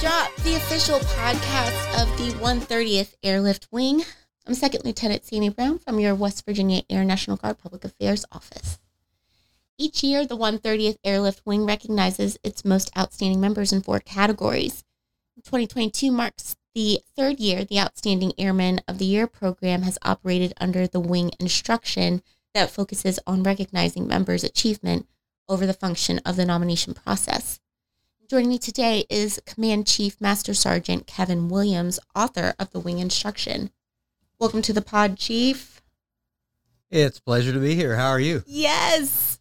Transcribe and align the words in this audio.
Drop, 0.00 0.34
the 0.36 0.54
official 0.54 0.98
podcast 1.00 2.02
of 2.02 2.08
the 2.16 2.32
130th 2.38 3.16
Airlift 3.22 3.68
Wing. 3.70 4.02
I'm 4.46 4.54
Second 4.54 4.82
Lieutenant 4.86 5.26
Sammy 5.26 5.50
Brown 5.50 5.78
from 5.78 6.00
your 6.00 6.14
West 6.14 6.46
Virginia 6.46 6.84
Air 6.88 7.04
National 7.04 7.36
Guard 7.36 7.58
Public 7.58 7.84
Affairs 7.84 8.24
Office. 8.32 8.78
Each 9.76 10.02
year, 10.02 10.24
the 10.24 10.38
130th 10.38 10.96
Airlift 11.04 11.42
Wing 11.44 11.66
recognizes 11.66 12.38
its 12.42 12.64
most 12.64 12.90
outstanding 12.96 13.42
members 13.42 13.74
in 13.74 13.82
four 13.82 14.00
categories. 14.00 14.84
2022 15.44 16.10
marks 16.10 16.56
the 16.74 17.00
third 17.14 17.38
year 17.38 17.66
the 17.66 17.78
Outstanding 17.78 18.32
Airman 18.38 18.80
of 18.88 18.96
the 18.96 19.04
Year 19.04 19.26
program 19.26 19.82
has 19.82 19.98
operated 20.00 20.54
under 20.58 20.86
the 20.86 21.00
wing 21.00 21.30
instruction 21.38 22.22
that 22.54 22.70
focuses 22.70 23.20
on 23.26 23.42
recognizing 23.42 24.08
members' 24.08 24.44
achievement 24.44 25.06
over 25.46 25.66
the 25.66 25.74
function 25.74 26.20
of 26.24 26.36
the 26.36 26.46
nomination 26.46 26.94
process. 26.94 27.60
Joining 28.30 28.50
me 28.50 28.58
today 28.58 29.06
is 29.10 29.42
Command 29.44 29.88
Chief 29.88 30.20
Master 30.20 30.54
Sergeant 30.54 31.08
Kevan 31.08 31.48
Williams, 31.48 31.98
author 32.14 32.54
of 32.60 32.70
the 32.70 32.78
Wing 32.78 33.00
Instruction. 33.00 33.72
Welcome 34.38 34.62
to 34.62 34.72
the 34.72 34.80
pod, 34.80 35.18
Chief. 35.18 35.82
It's 36.92 37.18
a 37.18 37.22
pleasure 37.22 37.52
to 37.52 37.58
be 37.58 37.74
here. 37.74 37.96
How 37.96 38.10
are 38.10 38.20
you? 38.20 38.44
Yes, 38.46 39.40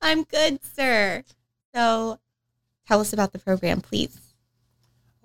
I'm 0.00 0.22
good, 0.22 0.64
sir. 0.64 1.22
So 1.74 2.18
tell 2.88 3.00
us 3.00 3.12
about 3.12 3.32
the 3.32 3.38
program, 3.38 3.82
please. 3.82 4.18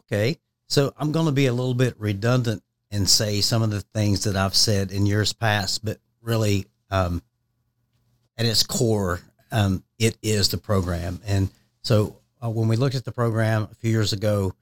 Okay. 0.01 0.37
So 0.67 0.93
I'm 0.97 1.13
going 1.13 1.27
to 1.27 1.31
be 1.31 1.45
a 1.45 1.53
little 1.53 1.73
bit 1.73 1.95
redundant 1.97 2.63
and 2.91 3.09
say 3.09 3.39
some 3.39 3.63
of 3.63 3.71
the 3.71 3.79
things 3.79 4.25
that 4.25 4.35
I've 4.35 4.55
said 4.55 4.91
in 4.91 5.05
years 5.05 5.31
past, 5.31 5.85
but 5.85 5.99
really, 6.21 6.65
um, 6.91 7.21
at 8.37 8.45
its 8.45 8.63
core, 8.63 9.21
um, 9.53 9.85
it 9.99 10.17
is 10.21 10.49
the 10.49 10.57
program. 10.57 11.21
And 11.25 11.49
so 11.81 12.17
uh, 12.45 12.49
when 12.49 12.67
we 12.67 12.75
looked 12.75 12.95
at 12.95 13.05
the 13.05 13.11
program 13.11 13.67
a 13.71 13.75
few 13.75 13.89
years 13.89 14.13
ago, 14.13 14.53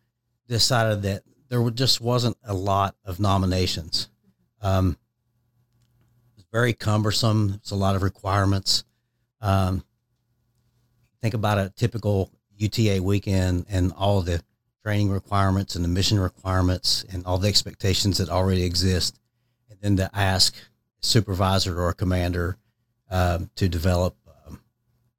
decided 0.48 1.02
that 1.02 1.23
there 1.50 1.70
just 1.72 2.02
wasn't 2.02 2.38
a 2.44 2.53
lot 2.53 2.95
of 3.06 3.20
nominations. 3.20 4.09
Um, 4.62 4.98
it's 6.36 6.45
very 6.52 6.73
cumbersome. 6.73 7.53
It's 7.56 7.72
a 7.72 7.75
lot 7.75 7.95
of 7.95 8.03
requirements. 8.03 8.84
Um, 9.42 9.84
think 11.22 11.34
about 11.34 11.58
a 11.58 11.73
typical 11.75 12.31
UTA 12.58 13.02
weekend 13.02 13.66
and 13.70 13.92
all 13.97 14.22
the 14.22 14.42
training 14.84 15.09
requirements 15.09 15.75
and 15.75 15.84
the 15.84 15.90
mission 15.90 16.20
requirements 16.20 17.06
and 17.12 17.25
all 17.25 17.38
the 17.38 17.47
expectations 17.47 18.18
that 18.18 18.30
already 18.30 18.64
exist, 18.64 19.20
and 19.70 19.80
then 19.81 19.97
to 19.97 20.09
ask 20.14 20.56
a 20.56 21.06
supervisor 21.06 21.80
or 21.80 21.90
a 21.90 21.94
commander 21.94 22.58
um, 23.09 23.50
to 23.56 23.68
develop 23.68 24.16
um, 24.47 24.59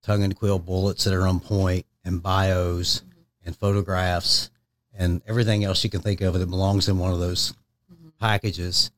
tongue 0.02 0.22
and 0.22 0.36
quill 0.36 0.58
bullets 0.58 1.04
that 1.04 1.14
are 1.14 1.26
on 1.26 1.40
point 1.40 1.86
and 2.05 2.22
bios 2.22 3.00
mm-hmm. 3.00 3.47
and 3.47 3.56
photographs 3.56 4.50
and 4.97 5.22
everything 5.27 5.64
else 5.64 5.83
you 5.83 5.91
can 5.91 6.00
think 6.00 6.20
of 6.20 6.34
that 6.34 6.48
belongs 6.48 6.88
in 6.88 6.98
one 6.98 7.12
of 7.12 7.19
those 7.19 7.52
mm-hmm. 7.92 8.08
packages 8.20 8.91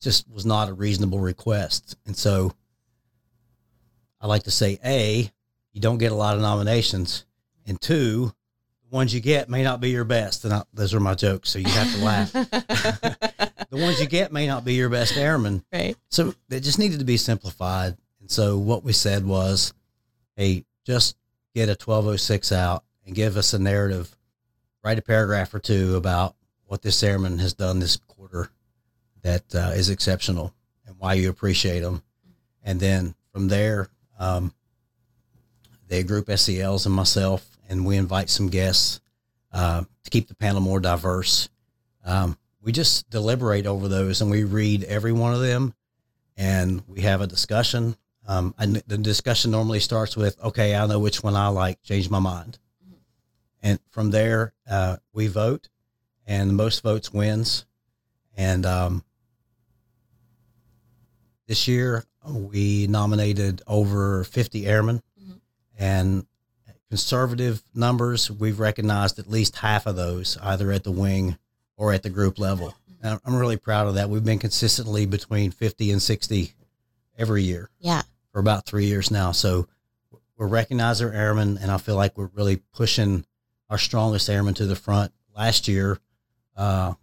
just 0.00 0.30
was 0.30 0.46
not 0.46 0.68
a 0.68 0.74
reasonable 0.74 1.18
request. 1.18 1.96
And 2.06 2.16
so 2.16 2.52
I 4.20 4.26
like 4.26 4.44
to 4.44 4.50
say, 4.50 4.78
A, 4.84 5.30
you 5.72 5.80
don't 5.80 5.98
get 5.98 6.12
a 6.12 6.14
lot 6.14 6.36
of 6.36 6.42
nominations. 6.42 7.24
And 7.66 7.80
two, 7.80 8.32
the 8.82 8.94
ones 8.94 9.14
you 9.14 9.20
get 9.20 9.48
may 9.48 9.62
not 9.62 9.80
be 9.80 9.90
your 9.90 10.04
best. 10.04 10.44
And 10.44 10.52
I, 10.52 10.62
those 10.72 10.94
are 10.94 11.00
my 11.00 11.14
jokes. 11.14 11.50
So 11.50 11.58
you 11.58 11.68
have 11.68 11.92
to 11.94 12.04
laugh. 12.04 12.32
the 12.32 13.16
ones 13.72 14.00
you 14.00 14.06
get 14.06 14.32
may 14.32 14.46
not 14.46 14.64
be 14.64 14.74
your 14.74 14.90
best 14.90 15.16
airmen. 15.16 15.64
Right. 15.72 15.96
So 16.10 16.34
it 16.50 16.60
just 16.60 16.78
needed 16.78 16.98
to 17.00 17.04
be 17.04 17.16
simplified. 17.16 17.96
And 18.20 18.30
so 18.30 18.58
what 18.58 18.84
we 18.84 18.92
said 18.92 19.26
was, 19.26 19.72
hey, 20.36 20.64
just 20.86 21.16
get 21.54 21.68
a 21.68 21.72
1206 21.72 22.52
out 22.52 22.84
and 23.06 23.14
give 23.14 23.36
us 23.36 23.52
a 23.54 23.58
narrative, 23.58 24.16
write 24.82 24.98
a 24.98 25.02
paragraph 25.02 25.54
or 25.54 25.60
two 25.60 25.96
about 25.96 26.34
what 26.66 26.82
this 26.82 27.02
airman 27.02 27.38
has 27.38 27.54
done 27.54 27.78
this 27.78 27.96
quarter 27.96 28.50
that 29.22 29.42
uh, 29.54 29.72
is 29.74 29.88
exceptional 29.88 30.52
and 30.86 30.96
why 30.98 31.14
you 31.14 31.30
appreciate 31.30 31.80
them. 31.80 32.02
And 32.62 32.80
then 32.80 33.14
from 33.32 33.48
there, 33.48 33.88
um, 34.18 34.52
they 35.86 36.02
group 36.02 36.30
SELs 36.36 36.86
and 36.86 36.94
myself, 36.94 37.46
and 37.68 37.86
we 37.86 37.96
invite 37.96 38.30
some 38.30 38.48
guests 38.48 39.00
uh, 39.52 39.84
to 40.02 40.10
keep 40.10 40.28
the 40.28 40.34
panel 40.34 40.60
more 40.60 40.80
diverse. 40.80 41.48
Um, 42.04 42.36
we 42.60 42.72
just 42.72 43.08
deliberate 43.10 43.66
over 43.66 43.88
those 43.88 44.20
and 44.20 44.30
we 44.30 44.44
read 44.44 44.84
every 44.84 45.12
one 45.12 45.34
of 45.34 45.40
them 45.40 45.74
and 46.36 46.82
we 46.88 47.02
have 47.02 47.20
a 47.20 47.26
discussion 47.26 47.96
um, 48.26 48.54
and 48.58 48.76
the 48.86 48.98
discussion 48.98 49.50
normally 49.50 49.80
starts 49.80 50.16
with, 50.16 50.42
okay, 50.42 50.74
I 50.74 50.86
know 50.86 50.98
which 50.98 51.22
one 51.22 51.36
I 51.36 51.48
like, 51.48 51.82
change 51.82 52.08
my 52.08 52.18
mind. 52.18 52.58
Mm-hmm. 52.82 52.94
And 53.62 53.78
from 53.90 54.10
there, 54.10 54.54
uh, 54.68 54.96
we 55.12 55.26
vote, 55.26 55.68
and 56.26 56.48
the 56.48 56.54
most 56.54 56.82
votes 56.82 57.12
wins. 57.12 57.66
And 58.36 58.64
um, 58.64 59.04
this 61.46 61.68
year, 61.68 62.04
we 62.26 62.86
nominated 62.86 63.60
over 63.66 64.24
50 64.24 64.66
airmen. 64.66 65.02
Mm-hmm. 65.20 65.32
And 65.78 66.26
conservative 66.88 67.62
numbers, 67.74 68.30
we've 68.30 68.58
recognized 68.58 69.18
at 69.18 69.28
least 69.28 69.56
half 69.56 69.86
of 69.86 69.96
those, 69.96 70.38
either 70.40 70.72
at 70.72 70.84
the 70.84 70.92
wing 70.92 71.36
or 71.76 71.92
at 71.92 72.02
the 72.02 72.10
group 72.10 72.38
level. 72.38 72.68
Mm-hmm. 72.68 73.06
And 73.06 73.20
I'm 73.26 73.36
really 73.36 73.58
proud 73.58 73.86
of 73.86 73.96
that. 73.96 74.08
We've 74.08 74.24
been 74.24 74.38
consistently 74.38 75.04
between 75.04 75.50
50 75.50 75.90
and 75.90 76.00
60 76.00 76.54
every 77.18 77.42
year. 77.42 77.68
Yeah 77.78 78.00
for 78.34 78.40
about 78.40 78.66
three 78.66 78.86
years 78.86 79.12
now. 79.12 79.30
So 79.30 79.68
we're 80.36 80.48
recognizing 80.48 81.06
our 81.06 81.12
airmen, 81.12 81.56
and 81.62 81.70
I 81.70 81.78
feel 81.78 81.94
like 81.94 82.18
we're 82.18 82.30
really 82.34 82.56
pushing 82.74 83.24
our 83.70 83.78
strongest 83.78 84.28
airmen 84.28 84.54
to 84.54 84.66
the 84.66 84.74
front. 84.74 85.12
Last 85.36 85.68
year, 85.68 86.00
uh, 86.56 86.94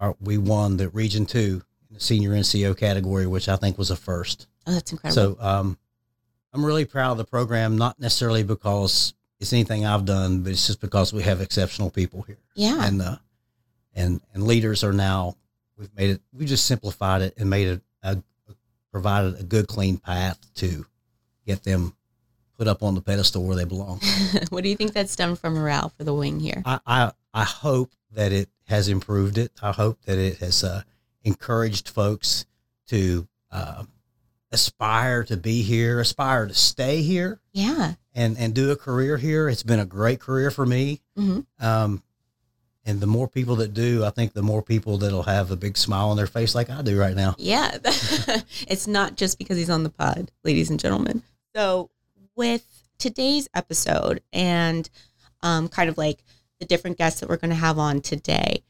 our, 0.00 0.16
we 0.18 0.38
won 0.38 0.78
the 0.78 0.88
Region 0.88 1.26
Two 1.26 1.62
in 1.88 1.94
the 1.94 2.00
senior 2.00 2.30
NCO 2.30 2.76
category, 2.76 3.26
which 3.26 3.50
I 3.50 3.56
think 3.56 3.76
was 3.76 3.90
a 3.90 3.96
first. 3.96 4.46
Oh, 4.66 4.72
that's 4.72 4.90
incredible. 4.90 5.36
So 5.36 5.46
um, 5.46 5.78
I'm 6.54 6.64
really 6.64 6.86
proud 6.86 7.12
of 7.12 7.18
the 7.18 7.24
program, 7.24 7.76
not 7.76 8.00
necessarily 8.00 8.42
because 8.42 9.12
it's 9.38 9.52
anything 9.52 9.84
I've 9.84 10.06
done, 10.06 10.40
but 10.40 10.52
it's 10.52 10.66
just 10.66 10.80
because 10.80 11.12
we 11.12 11.22
have 11.22 11.42
exceptional 11.42 11.90
people 11.90 12.22
here. 12.22 12.38
Yeah, 12.54 12.86
and 12.86 13.02
uh, 13.02 13.16
and 13.94 14.22
and 14.32 14.44
leaders 14.44 14.82
are 14.82 14.94
now. 14.94 15.36
We've 15.76 15.94
made 15.94 16.10
it. 16.10 16.22
We 16.32 16.46
just 16.46 16.64
simplified 16.64 17.20
it 17.20 17.34
and 17.36 17.50
made 17.50 17.68
it 17.68 17.82
a 18.02 18.22
provided 18.96 19.38
a 19.38 19.42
good, 19.42 19.68
clean 19.68 19.98
path 19.98 20.38
to 20.54 20.86
get 21.46 21.64
them 21.64 21.94
put 22.56 22.66
up 22.66 22.82
on 22.82 22.94
the 22.94 23.02
pedestal 23.02 23.44
where 23.44 23.54
they 23.54 23.66
belong. 23.66 24.00
what 24.48 24.64
do 24.64 24.70
you 24.70 24.74
think 24.74 24.94
that's 24.94 25.14
done 25.14 25.36
for 25.36 25.50
morale 25.50 25.92
for 25.98 26.02
the 26.02 26.14
wing 26.14 26.40
here? 26.40 26.62
I, 26.64 26.80
I, 26.86 27.12
I 27.34 27.44
hope 27.44 27.92
that 28.12 28.32
it 28.32 28.48
has 28.68 28.88
improved 28.88 29.36
it. 29.36 29.52
I 29.60 29.72
hope 29.72 30.00
that 30.06 30.16
it 30.16 30.38
has 30.38 30.64
uh, 30.64 30.80
encouraged 31.24 31.90
folks 31.90 32.46
to 32.86 33.28
uh, 33.50 33.84
aspire 34.50 35.24
to 35.24 35.36
be 35.36 35.60
here, 35.60 36.00
aspire 36.00 36.46
to 36.46 36.54
stay 36.54 37.02
here. 37.02 37.38
Yeah. 37.52 37.96
And, 38.14 38.38
and 38.38 38.54
do 38.54 38.70
a 38.70 38.76
career 38.76 39.18
here. 39.18 39.46
It's 39.50 39.62
been 39.62 39.78
a 39.78 39.84
great 39.84 40.20
career 40.20 40.50
for 40.50 40.64
me. 40.64 41.02
Mm-hmm. 41.18 41.40
Um, 41.62 42.02
and 42.86 43.00
the 43.00 43.06
more 43.06 43.26
people 43.26 43.56
that 43.56 43.74
do, 43.74 44.04
I 44.04 44.10
think 44.10 44.32
the 44.32 44.42
more 44.42 44.62
people 44.62 44.96
that'll 44.96 45.24
have 45.24 45.50
a 45.50 45.56
big 45.56 45.76
smile 45.76 46.08
on 46.10 46.16
their 46.16 46.28
face 46.28 46.54
like 46.54 46.70
I 46.70 46.80
do 46.82 46.98
right 46.98 47.16
now. 47.16 47.34
Yeah. 47.36 47.76
it's 47.82 48.86
not 48.86 49.16
just 49.16 49.38
because 49.38 49.58
he's 49.58 49.68
on 49.68 49.82
the 49.82 49.90
pod, 49.90 50.30
ladies 50.44 50.70
and 50.70 50.78
gentlemen. 50.78 51.22
So, 51.54 51.90
with 52.36 52.64
today's 52.98 53.48
episode 53.54 54.22
and 54.32 54.88
um, 55.42 55.68
kind 55.68 55.90
of 55.90 55.98
like 55.98 56.22
the 56.60 56.64
different 56.64 56.96
guests 56.96 57.20
that 57.20 57.28
we're 57.28 57.38
going 57.38 57.50
to 57.50 57.56
have 57.56 57.78
on 57.78 58.00
today, 58.00 58.62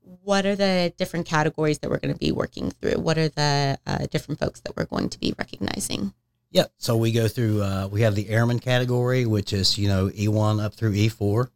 what 0.00 0.46
are 0.46 0.56
the 0.56 0.94
different 0.96 1.26
categories 1.26 1.80
that 1.80 1.90
we're 1.90 1.98
going 1.98 2.14
to 2.14 2.18
be 2.18 2.32
working 2.32 2.70
through? 2.70 2.98
What 2.98 3.18
are 3.18 3.28
the 3.28 3.78
uh, 3.86 4.06
different 4.10 4.40
folks 4.40 4.60
that 4.60 4.74
we're 4.74 4.86
going 4.86 5.10
to 5.10 5.20
be 5.20 5.34
recognizing? 5.36 6.14
Yeah. 6.50 6.64
So, 6.78 6.96
we 6.96 7.12
go 7.12 7.28
through, 7.28 7.62
uh, 7.62 7.88
we 7.92 8.00
have 8.00 8.14
the 8.14 8.30
airman 8.30 8.58
category, 8.58 9.26
which 9.26 9.52
is, 9.52 9.76
you 9.76 9.88
know, 9.88 10.08
E1 10.08 10.64
up 10.64 10.72
through 10.72 10.94
E4. 10.94 11.50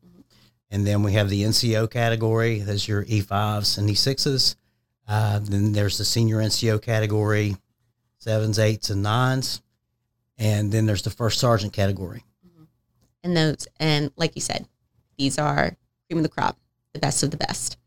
And 0.74 0.84
then 0.84 1.04
we 1.04 1.12
have 1.12 1.30
the 1.30 1.44
NCO 1.44 1.88
category. 1.88 2.58
That's 2.58 2.88
your 2.88 3.04
E5s 3.04 3.78
and 3.78 3.88
E6s. 3.88 4.56
Uh, 5.06 5.38
then 5.38 5.70
there's 5.70 5.98
the 5.98 6.04
senior 6.04 6.38
NCO 6.38 6.82
category, 6.82 7.54
sevens, 8.18 8.58
eights, 8.58 8.90
and 8.90 9.00
nines. 9.00 9.62
And 10.36 10.72
then 10.72 10.84
there's 10.84 11.02
the 11.02 11.10
first 11.10 11.38
sergeant 11.38 11.72
category. 11.72 12.24
Mm-hmm. 12.44 12.64
And 13.22 13.36
those, 13.36 13.68
and 13.78 14.10
like 14.16 14.34
you 14.34 14.40
said, 14.40 14.66
these 15.16 15.38
are 15.38 15.76
cream 16.08 16.18
of 16.18 16.24
the 16.24 16.28
crop, 16.28 16.58
the 16.92 16.98
best 16.98 17.22
of 17.22 17.30
the 17.30 17.36
best. 17.36 17.78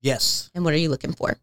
Yes. 0.00 0.50
And 0.56 0.64
what 0.64 0.74
are 0.74 0.78
you 0.78 0.88
looking 0.88 1.12
for? 1.12 1.36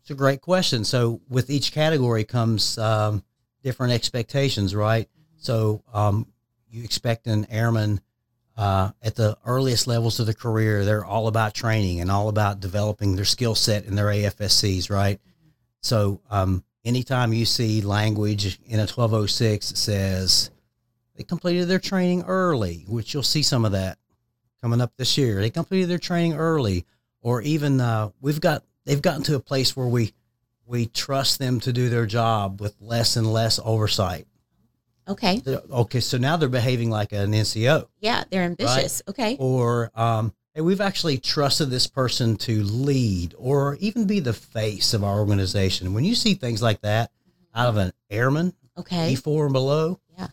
It's 0.00 0.10
a 0.10 0.14
great 0.14 0.40
question. 0.40 0.84
So 0.86 1.20
with 1.28 1.50
each 1.50 1.70
category 1.72 2.24
comes 2.24 2.78
um, 2.78 3.22
different 3.62 3.92
expectations, 3.92 4.74
right? 4.74 5.06
Mm-hmm. 5.06 5.36
So 5.36 5.84
um, 5.92 6.28
you 6.70 6.82
expect 6.82 7.26
an 7.26 7.46
airman 7.50 8.00
uh, 8.58 8.90
at 9.00 9.14
the 9.14 9.38
earliest 9.46 9.86
levels 9.86 10.18
of 10.18 10.26
the 10.26 10.34
career, 10.34 10.84
they're 10.84 11.04
all 11.04 11.28
about 11.28 11.54
training 11.54 12.00
and 12.00 12.10
all 12.10 12.28
about 12.28 12.58
developing 12.58 13.14
their 13.14 13.24
skill 13.24 13.54
set 13.54 13.84
in 13.84 13.94
their 13.94 14.06
AFSCs, 14.06 14.90
right? 14.90 15.20
So, 15.80 16.20
um, 16.28 16.64
anytime 16.84 17.32
you 17.32 17.44
see 17.44 17.82
language 17.82 18.58
in 18.66 18.80
a 18.80 18.82
1206 18.82 19.70
that 19.70 19.76
says 19.76 20.50
they 21.16 21.22
completed 21.22 21.68
their 21.68 21.78
training 21.78 22.24
early, 22.24 22.84
which 22.88 23.14
you'll 23.14 23.22
see 23.22 23.42
some 23.42 23.64
of 23.64 23.72
that 23.72 23.98
coming 24.60 24.80
up 24.80 24.92
this 24.96 25.16
year. 25.16 25.40
They 25.40 25.50
completed 25.50 25.88
their 25.88 25.98
training 25.98 26.34
early, 26.34 26.84
or 27.20 27.40
even 27.42 27.80
uh, 27.80 28.10
we've 28.20 28.40
got 28.40 28.64
they've 28.84 29.00
gotten 29.00 29.22
to 29.24 29.36
a 29.36 29.40
place 29.40 29.76
where 29.76 29.86
we 29.86 30.14
we 30.66 30.86
trust 30.86 31.38
them 31.38 31.60
to 31.60 31.72
do 31.72 31.88
their 31.88 32.06
job 32.06 32.60
with 32.60 32.74
less 32.80 33.16
and 33.16 33.32
less 33.32 33.60
oversight. 33.64 34.26
Okay. 35.08 35.40
Okay, 35.46 36.00
so 36.00 36.18
now 36.18 36.36
they're 36.36 36.48
behaving 36.48 36.90
like 36.90 37.12
an 37.12 37.32
NCO. 37.32 37.88
Yeah, 38.00 38.24
they're 38.30 38.42
ambitious. 38.42 39.02
Okay. 39.08 39.36
Or 39.40 39.90
um, 39.94 40.34
hey, 40.54 40.60
we've 40.60 40.80
actually 40.82 41.18
trusted 41.18 41.70
this 41.70 41.86
person 41.86 42.36
to 42.38 42.62
lead 42.62 43.34
or 43.38 43.76
even 43.80 44.06
be 44.06 44.20
the 44.20 44.32
face 44.34 44.92
of 44.94 45.02
our 45.04 45.18
organization. 45.18 45.94
When 45.94 46.04
you 46.04 46.14
see 46.14 46.34
things 46.34 46.60
like 46.62 46.82
that 46.82 47.10
out 47.54 47.68
of 47.68 47.76
an 47.76 47.92
airman, 48.10 48.52
Okay. 48.76 49.14
E4 49.14 49.44
and 49.46 49.52
below, 49.52 49.98
Yeah. 50.16 50.28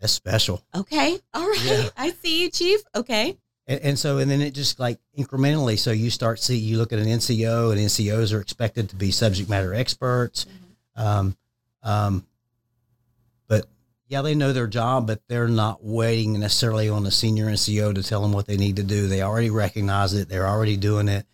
that's 0.00 0.12
special. 0.12 0.62
Okay. 0.74 1.18
All 1.32 1.48
right. 1.48 1.62
Yeah. 1.64 1.88
I 1.96 2.10
see 2.10 2.42
you, 2.42 2.50
Chief. 2.50 2.80
Okay. 2.94 3.38
And, 3.66 3.80
and 3.80 3.98
so, 3.98 4.18
and 4.18 4.30
then 4.30 4.40
it 4.42 4.52
just 4.54 4.80
like 4.80 4.98
incrementally. 5.16 5.78
So 5.78 5.92
you 5.92 6.10
start 6.10 6.40
see, 6.40 6.56
you 6.56 6.76
look 6.78 6.92
at 6.92 6.98
an 6.98 7.06
NCO, 7.06 7.70
and 7.70 7.80
NCOs 7.80 8.34
are 8.34 8.40
expected 8.40 8.88
to 8.90 8.96
be 8.96 9.12
subject 9.12 9.48
matter 9.48 9.72
experts. 9.72 10.44
Um, 10.96 11.36
um, 11.82 12.26
but 13.48 13.66
yeah, 14.10 14.22
they 14.22 14.34
know 14.34 14.52
their 14.52 14.66
job, 14.66 15.06
but 15.06 15.22
they're 15.28 15.46
not 15.46 15.84
waiting 15.84 16.40
necessarily 16.40 16.88
on 16.88 17.04
the 17.04 17.12
senior 17.12 17.46
NCO 17.46 17.94
to 17.94 18.02
tell 18.02 18.22
them 18.22 18.32
what 18.32 18.46
they 18.46 18.56
need 18.56 18.74
to 18.76 18.82
do. 18.82 19.06
They 19.06 19.22
already 19.22 19.50
recognize 19.50 20.14
it. 20.14 20.28
They're 20.28 20.48
already 20.48 20.76
doing 20.76 21.06
it, 21.06 21.26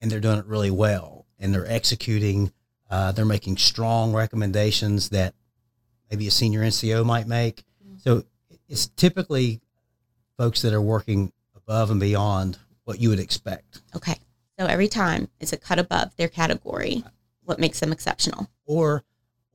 and 0.00 0.08
they're 0.08 0.20
doing 0.20 0.38
it 0.38 0.46
really 0.46 0.70
well. 0.70 1.26
And 1.40 1.52
they're 1.52 1.70
executing. 1.70 2.52
Uh, 2.88 3.10
they're 3.10 3.24
making 3.24 3.56
strong 3.56 4.12
recommendations 4.12 5.08
that 5.08 5.34
maybe 6.08 6.28
a 6.28 6.30
senior 6.30 6.60
NCO 6.60 7.04
might 7.04 7.26
make. 7.26 7.64
So 7.96 8.22
it's 8.68 8.86
typically 8.86 9.60
folks 10.38 10.62
that 10.62 10.72
are 10.72 10.80
working 10.80 11.32
above 11.56 11.90
and 11.90 11.98
beyond 11.98 12.56
what 12.84 13.00
you 13.00 13.08
would 13.08 13.18
expect. 13.18 13.82
Okay. 13.96 14.14
So 14.60 14.66
every 14.66 14.86
time 14.86 15.28
it's 15.40 15.52
a 15.52 15.56
cut 15.56 15.80
above 15.80 16.14
their 16.16 16.28
category. 16.28 17.02
What 17.42 17.58
makes 17.58 17.80
them 17.80 17.92
exceptional? 17.92 18.48
or 18.66 19.04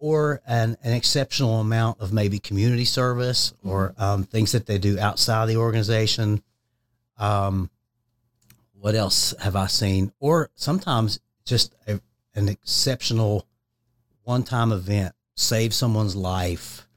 or 0.01 0.42
an, 0.48 0.75
an 0.83 0.94
exceptional 0.94 1.59
amount 1.59 2.01
of 2.01 2.12
maybe 2.12 2.39
community 2.39 2.86
service 2.86 3.53
or 3.63 3.94
um, 4.00 4.24
things 4.24 4.51
that 4.51 4.65
they 4.65 4.80
do 4.80 4.98
outside 5.00 5.45
the 5.45 5.56
organization. 5.56 6.42
Um, 7.19 7.69
what 8.74 8.95
else 8.95 9.36
have 9.39 9.56
I 9.56 9.68
seen? 9.68 10.12
Or 10.19 10.50
sometimes 10.56 11.19
just 11.45 11.75
a, 11.88 12.01
an 12.33 12.50
exceptional 12.50 13.45
one-time 14.24 14.71
event 14.71 15.13
save 15.36 15.71
someone's 15.71 16.15
life. 16.15 16.88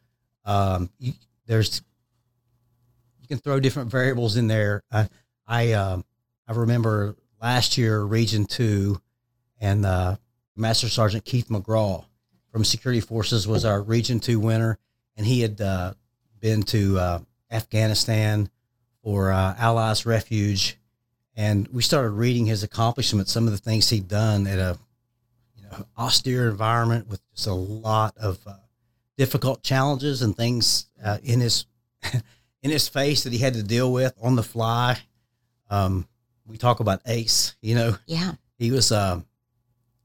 Um, 0.47 0.89
you, 0.99 1.13
there's 1.47 1.83
you 3.21 3.29
can 3.29 3.37
throw 3.37 3.61
different 3.61 3.91
variables 3.91 4.39
in 4.39 4.49
there. 4.49 4.83
I 4.91 5.09
I 5.47 5.73
um, 5.73 6.07
I 6.49 6.55
remember 6.55 7.17
last 7.41 7.77
year 7.77 8.01
Region 8.01 8.47
Two, 8.47 8.99
and 9.61 9.85
uh, 9.85 10.17
Master 10.57 10.89
Sergeant 10.89 11.27
Keith 11.27 11.49
McGraw 11.49 12.07
from 12.55 12.65
Security 12.65 13.01
Forces 13.01 13.49
was 13.49 13.65
our 13.65 13.83
Region 13.83 14.21
Two 14.21 14.39
winner, 14.39 14.79
and 15.17 15.27
he 15.27 15.41
had 15.41 15.61
uh, 15.61 15.95
been 16.39 16.63
to 16.63 16.97
uh, 16.97 17.19
Afghanistan 17.51 18.49
for 19.03 19.33
uh, 19.33 19.57
Allies 19.59 20.07
Refuge, 20.07 20.79
and 21.35 21.67
we 21.73 21.83
started 21.83 22.11
reading 22.11 22.47
his 22.47 22.63
accomplishments, 22.63 23.33
some 23.33 23.47
of 23.49 23.51
the 23.51 23.59
things 23.59 23.91
he'd 23.91 24.07
done 24.07 24.47
at 24.47 24.61
a 24.61 24.79
you 25.57 25.65
know 25.65 25.85
austere 25.99 26.49
environment 26.49 27.09
with 27.09 27.21
just 27.35 27.49
a 27.49 27.53
lot 27.53 28.17
of 28.19 28.39
uh, 28.47 28.53
difficult 29.19 29.65
challenges 29.65 30.23
and 30.23 30.37
things 30.37 30.87
uh, 31.05 31.19
in 31.25 31.41
his 31.41 31.67
in 32.63 32.71
his 32.71 32.87
face 32.89 33.25
that 33.25 33.33
he 33.33 33.41
had 33.41 33.55
to 33.55 33.65
deal 33.65 33.93
with 33.93 34.15
on 34.23 34.37
the 34.37 34.45
fly. 34.45 34.97
Um, 35.71 36.07
we 36.47 36.57
talk 36.57 36.79
about 36.79 37.01
Ace, 37.07 37.57
you 37.63 37.75
know, 37.75 37.97
Yeah. 38.07 38.35
he 38.59 38.71
was 38.71 38.93
um, 38.93 39.27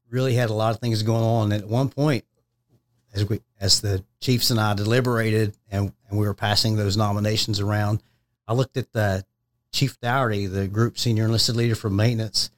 really 0.10 0.34
had 0.34 0.50
a 0.50 0.54
lot 0.54 0.74
of 0.74 0.81
things 0.81 1.04
going 1.04 1.24
on. 1.24 1.52
And 1.52 1.62
at 1.62 1.69
one 1.69 1.90
point, 1.90 2.25
as 3.14 3.28
we 3.28 3.42
as 3.60 3.82
the 3.82 4.04
Chiefs 4.20 4.52
and 4.52 4.60
I 4.60 4.74
deliberated 4.74 5.56
and, 5.70 5.92
and 6.10 6.20
we 6.20 6.26
were 6.26 6.34
passing 6.34 6.76
those 6.76 6.98
nominations 6.98 7.60
around, 7.60 8.02
I 8.48 8.54
looked 8.54 8.78
at 8.78 8.92
the 8.94 9.26
Chief 9.72 10.00
Dougherty, 10.00 10.48
the 10.48 10.68
group 10.68 10.98
senior 10.98 11.26
enlisted 11.26 11.56
leader 11.56 11.76
for 11.76 11.90
maintenance, 11.90 12.50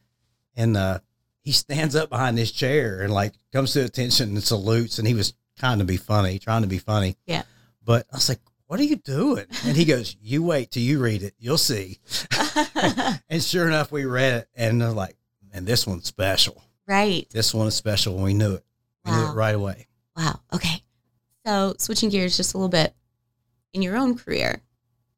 and 0.55 0.77
uh, 0.77 0.99
he 1.41 1.51
stands 1.51 1.95
up 1.95 2.09
behind 2.09 2.37
his 2.37 2.51
chair 2.51 3.01
and 3.01 3.13
like 3.13 3.33
comes 3.51 3.73
to 3.73 3.83
attention 3.83 4.29
and 4.29 4.43
salutes. 4.43 4.99
And 4.99 5.07
he 5.07 5.13
was 5.13 5.33
trying 5.57 5.79
to 5.79 5.85
be 5.85 5.97
funny, 5.97 6.39
trying 6.39 6.61
to 6.61 6.67
be 6.67 6.77
funny. 6.77 7.17
Yeah. 7.25 7.43
But 7.83 8.05
I 8.11 8.17
was 8.17 8.29
like, 8.29 8.39
"What 8.67 8.79
are 8.79 8.83
you 8.83 8.97
doing?" 8.97 9.45
And 9.65 9.75
he 9.75 9.85
goes, 9.85 10.15
"You 10.21 10.43
wait 10.43 10.71
till 10.71 10.83
you 10.83 10.99
read 10.99 11.23
it, 11.23 11.33
you'll 11.39 11.57
see." 11.57 11.99
and 13.29 13.43
sure 13.43 13.67
enough, 13.67 13.91
we 13.91 14.05
read 14.05 14.33
it, 14.33 14.49
and 14.55 14.81
they're 14.81 14.91
like, 14.91 15.15
and 15.51 15.65
this 15.65 15.85
one's 15.87 16.05
special." 16.05 16.63
right. 16.91 17.27
this 17.31 17.53
one 17.53 17.67
is 17.67 17.75
special 17.75 18.15
and 18.15 18.23
we 18.23 18.33
knew 18.33 18.53
it. 18.53 18.65
We 19.05 19.11
knew 19.11 19.29
it 19.29 19.33
right 19.33 19.55
away. 19.55 19.87
Wow. 20.21 20.39
Okay. 20.53 20.83
So 21.47 21.73
switching 21.79 22.09
gears 22.09 22.37
just 22.37 22.53
a 22.53 22.57
little 22.57 22.69
bit 22.69 22.93
in 23.73 23.81
your 23.81 23.97
own 23.97 24.15
career, 24.15 24.61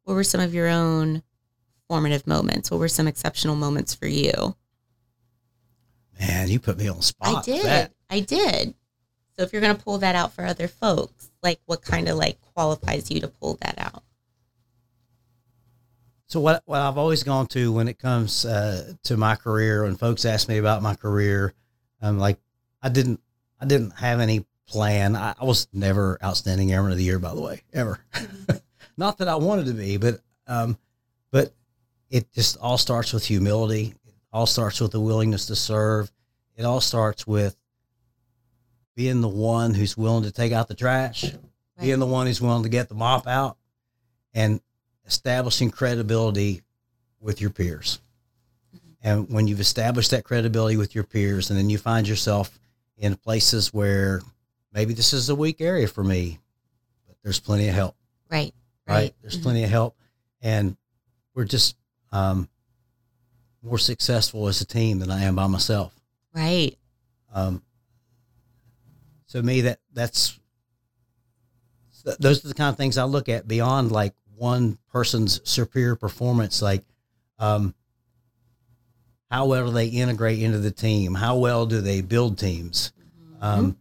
what 0.06 0.14
were 0.14 0.24
some 0.24 0.40
of 0.40 0.54
your 0.54 0.70
own 0.70 1.24
formative 1.90 2.26
moments? 2.26 2.72
What 2.72 2.80
were 2.80 2.88
some 2.88 3.08
exceptional 3.08 3.58
moments 3.58 3.94
for 3.94 4.08
you? 4.08 4.56
Man, 6.18 6.48
you 6.48 6.58
put 6.58 6.78
me 6.78 6.88
on 6.88 6.98
the 6.98 7.04
spot. 7.04 7.36
I 7.36 7.42
did. 7.42 7.92
I 8.10 8.20
did. 8.22 8.76
So 9.36 9.42
if 9.42 9.52
you're 9.52 9.62
going 9.62 9.76
to 9.76 9.84
pull 9.84 9.98
that 9.98 10.16
out 10.16 10.32
for 10.32 10.46
other 10.46 10.70
folks, 10.70 11.32
like 11.42 11.60
what 11.66 11.82
kind 11.82 12.08
of 12.08 12.16
like 12.16 12.40
qualifies 12.54 13.12
you 13.12 13.20
to 13.20 13.28
pull 13.28 13.58
that 13.62 13.76
out? 13.78 14.04
So 16.28 16.40
what 16.40 16.64
what 16.66 16.80
I've 16.80 16.98
always 16.98 17.24
gone 17.24 17.48
to 17.48 17.74
when 17.74 17.90
it 17.90 18.00
comes 18.00 18.46
uh, 18.46 18.94
to 19.04 19.18
my 19.18 19.36
career, 19.36 19.84
when 19.84 19.98
folks 19.98 20.24
ask 20.24 20.48
me 20.48 20.60
about 20.60 20.82
my 20.82 20.96
career, 20.96 21.54
I'm 22.02 22.20
like, 22.20 22.40
I 22.82 22.88
didn't 22.88 23.20
I 23.60 23.66
didn't 23.66 23.92
have 23.92 24.22
any 24.22 24.46
plan. 24.74 25.16
I, 25.16 25.36
I 25.40 25.46
was 25.46 25.68
never 25.72 26.18
outstanding 26.24 26.74
airman 26.74 26.92
of 26.92 26.98
the 26.98 27.04
year, 27.04 27.20
by 27.20 27.36
the 27.36 27.42
way, 27.42 27.62
ever. 27.74 28.00
Not 28.98 29.20
that 29.20 29.28
I 29.28 29.36
wanted 29.36 29.68
to 29.68 29.74
be, 29.74 29.98
but 29.98 30.20
um, 30.48 30.78
but 31.32 31.54
it 32.10 32.32
just 32.34 32.58
all 32.58 32.80
starts 32.80 33.14
with 33.14 33.24
humility. 33.24 33.94
It 34.06 34.14
all 34.34 34.48
starts 34.48 34.82
with 34.82 34.92
the 34.92 35.00
willingness 35.00 35.46
to 35.46 35.56
serve. 35.56 36.12
It 36.56 36.64
all 36.64 36.82
starts 36.82 37.26
with 37.26 37.56
being 38.96 39.22
the 39.22 39.28
one 39.28 39.76
who's 39.76 39.96
willing 39.96 40.24
to 40.24 40.32
take 40.32 40.52
out 40.52 40.68
the 40.68 40.76
trash, 40.76 41.26
being 41.80 42.00
the 42.00 42.06
one 42.06 42.28
who's 42.28 42.42
willing 42.42 42.64
to 42.64 42.70
get 42.70 42.90
the 42.90 42.96
mop 42.96 43.28
out, 43.28 43.58
and 44.34 44.60
establishing 45.06 45.70
credibility 45.70 46.62
with 47.20 47.42
your 47.42 47.52
peers. 47.52 48.00
And 49.04 49.30
when 49.30 49.48
you've 49.48 49.60
established 49.60 50.12
that 50.12 50.24
credibility 50.24 50.78
with 50.78 50.96
your 50.96 51.04
peers, 51.04 51.50
and 51.50 51.60
then 51.60 51.70
you 51.70 51.78
find 51.78 52.08
yourself 52.08 52.60
in 52.98 53.16
places 53.16 53.74
where 53.74 54.22
maybe 54.74 54.94
this 54.94 55.14
is 55.14 55.30
a 55.30 55.36
weak 55.36 55.62
area 55.62 55.88
for 55.88 56.04
me, 56.04 56.40
but 57.08 57.16
there's 57.24 57.40
plenty 57.40 57.68
of 57.70 57.76
help, 57.76 57.96
Right. 58.30 58.54
right? 58.88 59.14
There's 59.22 59.38
Mhm. 59.38 59.44
plenty 59.44 59.64
of 59.64 59.70
help. 59.70 59.96
And 60.42 60.76
we're 61.34 61.46
just 61.46 61.76
um, 62.12 62.48
more 63.64 63.80
successful 63.80 64.48
as 64.48 64.62
a 64.62 64.66
team 64.66 65.00
than 65.00 65.10
I 65.10 65.24
am 65.24 65.36
by 65.36 65.48
myself. 65.48 66.00
Right. 66.34 66.78
Um, 67.32 67.64
so 69.26 69.42
me, 69.42 69.62
that 69.62 69.80
that's 69.94 70.38
those 72.20 72.44
are 72.44 72.50
the 72.50 72.54
kind 72.54 72.70
of 72.70 72.78
things 72.78 72.98
I 72.98 73.06
look 73.06 73.30
at 73.30 73.48
beyond 73.48 73.92
like 73.92 74.14
one 74.36 74.78
person's 74.92 75.40
superior 75.50 75.96
performance. 75.96 76.62
Like, 76.62 76.84
um, 77.40 77.74
how 79.32 79.46
well 79.48 79.66
do 79.68 79.72
they 79.72 79.88
integrate 79.88 80.40
into 80.40 80.60
the 80.60 80.70
team? 80.72 81.16
How 81.16 81.38
well 81.38 81.66
do 81.66 81.82
they 81.82 82.02
build 82.02 82.38
teams? 82.38 82.92
Um, 83.42 83.78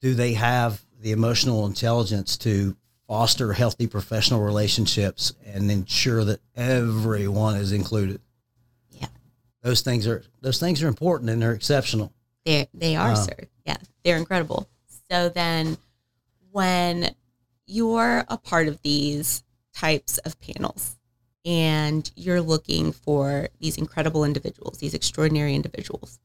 do 0.00 0.14
they 0.14 0.34
have 0.34 0.82
the 1.00 1.12
emotional 1.12 1.66
intelligence 1.66 2.36
to 2.38 2.76
foster 3.06 3.52
healthy 3.52 3.86
professional 3.86 4.40
relationships 4.40 5.34
and 5.44 5.70
ensure 5.70 6.24
that 6.24 6.40
everyone 6.54 7.56
is 7.56 7.72
included? 7.72 8.20
Yeah. 8.90 9.08
Those 9.62 9.80
things 9.82 10.06
are 10.06 10.22
those 10.40 10.58
things 10.58 10.82
are 10.82 10.88
important 10.88 11.30
and 11.30 11.40
they're 11.40 11.52
exceptional. 11.52 12.12
They 12.44 12.68
they 12.72 12.96
are, 12.96 13.10
Wow. 13.10 13.14
sir. 13.14 13.36
Yeah, 13.66 13.76
they're 14.04 14.16
incredible. 14.16 14.68
So 15.10 15.28
then, 15.28 15.76
when 16.52 17.14
you're 17.66 18.24
a 18.28 18.36
part 18.38 18.68
of 18.68 18.80
these 18.82 19.42
types 19.74 20.18
of 20.18 20.40
panels, 20.40 20.96
and 21.44 22.10
you're 22.16 22.40
looking 22.40 22.92
for 22.92 23.48
these 23.60 23.76
incredible 23.76 24.24
individuals, 24.24 24.78
these 24.78 24.94
extraordinary 24.94 25.54
individuals, 25.54 26.18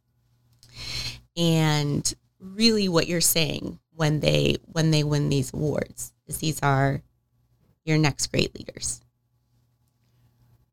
and 1.37 2.13
really 2.39 2.87
what 2.89 3.07
you're 3.07 3.21
saying 3.21 3.79
when 3.93 4.19
they 4.19 4.57
when 4.65 4.91
they 4.91 5.03
win 5.03 5.29
these 5.29 5.53
awards 5.53 6.13
is 6.27 6.37
these 6.37 6.59
are 6.61 7.01
your 7.85 7.97
next 7.97 8.27
great 8.27 8.55
leaders. 8.55 9.01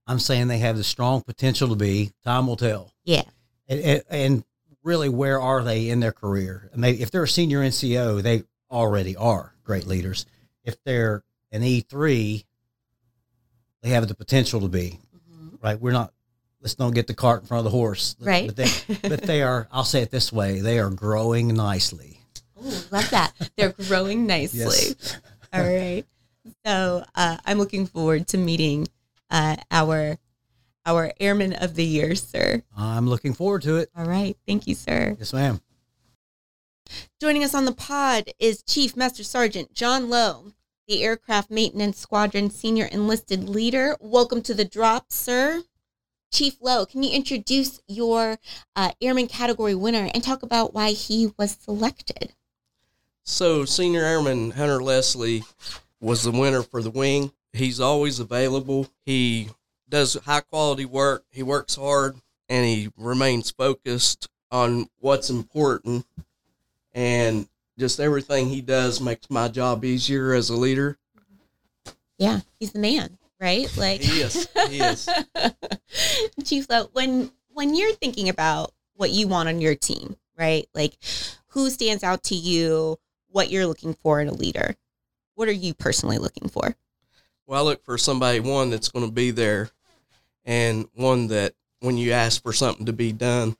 I'm 0.07 0.19
saying 0.19 0.49
they 0.49 0.59
have 0.59 0.77
the 0.77 0.85
strong 0.85 1.23
potential 1.23 1.69
to 1.69 1.77
be. 1.77 2.11
Time 2.25 2.47
will 2.47 2.57
tell. 2.57 2.93
Yeah. 3.05 3.23
And, 3.69 3.81
and, 3.81 4.03
and 4.11 4.45
really, 4.83 5.09
where 5.09 5.41
are 5.41 5.63
they 5.63 5.89
in 5.89 6.01
their 6.01 6.13
career? 6.13 6.69
And 6.73 6.83
they, 6.83 6.93
if 6.93 7.11
they're 7.11 7.23
a 7.23 7.29
senior 7.29 7.61
NCO, 7.61 8.23
they 8.23 8.43
already 8.71 9.17
are 9.17 9.55
great 9.63 9.87
leaders. 9.87 10.27
If 10.65 10.83
they're 10.85 11.23
an 11.53 11.63
E3, 11.63 12.45
they 13.83 13.91
have 13.91 14.09
the 14.09 14.15
potential 14.15 14.61
to 14.61 14.69
be. 14.69 14.99
Mm-hmm. 15.15 15.57
right? 15.63 15.81
We're 15.81 15.93
not. 15.93 16.13
Let's 16.63 16.77
don't 16.77 16.95
get 16.95 17.09
the 17.09 17.15
cart 17.15 17.43
in 17.43 17.49
front 17.49 17.67
of 17.67 17.73
the 17.73 17.77
horse, 17.77 18.15
Right. 18.21 18.47
But 18.47 18.57
they, 18.57 19.09
but 19.09 19.23
they 19.23 19.43
are. 19.43 19.67
I'll 19.73 19.85
say 19.85 20.01
it 20.03 20.13
this 20.13 20.33
way: 20.33 20.61
they 20.61 20.79
are 20.79 20.91
growing 20.91 21.49
nicely. 21.49 22.21
Oh, 22.57 22.85
love 22.93 23.11
that. 23.11 23.33
They're 23.57 23.75
growing 23.89 24.27
nicely. 24.27 24.61
Yes. 24.61 25.21
All 25.53 25.63
right. 25.63 26.05
So 26.65 27.05
uh, 27.17 27.37
I'm 27.45 27.59
looking 27.59 27.87
forward 27.87 28.29
to 28.29 28.39
meeting 28.39 28.87
uh, 29.29 29.57
our 29.73 30.17
our 30.87 31.13
airman 31.19 31.53
of 31.55 31.75
the 31.75 31.85
year, 31.85 32.15
sir. 32.15 32.63
I'm 32.77 33.09
looking 33.09 33.35
forward 33.35 33.63
to 33.63 33.77
it. 33.79 33.91
All 33.97 34.07
right. 34.07 34.37
Thank 34.47 34.69
you, 34.69 34.77
sir. 34.77 35.17
Yes, 35.19 35.33
ma'am. 35.33 35.61
Joining 37.21 37.43
us 37.43 37.55
on 37.55 37.65
the 37.65 37.73
pod 37.73 38.31
is 38.39 38.63
Chief 38.63 38.97
Master 38.97 39.25
Sergeant 39.25 39.73
John 39.73 40.09
Lowe, 40.11 40.53
the 40.87 41.03
Aircraft 41.03 41.51
Maintenance 41.51 41.99
Squadron 41.99 42.51
Senior 42.51 42.87
Enlisted 42.87 43.49
Leader. 43.49 43.97
Welcome 44.01 44.43
to 44.43 44.55
the 44.55 44.65
drop, 44.65 45.11
sir. 45.11 45.63
Chief 46.33 46.57
Lowe, 46.61 46.87
can 46.87 47.03
you 47.03 47.13
introduce 47.13 47.81
your 47.87 48.39
uh, 48.75 48.93
Airman 49.03 49.29
category 49.29 49.75
winner 49.75 50.11
and 50.15 50.25
talk 50.25 50.43
about 50.43 50.73
why 50.73 50.93
he 50.93 51.33
was 51.39 51.59
selected? 51.61 52.33
So, 53.23 53.67
Senior 53.67 54.03
Airman 54.03 54.53
Hunter 54.53 54.83
Leslie 54.83 55.45
was 56.01 56.23
the 56.23 56.33
winner 56.33 56.63
for 56.63 56.83
the 56.83 56.91
wing. 56.91 57.33
He's 57.53 57.79
always 57.81 58.19
available. 58.19 58.89
He 59.05 59.51
does 59.89 60.15
high 60.15 60.41
quality 60.41 60.87
work. 60.87 61.25
He 61.31 61.43
works 61.43 61.77
hard 61.77 62.17
and 62.49 62.65
he 62.65 62.91
remains 62.97 63.51
focused 63.51 64.29
on 64.51 64.89
what's 65.01 65.29
important. 65.29 66.07
And 66.95 67.47
just 67.79 68.01
everything 68.01 68.49
he 68.49 68.63
does 68.63 69.01
makes 69.01 69.31
my 69.31 69.49
job 69.49 69.85
easier 69.85 70.33
as 70.33 70.49
a 70.49 70.57
leader. 70.57 70.99
Yeah, 72.19 72.41
he's 72.59 72.73
the 72.73 72.79
man, 72.79 73.19
right? 73.43 73.77
Like 73.77 74.01
He 74.01 74.21
is. 74.23 74.49
He 74.69 74.79
is. 74.81 75.09
Chief 76.45 76.67
Lowe, 76.71 76.89
when 76.93 77.31
when 77.49 77.75
you're 77.75 77.93
thinking 77.93 78.29
about 78.29 78.73
what 78.95 79.11
you 79.11 79.27
want 79.27 79.49
on 79.49 79.61
your 79.61 79.75
team, 79.75 80.17
right? 80.39 80.67
Like 80.75 80.95
who 81.49 81.69
stands 81.69 82.05
out 82.05 82.23
to 82.25 82.35
you, 82.35 82.99
what 83.29 83.51
you're 83.51 83.67
looking 83.67 83.95
for 83.95 84.21
in 84.21 84.29
a 84.29 84.33
leader. 84.33 84.77
What 85.35 85.49
are 85.49 85.53
you 85.53 85.75
personally 85.75 86.19
looking 86.19 86.49
for? 86.49 86.77
Well, 87.47 87.61
I 87.61 87.65
look 87.65 87.85
for 87.85 87.99
somebody, 87.99 88.39
one 88.41 88.71
that's 88.71 88.89
going 88.89 89.05
to 89.05 89.13
be 89.13 89.31
there 89.33 89.71
and 90.45 90.89
one 90.95 91.27
that 91.29 91.55
when 91.81 91.97
you 91.99 92.13
ask 92.13 92.43
for 92.43 92.53
something 92.53 92.87
to 92.87 92.93
be 92.93 93.13
done, 93.13 93.57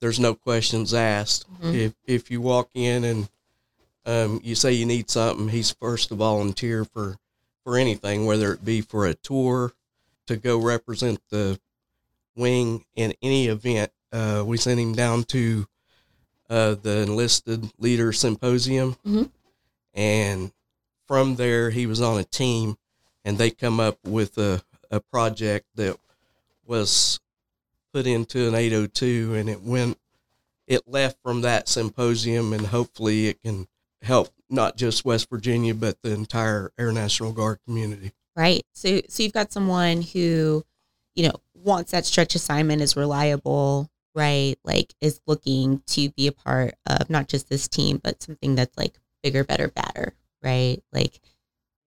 there's 0.00 0.18
no 0.18 0.34
questions 0.34 0.92
asked. 0.92 1.46
Mhm. 1.62 1.74
If 1.74 1.94
if 2.06 2.30
you 2.30 2.40
walk 2.40 2.70
in 2.74 3.04
and 3.04 3.28
um, 4.04 4.40
you 4.42 4.54
say 4.54 4.72
you 4.72 4.86
need 4.86 5.10
something, 5.10 5.48
he's 5.48 5.70
first 5.70 6.08
to 6.08 6.14
volunteer 6.16 6.84
for 6.84 7.16
for 7.66 7.76
anything, 7.76 8.26
whether 8.26 8.52
it 8.52 8.64
be 8.64 8.80
for 8.80 9.06
a 9.06 9.14
tour, 9.14 9.72
to 10.28 10.36
go 10.36 10.56
represent 10.56 11.20
the 11.30 11.58
wing 12.36 12.84
in 12.94 13.12
any 13.22 13.48
event. 13.48 13.90
Uh, 14.12 14.44
we 14.46 14.56
sent 14.56 14.78
him 14.78 14.94
down 14.94 15.24
to 15.24 15.66
uh, 16.48 16.76
the 16.80 16.98
enlisted 17.02 17.72
leader 17.76 18.12
symposium, 18.12 18.94
Mhm. 19.04 19.32
and 19.94 20.52
from 21.08 21.34
there 21.34 21.70
he 21.70 21.86
was 21.86 22.00
on 22.00 22.20
a 22.20 22.24
team, 22.24 22.78
and 23.24 23.36
they 23.36 23.50
come 23.50 23.80
up 23.80 23.98
with 24.04 24.38
a 24.38 24.62
a 24.88 25.00
project 25.00 25.66
that 25.74 25.98
was 26.64 27.18
put 27.92 28.06
into 28.06 28.46
an 28.46 28.54
802 28.54 29.34
and 29.34 29.50
it 29.50 29.60
went 29.60 29.98
it 30.68 30.86
left 30.86 31.18
from 31.24 31.40
that 31.40 31.68
symposium 31.68 32.52
and 32.52 32.68
hopefully 32.68 33.26
it 33.26 33.42
can 33.42 33.66
help 34.02 34.32
not 34.48 34.76
just 34.76 35.04
West 35.04 35.28
Virginia 35.30 35.74
but 35.74 36.00
the 36.02 36.12
entire 36.12 36.72
Air 36.78 36.92
National 36.92 37.32
Guard 37.32 37.58
community. 37.66 38.12
Right. 38.36 38.64
So 38.72 39.00
so 39.08 39.22
you've 39.22 39.32
got 39.32 39.52
someone 39.52 40.02
who, 40.02 40.64
you 41.14 41.28
know, 41.28 41.40
wants 41.54 41.92
that 41.92 42.06
stretch 42.06 42.34
assignment 42.34 42.82
is 42.82 42.96
reliable, 42.96 43.90
right? 44.14 44.56
Like 44.64 44.94
is 45.00 45.20
looking 45.26 45.82
to 45.88 46.10
be 46.10 46.26
a 46.26 46.32
part 46.32 46.74
of 46.86 47.08
not 47.10 47.28
just 47.28 47.48
this 47.48 47.68
team, 47.68 48.00
but 48.02 48.22
something 48.22 48.54
that's 48.54 48.76
like 48.76 48.98
bigger, 49.22 49.42
better, 49.42 49.68
badder, 49.68 50.14
right? 50.42 50.82
Like 50.92 51.20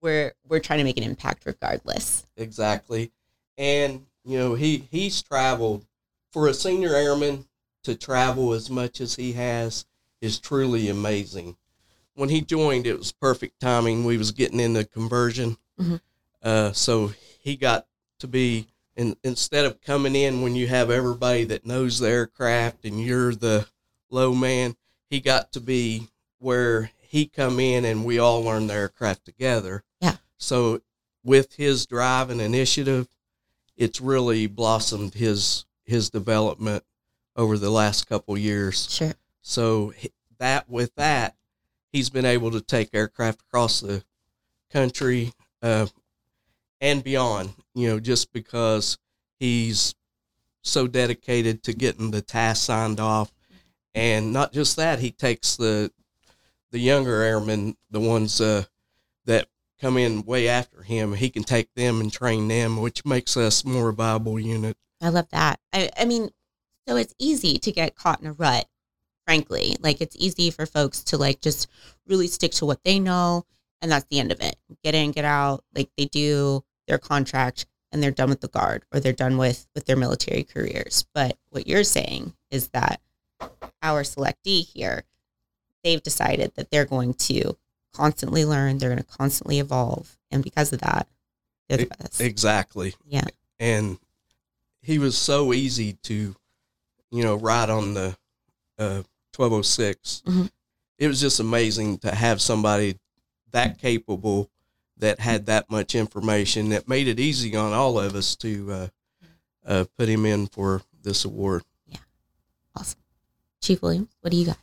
we're 0.02 0.32
we're 0.48 0.60
trying 0.60 0.78
to 0.78 0.84
make 0.84 0.96
an 0.96 1.04
impact 1.04 1.46
regardless. 1.46 2.26
Exactly. 2.36 3.12
And 3.56 4.06
you 4.24 4.38
know, 4.38 4.54
he 4.54 4.88
he's 4.90 5.22
traveled 5.22 5.86
for 6.32 6.48
a 6.48 6.54
senior 6.54 6.94
airman 6.94 7.46
to 7.84 7.94
travel 7.94 8.52
as 8.52 8.70
much 8.70 9.00
as 9.00 9.16
he 9.16 9.32
has 9.32 9.86
is 10.20 10.38
truly 10.38 10.88
amazing. 10.88 11.56
When 12.20 12.28
he 12.28 12.42
joined, 12.42 12.86
it 12.86 12.98
was 12.98 13.12
perfect 13.12 13.60
timing. 13.60 14.04
We 14.04 14.18
was 14.18 14.32
getting 14.32 14.60
into 14.60 14.84
conversion, 14.84 15.56
Mhm. 15.80 16.02
uh, 16.42 16.72
so 16.74 17.14
he 17.40 17.56
got 17.56 17.86
to 18.18 18.28
be. 18.28 18.66
Instead 18.94 19.64
of 19.64 19.80
coming 19.80 20.14
in 20.14 20.42
when 20.42 20.54
you 20.54 20.66
have 20.66 20.90
everybody 20.90 21.44
that 21.44 21.64
knows 21.64 21.98
the 21.98 22.10
aircraft 22.10 22.84
and 22.84 23.02
you're 23.02 23.34
the 23.34 23.66
low 24.10 24.34
man, 24.34 24.76
he 25.08 25.18
got 25.18 25.50
to 25.52 25.60
be 25.60 26.08
where 26.38 26.90
he 26.98 27.24
come 27.24 27.58
in 27.58 27.86
and 27.86 28.04
we 28.04 28.18
all 28.18 28.42
learn 28.42 28.66
the 28.66 28.74
aircraft 28.74 29.24
together. 29.24 29.82
Yeah. 30.02 30.18
So 30.36 30.82
with 31.24 31.54
his 31.54 31.86
drive 31.86 32.28
and 32.28 32.42
initiative, 32.42 33.08
it's 33.78 33.98
really 33.98 34.46
blossomed 34.46 35.14
his 35.14 35.64
his 35.84 36.10
development 36.10 36.84
over 37.34 37.56
the 37.56 37.70
last 37.70 38.06
couple 38.06 38.36
years. 38.36 38.90
Sure. 38.90 39.14
So 39.40 39.94
that 40.36 40.68
with 40.68 40.94
that, 40.96 41.36
he's 41.92 42.10
been 42.10 42.24
able 42.24 42.50
to 42.52 42.60
take 42.60 42.90
aircraft 42.92 43.42
across 43.42 43.80
the 43.80 44.04
country 44.72 45.32
uh, 45.62 45.86
and 46.80 47.02
beyond. 47.02 47.54
You 47.74 47.88
know, 47.88 48.00
just 48.00 48.32
because 48.32 48.98
he's 49.38 49.94
so 50.62 50.86
dedicated 50.86 51.62
to 51.64 51.72
getting 51.72 52.10
the 52.10 52.22
task 52.22 52.64
signed 52.64 53.00
off, 53.00 53.32
and 53.94 54.32
not 54.32 54.52
just 54.52 54.76
that, 54.76 54.98
he 54.98 55.10
takes 55.10 55.56
the 55.56 55.90
the 56.70 56.78
younger 56.78 57.22
airmen, 57.22 57.76
the 57.90 58.00
ones 58.00 58.40
uh, 58.40 58.64
that 59.24 59.48
come 59.80 59.96
in 59.96 60.24
way 60.24 60.48
after 60.48 60.82
him. 60.82 61.14
He 61.14 61.30
can 61.30 61.42
take 61.42 61.72
them 61.74 62.00
and 62.00 62.12
train 62.12 62.48
them, 62.48 62.80
which 62.80 63.04
makes 63.04 63.36
us 63.36 63.64
more 63.64 63.88
a 63.88 63.92
viable 63.92 64.38
unit. 64.38 64.76
I 65.00 65.08
love 65.08 65.28
that. 65.30 65.58
I, 65.72 65.90
I 65.98 66.04
mean, 66.04 66.30
so 66.86 66.96
it's 66.96 67.14
easy 67.18 67.58
to 67.58 67.72
get 67.72 67.96
caught 67.96 68.20
in 68.20 68.26
a 68.26 68.32
rut, 68.32 68.66
frankly. 69.26 69.76
Like 69.80 70.00
it's 70.00 70.16
easy 70.18 70.50
for 70.50 70.66
folks 70.66 71.02
to 71.04 71.18
like 71.18 71.40
just 71.40 71.68
really 72.06 72.26
stick 72.26 72.52
to 72.52 72.66
what 72.66 72.82
they 72.84 72.98
know 72.98 73.44
and 73.82 73.90
that's 73.90 74.06
the 74.10 74.18
end 74.18 74.32
of 74.32 74.40
it. 74.40 74.56
Get 74.84 74.94
in, 74.94 75.12
get 75.12 75.24
out. 75.24 75.64
Like 75.74 75.90
they 75.96 76.06
do 76.06 76.64
their 76.86 76.98
contract 76.98 77.66
and 77.92 78.02
they're 78.02 78.10
done 78.10 78.30
with 78.30 78.40
the 78.40 78.48
guard 78.48 78.84
or 78.92 79.00
they're 79.00 79.12
done 79.12 79.36
with 79.36 79.66
with 79.74 79.86
their 79.86 79.96
military 79.96 80.44
careers. 80.44 81.06
But 81.14 81.38
what 81.50 81.66
you're 81.66 81.84
saying 81.84 82.34
is 82.50 82.68
that 82.68 83.00
our 83.82 84.02
selectee 84.02 84.66
here, 84.66 85.04
they've 85.82 86.02
decided 86.02 86.52
that 86.56 86.70
they're 86.70 86.84
going 86.84 87.14
to 87.14 87.56
constantly 87.92 88.44
learn, 88.44 88.78
they're 88.78 88.90
going 88.90 89.02
to 89.02 89.16
constantly 89.16 89.58
evolve, 89.58 90.16
and 90.30 90.44
because 90.44 90.72
of 90.72 90.80
that, 90.80 91.08
they're 91.68 91.78
the 91.78 91.86
best. 91.86 92.20
Exactly. 92.20 92.94
Yeah. 93.06 93.24
And 93.58 93.98
he 94.82 94.98
was 94.98 95.16
so 95.16 95.52
easy 95.52 95.94
to, 96.04 96.34
you 97.10 97.24
know, 97.24 97.34
ride 97.34 97.70
on 97.70 97.94
the 97.94 98.16
uh, 98.80 99.02
1206. 99.36 100.22
Mhm. 100.26 100.50
It 100.98 101.06
was 101.08 101.20
just 101.20 101.38
amazing 101.40 101.98
to 101.98 102.14
have 102.14 102.40
somebody 102.40 102.98
that 103.52 103.78
capable 103.78 104.50
that 104.96 105.20
had 105.20 105.46
that 105.46 105.70
much 105.70 105.94
information 105.94 106.70
that 106.70 106.88
made 106.88 107.08
it 107.08 107.18
easy 107.20 107.56
on 107.56 107.72
all 107.72 107.98
of 107.98 108.14
us 108.14 108.36
to 108.36 108.72
uh, 108.72 108.88
uh, 109.64 109.84
put 109.96 110.08
him 110.08 110.26
in 110.26 110.46
for 110.46 110.82
this 111.02 111.24
award. 111.24 111.62
Yeah. 111.86 111.98
Awesome. 112.76 113.00
Chief 113.62 113.80
Williams, 113.82 114.10
what 114.20 114.30
do 114.30 114.36
you 114.36 114.46
got? 114.46 114.58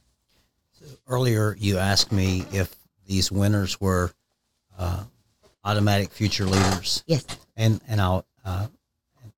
Earlier, 1.07 1.55
you 1.59 1.77
asked 1.77 2.11
me 2.11 2.45
if 2.51 2.75
these 3.05 3.31
winners 3.31 3.79
were 3.81 4.11
uh, 4.77 5.03
automatic 5.63 6.11
future 6.11 6.45
leaders, 6.45 7.03
Yes. 7.07 7.25
and 7.55 7.81
and 7.87 7.99
I'll. 8.01 8.25
Uh, 8.45 8.67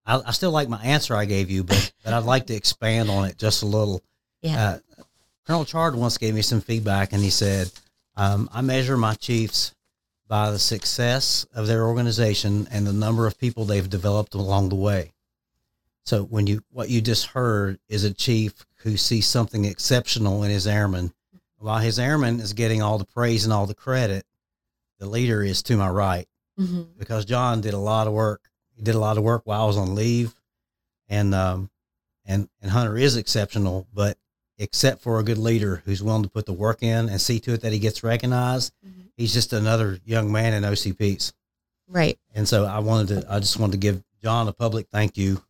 I, 0.05 0.21
I 0.25 0.31
still 0.31 0.51
like 0.51 0.67
my 0.67 0.81
answer 0.81 1.15
I 1.15 1.25
gave 1.25 1.49
you, 1.49 1.63
but 1.63 1.91
but 2.03 2.13
I'd 2.13 2.23
like 2.25 2.47
to 2.47 2.55
expand 2.55 3.09
on 3.09 3.25
it 3.25 3.37
just 3.37 3.61
a 3.63 3.65
little. 3.65 4.01
Yeah. 4.41 4.79
Uh, 4.97 5.03
Colonel 5.45 5.65
Chard 5.65 5.95
once 5.95 6.17
gave 6.17 6.33
me 6.33 6.41
some 6.41 6.61
feedback, 6.61 7.11
and 7.13 7.23
he 7.23 7.29
said, 7.29 7.71
um, 8.15 8.49
"I 8.53 8.61
measure 8.61 8.97
my 8.97 9.15
chiefs 9.15 9.73
by 10.27 10.51
the 10.51 10.59
success 10.59 11.45
of 11.53 11.65
their 11.67 11.87
organization 11.87 12.67
and 12.71 12.85
the 12.85 12.93
number 12.93 13.25
of 13.25 13.37
people 13.39 13.65
they've 13.65 13.89
developed 13.89 14.33
along 14.35 14.69
the 14.69 14.75
way." 14.75 15.13
So 16.05 16.23
when 16.23 16.47
you 16.47 16.63
what 16.71 16.89
you 16.89 17.01
just 17.01 17.27
heard 17.27 17.79
is 17.89 18.03
a 18.03 18.13
chief 18.13 18.65
who 18.83 18.95
sees 18.97 19.27
something 19.27 19.65
exceptional 19.65 20.43
in 20.43 20.51
his 20.51 20.67
airmen, 20.67 21.13
while 21.57 21.79
his 21.79 21.99
airman 21.99 22.39
is 22.39 22.53
getting 22.53 22.81
all 22.81 22.97
the 22.97 23.05
praise 23.05 23.43
and 23.43 23.51
all 23.53 23.65
the 23.65 23.75
credit, 23.75 24.25
the 24.99 25.07
leader 25.07 25.41
is 25.43 25.61
to 25.63 25.77
my 25.77 25.89
right 25.89 26.27
Mm-hmm. 26.59 26.81
because 26.97 27.23
John 27.23 27.61
did 27.61 27.73
a 27.73 27.77
lot 27.77 28.05
of 28.05 28.11
work. 28.11 28.41
He 28.75 28.81
did 28.83 28.93
a 28.93 28.99
lot 28.99 29.17
of 29.17 29.23
work 29.23 29.43
while 29.45 29.61
I 29.63 29.65
was 29.65 29.77
on 29.77 29.95
leave, 29.95 30.35
and 31.07 31.33
um, 31.33 31.69
and 32.25 32.49
and 32.61 32.69
Hunter 32.69 32.97
is 32.97 33.15
exceptional, 33.15 33.87
but 33.93 34.17
except 34.59 35.01
for 35.01 35.19
a 35.19 35.23
good 35.23 35.37
leader 35.39 35.81
who's 35.85 36.03
willing 36.03 36.21
to 36.23 36.29
put 36.29 36.45
the 36.45 36.53
work 36.53 36.83
in 36.83 37.09
and 37.09 37.19
see 37.19 37.39
to 37.39 37.53
it 37.53 37.61
that 37.61 37.73
he 37.73 37.79
gets 37.79 38.03
recognized, 38.03 38.71
he's 39.17 39.33
just 39.33 39.53
another 39.53 39.97
young 40.05 40.31
man 40.31 40.53
in 40.53 40.63
OCPs. 40.63 41.33
Right. 41.87 42.19
And 42.35 42.47
so 42.47 42.65
I 42.65 42.79
wanted 42.79 43.21
to, 43.21 43.33
I 43.33 43.39
just 43.39 43.57
wanted 43.57 43.71
to 43.73 43.77
give 43.79 44.03
John 44.21 44.47
a 44.47 44.53
public 44.53 44.87
thank 44.91 45.17
you 45.17 45.41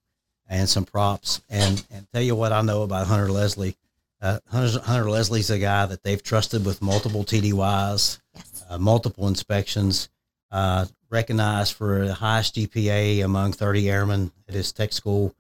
and 0.48 0.70
some 0.70 0.86
props 0.86 1.42
and 1.50 1.84
and 1.92 2.08
tell 2.14 2.22
you 2.22 2.36
what 2.36 2.52
I 2.54 2.62
know 2.62 2.84
about 2.84 3.08
Hunter 3.08 3.30
Leslie. 3.32 3.76
Uh, 4.22 4.40
Hunter, 4.50 4.80
Hunter 4.80 5.10
Leslie's 5.10 5.50
a 5.50 5.60
guy 5.60 5.86
that 5.86 6.04
they've 6.04 6.22
trusted 6.22 6.66
with 6.66 6.82
multiple 6.82 7.24
TDYs, 7.24 8.20
Yes. 8.36 8.64
uh, 8.70 8.78
multiple 8.78 9.28
inspections, 9.28 10.10
uh, 10.52 10.86
recognized 11.10 11.74
for 11.74 12.06
the 12.06 12.14
highest 12.14 12.56
GPA 12.56 13.24
among 13.24 13.54
30 13.54 13.90
airmen 13.90 14.32
at 14.48 14.54
his 14.54 14.72
tech 14.72 14.92
school. 14.94 15.34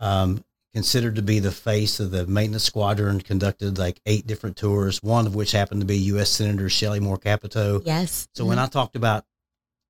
Um, 0.00 0.44
considered 0.74 1.14
to 1.14 1.22
be 1.22 1.38
the 1.38 1.52
face 1.52 2.00
of 2.00 2.10
the 2.10 2.26
maintenance 2.26 2.64
squadron, 2.64 3.20
conducted 3.20 3.78
like 3.78 4.00
eight 4.06 4.26
different 4.26 4.56
tours, 4.56 5.00
one 5.02 5.26
of 5.26 5.34
which 5.34 5.52
happened 5.52 5.80
to 5.80 5.86
be 5.86 5.96
U.S. 5.98 6.30
Senator 6.30 6.68
Shelley 6.68 7.00
Moore 7.00 7.16
Capito. 7.16 7.80
Yes. 7.84 8.28
So 8.34 8.44
when 8.44 8.58
I 8.58 8.66
talked 8.66 8.96
about 8.96 9.24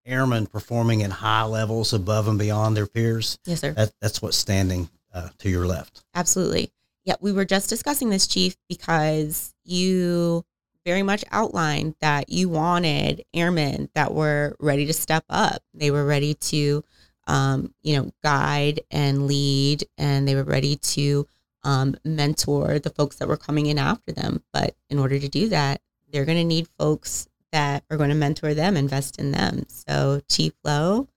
airmen 0.07 0.47
performing 0.47 1.03
at 1.03 1.11
high 1.11 1.45
levels 1.45 1.95
above 1.95 2.29
and 2.29 2.39
beyond 2.39 2.77
their 2.77 2.87
peers, 2.87 3.39
yes, 3.47 3.61
sir. 3.61 3.73
that, 3.73 3.93
that's 4.01 4.21
what's 4.21 4.37
standing 4.37 4.91
uh, 5.15 5.31
to 5.39 5.49
your 5.49 5.67
left. 5.67 6.05
Absolutely. 6.15 6.71
Yeah, 7.05 7.15
we 7.21 7.33
were 7.33 7.47
just 7.47 7.71
discussing 7.71 8.11
this, 8.11 8.27
Chief, 8.27 8.57
because 8.69 9.55
you 9.65 10.45
very 10.85 11.03
much 11.03 11.25
outlined 11.31 11.95
that 12.01 12.29
you 12.29 12.51
wanted 12.51 13.25
airmen 13.33 13.89
that 13.95 14.13
were 14.13 14.55
ready 14.61 14.85
to 14.87 14.93
step 14.93 15.25
up. 15.31 15.63
They 15.73 15.91
were 15.91 16.05
ready 16.05 16.35
to, 16.35 16.85
um, 17.27 17.75
you 17.83 17.97
know, 17.97 18.11
guide 18.23 18.81
and 18.91 19.27
lead, 19.27 19.85
and 19.99 20.27
they 20.27 20.35
were 20.35 20.45
ready 20.45 20.77
to 20.77 21.27
um, 21.63 21.97
mentor 22.05 22.79
the 22.79 22.91
folks 22.91 23.17
that 23.17 23.29
were 23.29 23.37
coming 23.37 23.67
in 23.67 23.79
after 23.79 24.13
them. 24.13 24.43
But 24.53 24.77
in 24.91 24.99
order 24.99 25.19
to 25.19 25.29
do 25.29 25.49
that, 25.49 25.81
they're 26.11 26.25
going 26.25 26.39
to 26.39 26.45
need 26.45 26.69
folks 26.79 27.27
that 27.53 27.85
are 27.91 27.97
going 27.97 28.11
to 28.11 28.15
mentor 28.15 28.55
them, 28.55 28.77
invest 28.77 29.19
in 29.19 29.33
them. 29.33 29.65
So, 29.69 30.21
Chief 30.29 30.53
Lowe, 30.65 31.09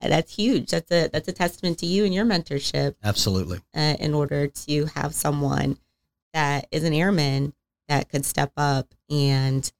that's 0.00 0.34
huge. 0.34 0.70
That's 0.70 0.90
a 0.90 1.08
that's 1.08 1.28
a 1.28 1.32
testament 1.32 1.78
to 1.78 1.86
you 1.86 2.04
and 2.04 2.14
your 2.14 2.24
mentorship 2.24 2.94
Absolutely. 3.02 3.60
uh, 3.74 3.96
in 3.98 4.14
order 4.14 4.46
to 4.46 4.86
have 4.86 5.14
someone 5.14 5.78
that 6.34 6.66
is 6.70 6.84
an 6.84 6.92
airman 6.92 7.54
that 7.88 8.08
could 8.08 8.24
step 8.24 8.52
up 8.56 8.94
and 9.08 9.70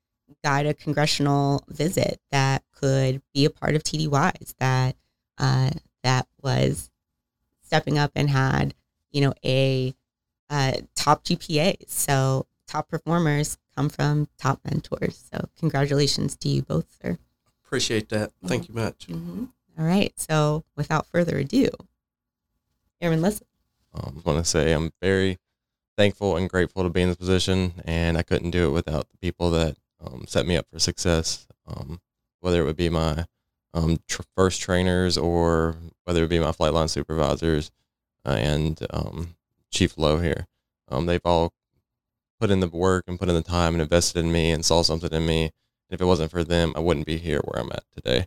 guide 0.43 0.67
a 0.67 0.75
congressional 0.75 1.63
visit 1.69 2.21
that 2.31 2.63
could 2.73 3.23
be 3.35 3.45
a 3.45 3.51
part 3.51 3.75
of 3.75 3.83
TDYs 3.83 4.55
that 4.59 4.97
uh, 5.39 5.71
that 6.03 6.27
was 6.43 6.91
stepping 7.63 7.99
up 7.99 8.13
and 8.15 8.31
had 8.31 8.75
you 9.11 9.21
know 9.21 9.35
a 9.45 9.95
uh, 10.51 10.73
top 10.95 11.25
GPA. 11.25 11.77
So 11.89 12.47
top 12.67 12.89
performers 12.89 13.59
come 13.75 13.89
from 13.89 14.29
top 14.39 14.61
mentors. 14.65 15.29
So 15.33 15.49
congratulations 15.59 16.37
to 16.37 16.49
you 16.49 16.63
both, 16.63 16.87
sir. 17.03 17.19
Appreciate 17.65 18.09
that. 18.11 18.33
Thank 18.45 18.69
you 18.69 18.75
much. 18.75 19.09
Mm-hmm. 19.09 19.45
All 19.79 19.85
right. 19.85 20.13
So 20.19 20.65
without 20.77 21.07
further 21.07 21.39
ado, 21.39 21.69
Airman 23.01 23.23
Leslie. 23.23 23.47
Um, 23.95 24.23
I 24.25 24.31
want 24.31 24.45
to 24.45 24.51
say 24.51 24.73
I'm 24.73 24.93
very 25.03 25.39
thankful 25.97 26.37
and 26.37 26.49
grateful 26.49 26.83
to 26.83 26.91
be 26.91 27.03
in 27.03 27.09
this 27.09 27.17
position, 27.17 27.75
and 27.85 28.17
I 28.17 28.23
couldn't 28.23 28.51
do 28.51 28.69
it 28.69 28.73
without 28.73 29.09
the 29.11 29.17
people 29.19 29.51
that 29.51 29.77
um, 30.01 30.25
set 30.29 30.47
me 30.47 30.57
up 30.57 30.67
for 30.71 30.79
success. 30.79 31.47
Um, 31.67 32.01
whether 32.41 32.63
it 32.63 32.65
would 32.65 32.77
be 32.77 32.89
my 32.89 33.25
um, 33.77 33.99
tr- 34.09 34.23
first 34.35 34.61
trainers 34.63 35.19
or 35.19 35.77
whether 36.05 36.25
it 36.25 36.31
be 36.31 36.39
my 36.39 36.53
flight 36.53 36.73
line 36.73 36.89
supervisors 36.89 37.71
uh, 38.25 38.31
and 38.31 38.85
um, 38.91 39.37
Chief 39.71 39.99
Lowe 39.99 40.19
here, 40.19 40.47
um, 40.89 41.07
they've 41.07 41.21
all 41.25 41.53
put 42.41 42.51
in 42.51 42.61
the 42.61 42.69
work 42.69 43.05
and 43.07 43.19
put 43.19 43.29
in 43.29 43.35
the 43.35 43.43
time 43.43 43.75
and 43.75 43.83
invested 43.83 44.19
in 44.19 44.33
me 44.33 44.51
and 44.51 44.65
saw 44.65 44.83
something 44.83 45.13
in 45.13 45.27
me. 45.27 45.45
And 45.45 45.53
if 45.91 46.01
it 46.01 46.07
wasn't 46.07 46.31
for 46.31 46.43
them, 46.43 46.73
I 46.75 46.81
wouldn't 46.81 47.07
be 47.07 47.19
here 47.19 47.41
where 47.45 47.63
I'm 47.63 47.71
at 47.71 47.85
today. 47.95 48.27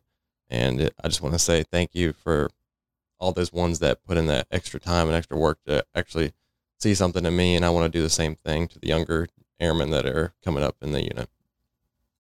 And 0.50 0.82
it, 0.82 0.94
I 1.04 1.08
just 1.08 1.22
want 1.22 1.34
to 1.34 1.40
say 1.40 1.64
thank 1.64 1.92
you 1.94 2.14
for 2.14 2.50
all 3.20 3.32
those 3.32 3.52
ones 3.52 3.80
that 3.80 4.04
put 4.06 4.18
in 4.18 4.28
that 4.28 4.48
extra 4.52 4.80
time 4.80 5.08
and 5.08 5.16
extra 5.16 5.38
work 5.38 5.60
to 5.66 5.84
actually 5.96 6.32
see 6.80 6.94
something 6.94 7.26
in 7.26 7.36
me. 7.36 7.56
And 7.56 7.66
I 7.66 7.70
want 7.72 7.92
to 7.92 7.98
do 7.98 8.04
the 8.04 8.10
same 8.10 8.36
thing 8.36 8.68
to 8.68 8.80
the 8.80 8.88
younger 8.88 9.28
airmen 9.60 9.90
that 9.90 10.06
are 10.06 10.34
coming 10.44 10.64
up 10.64 10.78
in 10.82 10.92
the 10.92 11.02
unit. 11.02 11.28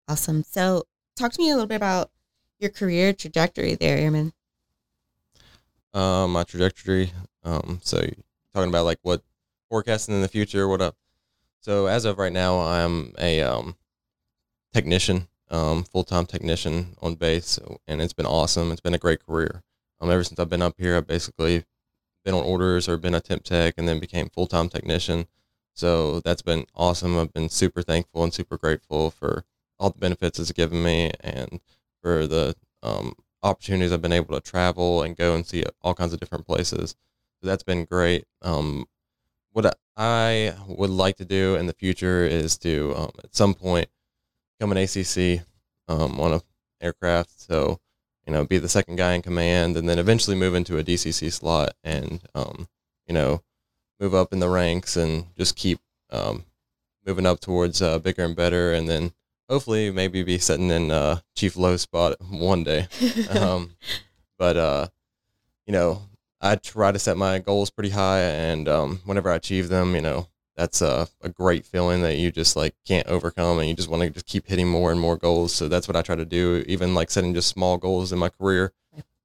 Awesome. 0.08 0.44
So, 0.44 0.84
talk 1.16 1.32
to 1.34 1.40
me 1.40 1.50
a 1.50 1.54
little 1.54 1.68
bit 1.68 1.76
about 1.76 2.12
your 2.60 2.70
career 2.70 3.14
trajectory 3.14 3.76
there, 3.76 3.98
Airman. 3.98 4.34
Uh, 5.94 6.28
my 6.28 6.44
trajectory. 6.44 7.12
Um, 7.44 7.80
so 7.84 8.00
talking 8.54 8.70
about 8.70 8.86
like 8.86 9.00
what 9.02 9.24
forecasting 9.70 10.16
in 10.16 10.22
the 10.22 10.28
future, 10.28 10.68
what 10.68 10.82
up? 10.82 10.96
So 11.62 11.88
as 11.88 12.06
of 12.06 12.20
right 12.20 12.32
now, 12.32 12.60
I'm 12.60 13.14
a 13.18 13.42
um, 13.42 13.76
technician, 14.74 15.28
um, 15.50 15.84
full 15.84 16.04
time 16.04 16.26
technician 16.26 16.96
on 17.02 17.16
base, 17.16 17.60
and 17.88 18.02
it's 18.02 18.14
been 18.14 18.26
awesome. 18.26 18.72
It's 18.72 18.82
been 18.82 18.94
a 18.94 19.00
great 19.00 19.26
career. 19.26 19.64
Um, 20.00 20.10
ever 20.10 20.24
since 20.24 20.40
I've 20.40 20.50
been 20.50 20.62
up 20.62 20.76
here, 20.78 20.96
I've 20.96 21.08
basically 21.08 21.66
been 22.24 22.34
on 22.34 22.44
orders 22.44 22.88
or 22.88 22.98
been 22.98 23.16
a 23.16 23.20
temp 23.20 23.44
tech, 23.44 23.76
and 23.78 23.88
then 23.88 24.00
became 24.00 24.30
full 24.30 24.48
time 24.48 24.70
technician. 24.70 25.28
So 25.74 26.20
that's 26.20 26.42
been 26.42 26.66
awesome. 26.76 27.18
I've 27.18 27.34
been 27.34 27.50
super 27.50 27.82
thankful 27.82 28.24
and 28.24 28.34
super 28.34 28.58
grateful 28.58 29.12
for 29.12 29.46
all 29.80 29.90
the 29.90 30.00
benefits 30.00 30.40
it's 30.40 30.52
given 30.52 30.84
me, 30.84 31.12
and 31.22 31.62
for 32.02 32.28
the 32.28 32.56
um, 32.84 33.14
opportunities 33.44 33.92
I've 33.92 34.02
been 34.02 34.14
able 34.14 34.40
to 34.40 34.42
travel 34.42 35.04
and 35.04 35.16
go 35.16 35.36
and 35.36 35.46
see 35.46 35.64
all 35.82 35.94
kinds 35.94 36.14
of 36.14 36.20
different 36.20 36.46
places. 36.46 36.96
So 37.42 37.48
that's 37.48 37.64
been 37.64 37.86
great. 37.86 38.26
Um, 38.42 38.86
what 39.52 39.78
I 39.98 40.56
would 40.68 40.90
like 40.90 41.18
to 41.18 41.26
do 41.26 41.56
in 41.56 41.66
the 41.66 41.74
future 41.74 42.24
is 42.24 42.58
to 42.60 42.94
um, 42.96 43.12
at 43.24 43.36
some 43.36 43.54
point 43.54 43.90
become 44.58 44.72
an 44.72 44.78
ACC 44.78 45.46
um, 45.88 46.20
on 46.20 46.34
a 46.34 46.42
aircraft. 46.82 47.40
So 47.40 47.80
you 48.26 48.34
know, 48.34 48.46
be 48.46 48.60
the 48.60 48.70
second 48.70 48.98
guy 48.98 49.14
in 49.14 49.24
command, 49.24 49.76
and 49.76 49.90
then 49.90 49.98
eventually 49.98 50.38
move 50.38 50.54
into 50.54 50.78
a 50.78 50.84
DCC 50.84 51.34
slot, 51.34 51.74
and 51.84 52.22
um, 52.36 52.68
you 53.08 53.14
know, 53.14 53.42
move 54.00 54.14
up 54.14 54.32
in 54.32 54.40
the 54.40 54.50
ranks 54.50 54.96
and 54.96 55.26
just 55.36 55.56
keep 55.56 55.80
um, 56.12 56.46
moving 57.08 57.26
up 57.26 57.40
towards 57.40 57.82
uh, 57.82 57.98
bigger 57.98 58.24
and 58.24 58.36
better, 58.36 58.72
and 58.72 58.88
then 58.88 59.14
hopefully 59.50 59.92
maybe 59.92 60.24
be 60.24 60.38
sitting 60.38 60.70
in 60.70 60.92
uh, 60.92 61.20
Chief 61.36 61.58
Lowe 61.58 61.78
spot 61.78 62.16
one 62.30 62.64
day. 62.64 62.88
Um, 63.30 63.76
but 64.38 64.56
uh, 64.56 64.88
you 65.68 65.74
know, 65.74 66.02
I 66.42 66.56
try 66.56 66.92
to 66.92 67.00
set 67.00 67.18
my 67.18 67.40
goals 67.40 67.70
pretty 67.70 67.90
high, 67.90 68.22
and 68.22 68.68
um, 68.70 69.02
whenever 69.06 69.30
I 69.30 69.36
achieve 69.36 69.68
them, 69.68 69.94
you 69.94 70.02
know, 70.02 70.28
that's 70.56 70.82
a, 70.82 71.08
a 71.22 71.30
great 71.30 71.66
feeling 71.66 72.02
that 72.04 72.18
you 72.18 72.32
just 72.32 72.56
like 72.56 72.74
can't 72.88 73.08
overcome, 73.08 73.60
and 73.60 73.68
you 73.68 73.76
just 73.76 73.90
want 73.90 74.04
to 74.04 74.10
just 74.10 74.26
keep 74.26 74.48
hitting 74.48 74.68
more 74.68 74.92
and 74.92 75.00
more 75.00 75.18
goals. 75.18 75.54
So 75.54 75.68
that's 75.68 75.88
what 75.88 75.98
I 75.98 76.02
try 76.02 76.16
to 76.16 76.26
do, 76.26 76.64
even 76.68 76.94
like 76.94 77.12
setting 77.12 77.34
just 77.34 77.50
small 77.50 77.78
goals 77.78 78.14
in 78.14 78.20
my 78.20 78.30
career. 78.30 78.72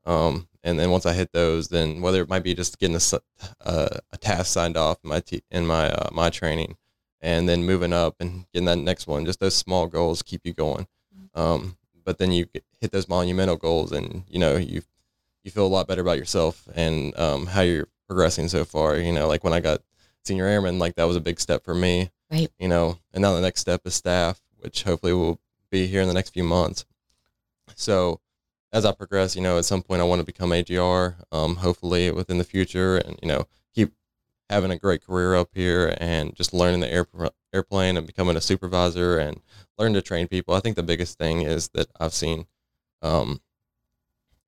Um, 0.04 0.48
and 0.62 0.78
then 0.78 0.90
once 0.90 1.06
I 1.06 1.12
hit 1.12 1.32
those, 1.32 1.68
then 1.68 2.00
whether 2.00 2.20
it 2.22 2.28
might 2.28 2.42
be 2.42 2.54
just 2.54 2.78
getting 2.78 2.96
a, 2.96 3.20
uh, 3.64 3.98
a 4.12 4.16
task 4.16 4.52
signed 4.52 4.76
off 4.76 4.98
in 5.04 5.10
my 5.10 5.20
t- 5.20 5.44
in 5.50 5.66
my 5.66 5.90
uh, 5.90 6.08
my 6.12 6.30
training, 6.30 6.76
and 7.24 7.48
then 7.48 7.64
moving 7.64 7.94
up 7.94 8.16
and 8.20 8.44
getting 8.52 8.66
that 8.66 8.76
next 8.76 9.06
one, 9.06 9.24
just 9.24 9.40
those 9.40 9.56
small 9.56 9.86
goals 9.86 10.22
keep 10.22 10.42
you 10.44 10.52
going. 10.52 10.86
Um, 11.34 11.78
but 12.04 12.18
then 12.18 12.30
you 12.30 12.46
hit 12.80 12.92
those 12.92 13.08
monumental 13.08 13.56
goals, 13.56 13.92
and 13.92 14.24
you 14.28 14.38
know 14.38 14.56
you 14.56 14.82
you 15.42 15.50
feel 15.50 15.66
a 15.66 15.68
lot 15.68 15.88
better 15.88 16.02
about 16.02 16.18
yourself 16.18 16.68
and 16.74 17.18
um, 17.18 17.46
how 17.46 17.62
you're 17.62 17.88
progressing 18.06 18.48
so 18.48 18.64
far. 18.64 18.98
You 18.98 19.10
know, 19.10 19.26
like 19.26 19.42
when 19.42 19.54
I 19.54 19.60
got 19.60 19.80
senior 20.22 20.46
airman, 20.46 20.78
like 20.78 20.96
that 20.96 21.04
was 21.04 21.16
a 21.16 21.20
big 21.20 21.40
step 21.40 21.64
for 21.64 21.74
me. 21.74 22.10
Right. 22.30 22.50
You 22.58 22.68
know, 22.68 22.98
and 23.14 23.22
now 23.22 23.34
the 23.34 23.40
next 23.40 23.62
step 23.62 23.80
is 23.86 23.94
staff, 23.94 24.40
which 24.58 24.82
hopefully 24.82 25.14
will 25.14 25.40
be 25.70 25.86
here 25.86 26.02
in 26.02 26.08
the 26.08 26.14
next 26.14 26.30
few 26.30 26.44
months. 26.44 26.84
So 27.74 28.20
as 28.70 28.84
I 28.84 28.92
progress, 28.92 29.34
you 29.34 29.42
know, 29.42 29.56
at 29.56 29.64
some 29.64 29.82
point 29.82 30.02
I 30.02 30.04
want 30.04 30.20
to 30.20 30.26
become 30.26 30.52
AGR, 30.52 31.16
um, 31.32 31.56
hopefully 31.56 32.10
within 32.10 32.36
the 32.36 32.44
future, 32.44 32.98
and 32.98 33.18
you 33.22 33.28
know, 33.28 33.46
having 34.50 34.70
a 34.70 34.78
great 34.78 35.04
career 35.04 35.34
up 35.34 35.50
here 35.54 35.96
and 35.98 36.34
just 36.34 36.52
learning 36.52 36.80
the 36.80 36.92
air, 36.92 37.06
airplane 37.52 37.96
and 37.96 38.06
becoming 38.06 38.36
a 38.36 38.40
supervisor 38.40 39.18
and 39.18 39.40
learn 39.78 39.94
to 39.94 40.02
train 40.02 40.28
people. 40.28 40.54
I 40.54 40.60
think 40.60 40.76
the 40.76 40.82
biggest 40.82 41.18
thing 41.18 41.42
is 41.42 41.68
that 41.70 41.88
I've 41.98 42.12
seen 42.12 42.46
um, 43.02 43.40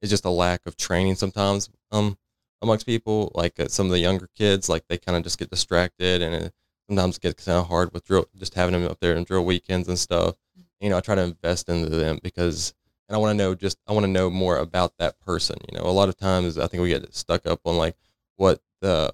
is 0.03 0.11
just 0.11 0.25
a 0.25 0.31
lack 0.31 0.67
of 0.67 0.77
training 0.77 1.15
sometimes 1.15 1.71
um, 1.93 2.19
amongst 2.63 2.87
people. 2.87 3.33
Like 3.35 3.59
uh, 3.59 3.69
some 3.69 3.87
of 3.87 3.93
the 3.93 3.99
younger 3.99 4.29
kids, 4.37 4.69
like 4.69 4.87
they 4.89 4.99
kind 4.99 5.17
of 5.17 5.25
just 5.25 5.39
get 5.39 5.51
distracted 5.51 6.23
and 6.23 6.35
it 6.35 6.53
sometimes 6.89 7.19
gets 7.19 7.45
kind 7.45 7.59
of 7.59 7.69
hard 7.69 7.93
with 7.93 8.05
drill, 8.05 8.27
just 8.37 8.55
having 8.55 8.73
them 8.73 8.91
up 8.91 9.01
there 9.01 9.17
and 9.17 9.27
drill 9.27 9.45
weekends 9.45 9.89
and 9.89 9.99
stuff. 9.99 10.37
You 10.81 10.91
know, 10.91 10.99
I 10.99 11.01
try 11.01 11.15
to 11.15 11.23
invest 11.23 11.69
into 11.69 11.89
them 11.89 12.21
because 12.23 12.75
and 13.09 13.17
I 13.17 13.19
want 13.19 13.31
to 13.31 13.43
know 13.45 13.55
just 13.55 13.79
I 13.87 13.93
want 13.93 14.05
to 14.05 14.11
know 14.11 14.31
more 14.31 14.59
about 14.59 14.99
that 14.99 15.19
person. 15.21 15.59
You 15.71 15.79
know, 15.79 15.85
a 15.85 15.93
lot 15.93 16.09
of 16.09 16.17
times 16.17 16.59
I 16.59 16.67
think 16.67 16.83
we 16.83 16.89
get 16.89 17.15
stuck 17.15 17.47
up 17.47 17.61
on 17.65 17.77
like 17.77 17.97
what 18.37 18.61
the 18.81 19.13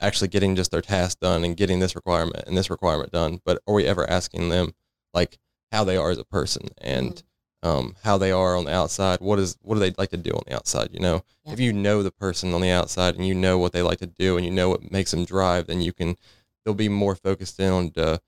actually 0.00 0.28
getting 0.28 0.54
just 0.56 0.70
their 0.70 0.82
task 0.82 1.20
done 1.20 1.44
and 1.44 1.56
getting 1.56 1.80
this 1.80 1.94
requirement 1.96 2.44
and 2.46 2.56
this 2.56 2.70
requirement 2.70 3.10
done, 3.12 3.40
but 3.44 3.60
are 3.66 3.74
we 3.74 3.84
ever 3.84 4.08
asking 4.08 4.48
them 4.48 4.72
like 5.14 5.38
how 5.72 5.84
they 5.84 5.96
are 5.96 6.10
as 6.10 6.18
a 6.18 6.24
person 6.24 6.68
and 6.78 7.22
um, 7.62 7.96
how 8.04 8.16
they 8.16 8.30
are 8.30 8.56
on 8.56 8.64
the 8.64 8.72
outside? 8.72 9.20
What 9.20 9.38
is 9.38 9.56
what 9.62 9.74
do 9.74 9.80
they 9.80 9.92
like 9.98 10.10
to 10.10 10.16
do 10.16 10.30
on 10.30 10.42
the 10.46 10.54
outside? 10.54 10.90
You 10.92 11.00
know, 11.00 11.24
Yeah. 11.44 11.52
if 11.54 11.60
you 11.60 11.72
know 11.72 12.02
the 12.02 12.12
person 12.12 12.54
on 12.54 12.60
the 12.60 12.70
outside 12.70 13.16
and 13.16 13.26
you 13.26 13.34
know 13.34 13.58
what 13.58 13.72
they 13.72 13.82
like 13.82 13.98
to 13.98 14.06
do 14.06 14.36
and 14.36 14.44
you 14.46 14.52
know 14.52 14.68
what 14.68 14.92
makes 14.92 15.10
them 15.10 15.24
drive, 15.24 15.66
then 15.66 15.80
you 15.80 15.92
can 15.92 16.16
they'll 16.64 16.74
be 16.74 16.88
more 16.88 17.14
focused 17.16 17.58
in 17.58 17.72
on 17.72 17.90
to, 17.92 18.20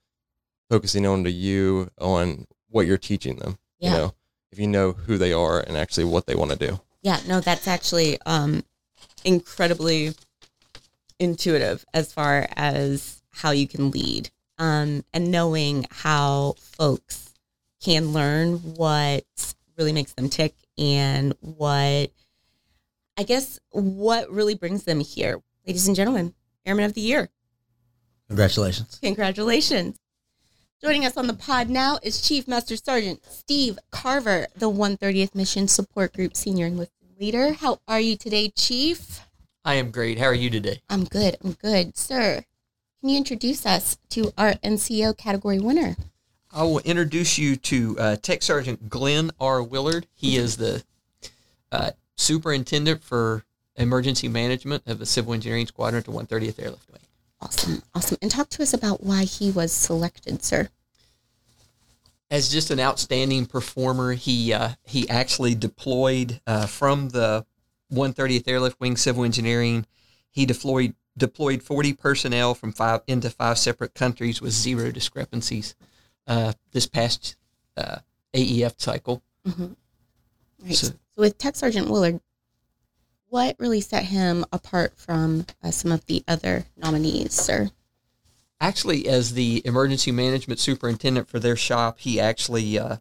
focusing 0.68 1.06
on 1.06 1.24
to 1.24 1.30
you 1.30 1.90
on 2.00 2.46
what 2.68 2.86
you're 2.86 2.98
teaching 2.98 3.36
them. 3.36 3.58
Yeah. 3.78 3.90
You 3.90 3.96
know, 3.98 4.14
if 4.52 4.58
you 4.58 4.66
know 4.66 4.92
who 4.92 5.18
they 5.18 5.32
are 5.32 5.60
and 5.60 5.76
actually 5.76 6.04
what 6.04 6.26
they 6.26 6.34
want 6.34 6.50
to 6.50 6.56
do. 6.56 6.80
Yeah, 7.02 7.20
no, 7.26 7.40
that's 7.40 7.66
actually 7.68 8.18
um, 8.26 8.64
incredibly 9.24 10.12
intuitive 11.20 11.84
as 11.94 12.12
far 12.12 12.48
as 12.56 13.22
how 13.30 13.52
you 13.52 13.68
can 13.68 13.92
lead 13.92 14.30
um, 14.58 15.04
and 15.12 15.30
knowing 15.30 15.86
how 15.90 16.54
folks 16.58 17.32
can 17.80 18.12
learn 18.12 18.56
what 18.74 19.24
really 19.78 19.92
makes 19.92 20.12
them 20.14 20.28
tick 20.28 20.54
and 20.76 21.34
what 21.40 22.10
I 23.16 23.22
guess 23.24 23.60
what 23.70 24.30
really 24.30 24.54
brings 24.54 24.84
them 24.84 25.00
here. 25.00 25.40
Ladies 25.66 25.86
and 25.86 25.94
gentlemen, 25.94 26.34
Airman 26.64 26.86
of 26.86 26.94
the 26.94 27.02
Year. 27.02 27.28
Congratulations. 28.28 28.98
Congratulations. 29.02 29.98
Joining 30.82 31.04
us 31.04 31.18
on 31.18 31.26
the 31.26 31.34
pod 31.34 31.68
now 31.68 31.98
is 32.02 32.22
Chief 32.22 32.48
Master 32.48 32.76
Sergeant 32.76 33.20
Steve 33.28 33.78
Carver, 33.90 34.46
the 34.56 34.70
130th 34.70 35.34
Mission 35.34 35.68
Support 35.68 36.14
Group 36.14 36.34
Senior 36.34 36.66
Enlisted 36.66 37.20
Leader. 37.20 37.52
How 37.52 37.80
are 37.86 38.00
you 38.00 38.16
today, 38.16 38.48
Chief? 38.48 39.20
I 39.64 39.74
am 39.74 39.90
great. 39.90 40.18
How 40.18 40.26
are 40.26 40.34
you 40.34 40.50
today? 40.50 40.80
I'm 40.88 41.04
good. 41.04 41.36
I'm 41.44 41.52
good. 41.52 41.96
Sir, 41.96 42.44
can 43.00 43.08
you 43.08 43.18
introduce 43.18 43.66
us 43.66 43.98
to 44.10 44.32
our 44.38 44.52
NCO 44.54 45.16
category 45.16 45.58
winner? 45.58 45.96
I 46.52 46.62
will 46.64 46.80
introduce 46.80 47.38
you 47.38 47.56
to 47.56 47.96
uh, 47.98 48.16
Tech 48.16 48.42
Sergeant 48.42 48.88
Glenn 48.88 49.30
R. 49.38 49.62
Willard. 49.62 50.06
He 50.14 50.36
is 50.36 50.56
the 50.56 50.82
uh, 51.70 51.90
superintendent 52.16 53.02
for 53.02 53.44
emergency 53.76 54.28
management 54.28 54.82
of 54.86 54.98
the 54.98 55.06
Civil 55.06 55.34
Engineering 55.34 55.66
Squadron 55.66 55.98
at 55.98 56.06
the 56.06 56.12
130th 56.12 56.62
Airlift 56.62 56.90
Wing. 56.90 57.00
Awesome. 57.40 57.82
Awesome. 57.94 58.18
And 58.20 58.30
talk 58.30 58.48
to 58.50 58.62
us 58.62 58.74
about 58.74 59.02
why 59.02 59.24
he 59.24 59.50
was 59.50 59.72
selected, 59.72 60.42
sir. 60.42 60.68
As 62.30 62.48
just 62.48 62.70
an 62.70 62.80
outstanding 62.80 63.46
performer, 63.46 64.12
he 64.12 64.52
uh, 64.52 64.70
he 64.84 65.08
actually 65.08 65.54
deployed 65.54 66.40
uh, 66.46 66.66
from 66.66 67.08
the 67.08 67.44
130th 67.92 68.46
Airlift 68.48 68.80
Wing 68.80 68.96
Civil 68.96 69.24
Engineering. 69.24 69.86
He 70.30 70.46
deployed 70.46 70.94
deployed 71.16 71.62
40 71.62 71.92
personnel 71.94 72.54
from 72.54 72.72
five 72.72 73.00
into 73.06 73.28
five 73.30 73.58
separate 73.58 73.94
countries 73.94 74.40
with 74.40 74.52
zero 74.52 74.90
discrepancies. 74.90 75.74
Uh, 76.26 76.52
this 76.72 76.86
past 76.86 77.36
uh, 77.76 77.98
AEF 78.34 78.80
cycle. 78.80 79.22
Right. 79.44 79.74
So- 80.74 80.86
So, 80.88 80.94
with 81.16 81.36
Tech 81.38 81.56
Sergeant 81.56 81.88
Willard, 81.90 82.20
what 83.28 83.56
really 83.58 83.80
set 83.80 84.04
him 84.04 84.44
apart 84.52 84.92
from 84.96 85.46
uh, 85.62 85.70
some 85.72 85.90
of 85.92 86.06
the 86.06 86.22
other 86.28 86.66
nominees, 86.76 87.32
sir? 87.34 87.70
actually 88.62 89.08
as 89.08 89.32
the 89.32 89.62
emergency 89.64 90.12
management 90.12 90.60
superintendent 90.60 91.26
for 91.26 91.38
their 91.38 91.56
shop 91.56 91.98
he 92.00 92.20
actually 92.20 92.78
uh, 92.78 92.98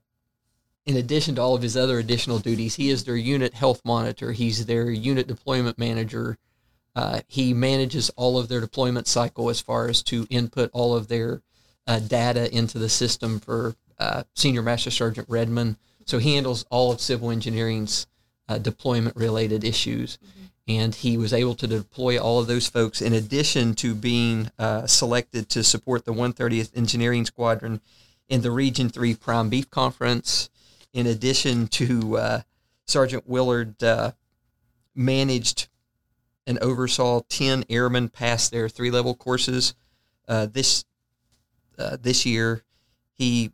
in 0.89 0.97
addition 0.97 1.35
to 1.35 1.41
all 1.41 1.53
of 1.53 1.61
his 1.61 1.77
other 1.77 1.99
additional 1.99 2.39
duties 2.39 2.73
he 2.73 2.89
is 2.89 3.03
their 3.03 3.15
unit 3.15 3.53
health 3.53 3.79
monitor. 3.85 4.31
He's 4.31 4.65
their 4.65 4.89
unit 4.89 5.27
deployment 5.27 5.77
manager. 5.77 6.39
Uh, 6.95 7.21
he 7.27 7.53
manages 7.53 8.09
all 8.15 8.39
of 8.39 8.47
their 8.47 8.59
deployment 8.59 9.07
cycle 9.07 9.51
as 9.51 9.61
far 9.61 9.87
as 9.87 10.01
to 10.03 10.25
input 10.31 10.71
all 10.73 10.95
of 10.95 11.07
their 11.07 11.43
uh, 11.85 11.99
data 11.99 12.51
into 12.51 12.79
the 12.79 12.89
system 12.89 13.39
for 13.39 13.75
uh, 13.99 14.23
senior 14.35 14.63
master 14.63 14.89
sergeant 14.89 15.29
redmond. 15.29 15.77
So 16.05 16.17
he 16.17 16.33
handles 16.33 16.65
all 16.71 16.91
of 16.91 16.99
civil 16.99 17.29
engineering's 17.29 18.07
uh, 18.47 18.57
deployment 18.57 19.15
related 19.15 19.63
issues. 19.63 20.17
And 20.67 20.95
he 20.95 21.17
was 21.17 21.33
able 21.33 21.53
to 21.53 21.67
deploy 21.67 22.17
all 22.17 22.39
of 22.39 22.47
those 22.47 22.67
folks 22.67 22.99
in 22.99 23.13
addition 23.13 23.75
to 23.75 23.93
being 23.93 24.49
uh, 24.57 24.87
selected 24.87 25.49
to 25.49 25.63
support 25.63 26.05
the 26.05 26.13
130th 26.13 26.75
Engineering 26.75 27.27
Squadron 27.27 27.79
in 28.27 28.41
the 28.41 28.49
Region 28.49 28.89
3 28.89 29.13
Prime 29.13 29.49
Beef 29.49 29.69
Conference. 29.69 30.49
In 30.93 31.05
addition 31.07 31.67
to 31.67 32.17
uh, 32.17 32.41
Sergeant 32.87 33.27
Willard 33.27 33.81
uh, 33.83 34.11
managed 34.95 35.67
and 36.47 36.57
oversaw 36.59 37.21
10 37.29 37.65
airmen 37.69 38.09
pass 38.09 38.49
their 38.49 38.67
three 38.67 38.89
level 38.89 39.13
courses 39.13 39.75
uh, 40.27 40.47
this 40.47 40.83
uh, 41.77 41.97
this 42.01 42.25
year. 42.25 42.63
He 43.13 43.51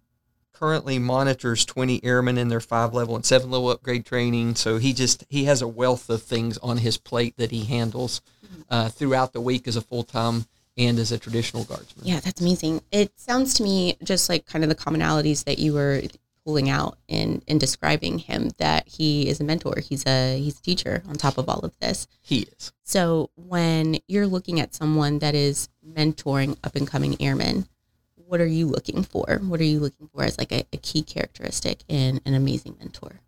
currently 0.53 0.97
monitors 0.97 1.65
20 1.65 2.03
airmen 2.03 2.37
in 2.37 2.47
their 2.47 2.61
five 2.61 2.93
level 2.93 3.15
and 3.15 3.25
seven 3.25 3.51
level 3.51 3.69
upgrade 3.69 4.05
training. 4.05 4.55
So 4.55 4.77
he 4.77 4.93
just 4.93 5.25
he 5.29 5.43
has 5.45 5.61
a 5.61 5.67
wealth 5.67 6.09
of 6.09 6.23
things 6.23 6.57
on 6.59 6.77
his 6.77 6.97
plate 6.97 7.35
that 7.37 7.51
he 7.51 7.65
handles 7.65 8.21
uh, 8.69 8.89
throughout 8.89 9.33
the 9.33 9.41
week 9.41 9.67
as 9.67 9.75
a 9.75 9.81
full 9.81 10.03
time 10.03 10.45
and 10.77 10.97
as 10.97 11.11
a 11.11 11.17
traditional 11.17 11.63
guardsman. 11.63 12.05
Yeah, 12.05 12.19
that's 12.19 12.41
amazing. 12.41 12.81
It 12.91 13.11
sounds 13.19 13.53
to 13.55 13.63
me 13.63 13.97
just 14.03 14.29
like 14.29 14.45
kind 14.45 14.63
of 14.63 14.69
the 14.69 14.75
commonalities 14.75 15.43
that 15.45 15.59
you 15.59 15.73
were 15.73 16.01
pulling 16.45 16.69
out 16.69 16.97
in 17.07 17.41
in 17.47 17.57
describing 17.57 18.19
him 18.19 18.51
that 18.57 18.87
he 18.87 19.27
is 19.27 19.39
a 19.39 19.43
mentor. 19.43 19.79
He's 19.79 20.05
a 20.05 20.39
he's 20.39 20.59
a 20.59 20.61
teacher 20.61 21.03
on 21.07 21.15
top 21.15 21.37
of 21.37 21.49
all 21.49 21.59
of 21.59 21.77
this. 21.79 22.07
He 22.21 22.47
is. 22.57 22.71
So 22.83 23.31
when 23.35 23.97
you're 24.07 24.27
looking 24.27 24.59
at 24.59 24.75
someone 24.75 25.19
that 25.19 25.35
is 25.35 25.69
mentoring 25.85 26.57
up 26.63 26.75
and 26.75 26.87
coming 26.87 27.19
airmen, 27.19 27.67
what 28.15 28.39
are 28.39 28.45
you 28.45 28.67
looking 28.67 29.03
for? 29.03 29.39
What 29.43 29.59
are 29.59 29.65
you 29.65 29.79
looking 29.79 30.07
for 30.07 30.23
as 30.23 30.37
like 30.37 30.51
a, 30.51 30.65
a 30.71 30.77
key 30.77 31.01
characteristic 31.01 31.83
in 31.87 32.21
an 32.25 32.33
amazing 32.33 32.77
mentor? 32.79 33.21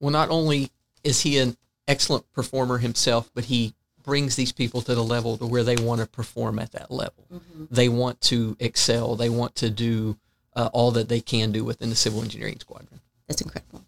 Well, 0.00 0.10
not 0.10 0.30
only 0.30 0.70
is 1.02 1.22
he 1.22 1.38
an 1.38 1.56
excellent 1.88 2.30
performer 2.32 2.78
himself, 2.78 3.30
but 3.34 3.46
he 3.46 3.74
brings 4.02 4.36
these 4.36 4.52
people 4.52 4.82
to 4.82 4.94
the 4.94 5.02
level 5.02 5.36
to 5.36 5.46
where 5.46 5.64
they 5.64 5.76
want 5.76 6.00
to 6.00 6.06
perform 6.06 6.58
at 6.60 6.72
that 6.72 6.90
level. 6.90 7.26
Mm-hmm. 7.32 7.64
They 7.70 7.88
want 7.88 8.20
to 8.22 8.56
excel. 8.60 9.16
They 9.16 9.28
want 9.28 9.56
to 9.56 9.70
do 9.70 10.16
uh, 10.56 10.70
all 10.72 10.90
that 10.92 11.08
they 11.08 11.20
can 11.20 11.52
do 11.52 11.62
within 11.62 11.90
the 11.90 11.96
civil 11.96 12.22
engineering 12.22 12.58
squadron. 12.58 13.00
That's 13.28 13.42
incredible. 13.42 13.84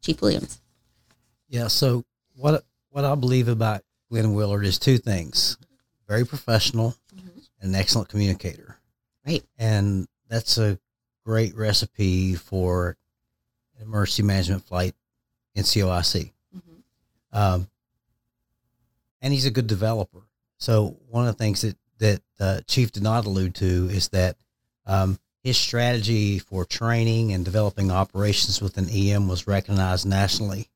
Chief 0.00 0.20
Williams. 0.22 0.60
Yeah. 1.48 1.66
So 1.68 2.04
what 2.36 2.64
what 2.90 3.04
I 3.04 3.14
believe 3.14 3.48
about 3.48 3.82
Glenn 4.10 4.32
Willard 4.34 4.64
is 4.64 4.78
two 4.78 4.98
things: 4.98 5.58
very 6.08 6.24
professional 6.24 6.94
and 7.60 7.74
an 7.74 7.74
excellent 7.74 8.08
communicator. 8.08 8.78
Right. 9.26 9.42
And 9.58 10.06
that's 10.28 10.58
a 10.58 10.78
great 11.24 11.56
recipe 11.56 12.34
for 12.34 12.96
an 13.76 13.86
emergency 13.86 14.22
management 14.22 14.64
flight 14.64 14.94
in 15.54 15.64
COIC. 15.64 16.32
Um, 17.32 17.68
and 19.20 19.32
he's 19.32 19.46
a 19.46 19.50
good 19.50 19.66
developer. 19.66 20.22
So 20.58 20.98
one 21.08 21.26
of 21.26 21.34
the 21.36 21.42
things 21.42 21.62
that 21.62 21.76
that 21.98 22.20
uh, 22.38 22.60
Chief 22.66 22.92
did 22.92 23.02
not 23.02 23.24
allude 23.24 23.54
to 23.56 23.88
is 23.90 24.08
that 24.10 24.36
um, 24.86 25.18
his 25.44 25.56
strategy 25.58 26.38
for 26.40 26.64
training 26.64 27.32
and 27.32 27.44
developing 27.44 27.90
operations 27.92 28.60
within 28.62 28.88
EM 28.90 29.28
was 29.28 29.46
recognized 29.46 30.06
nationally 30.06 30.68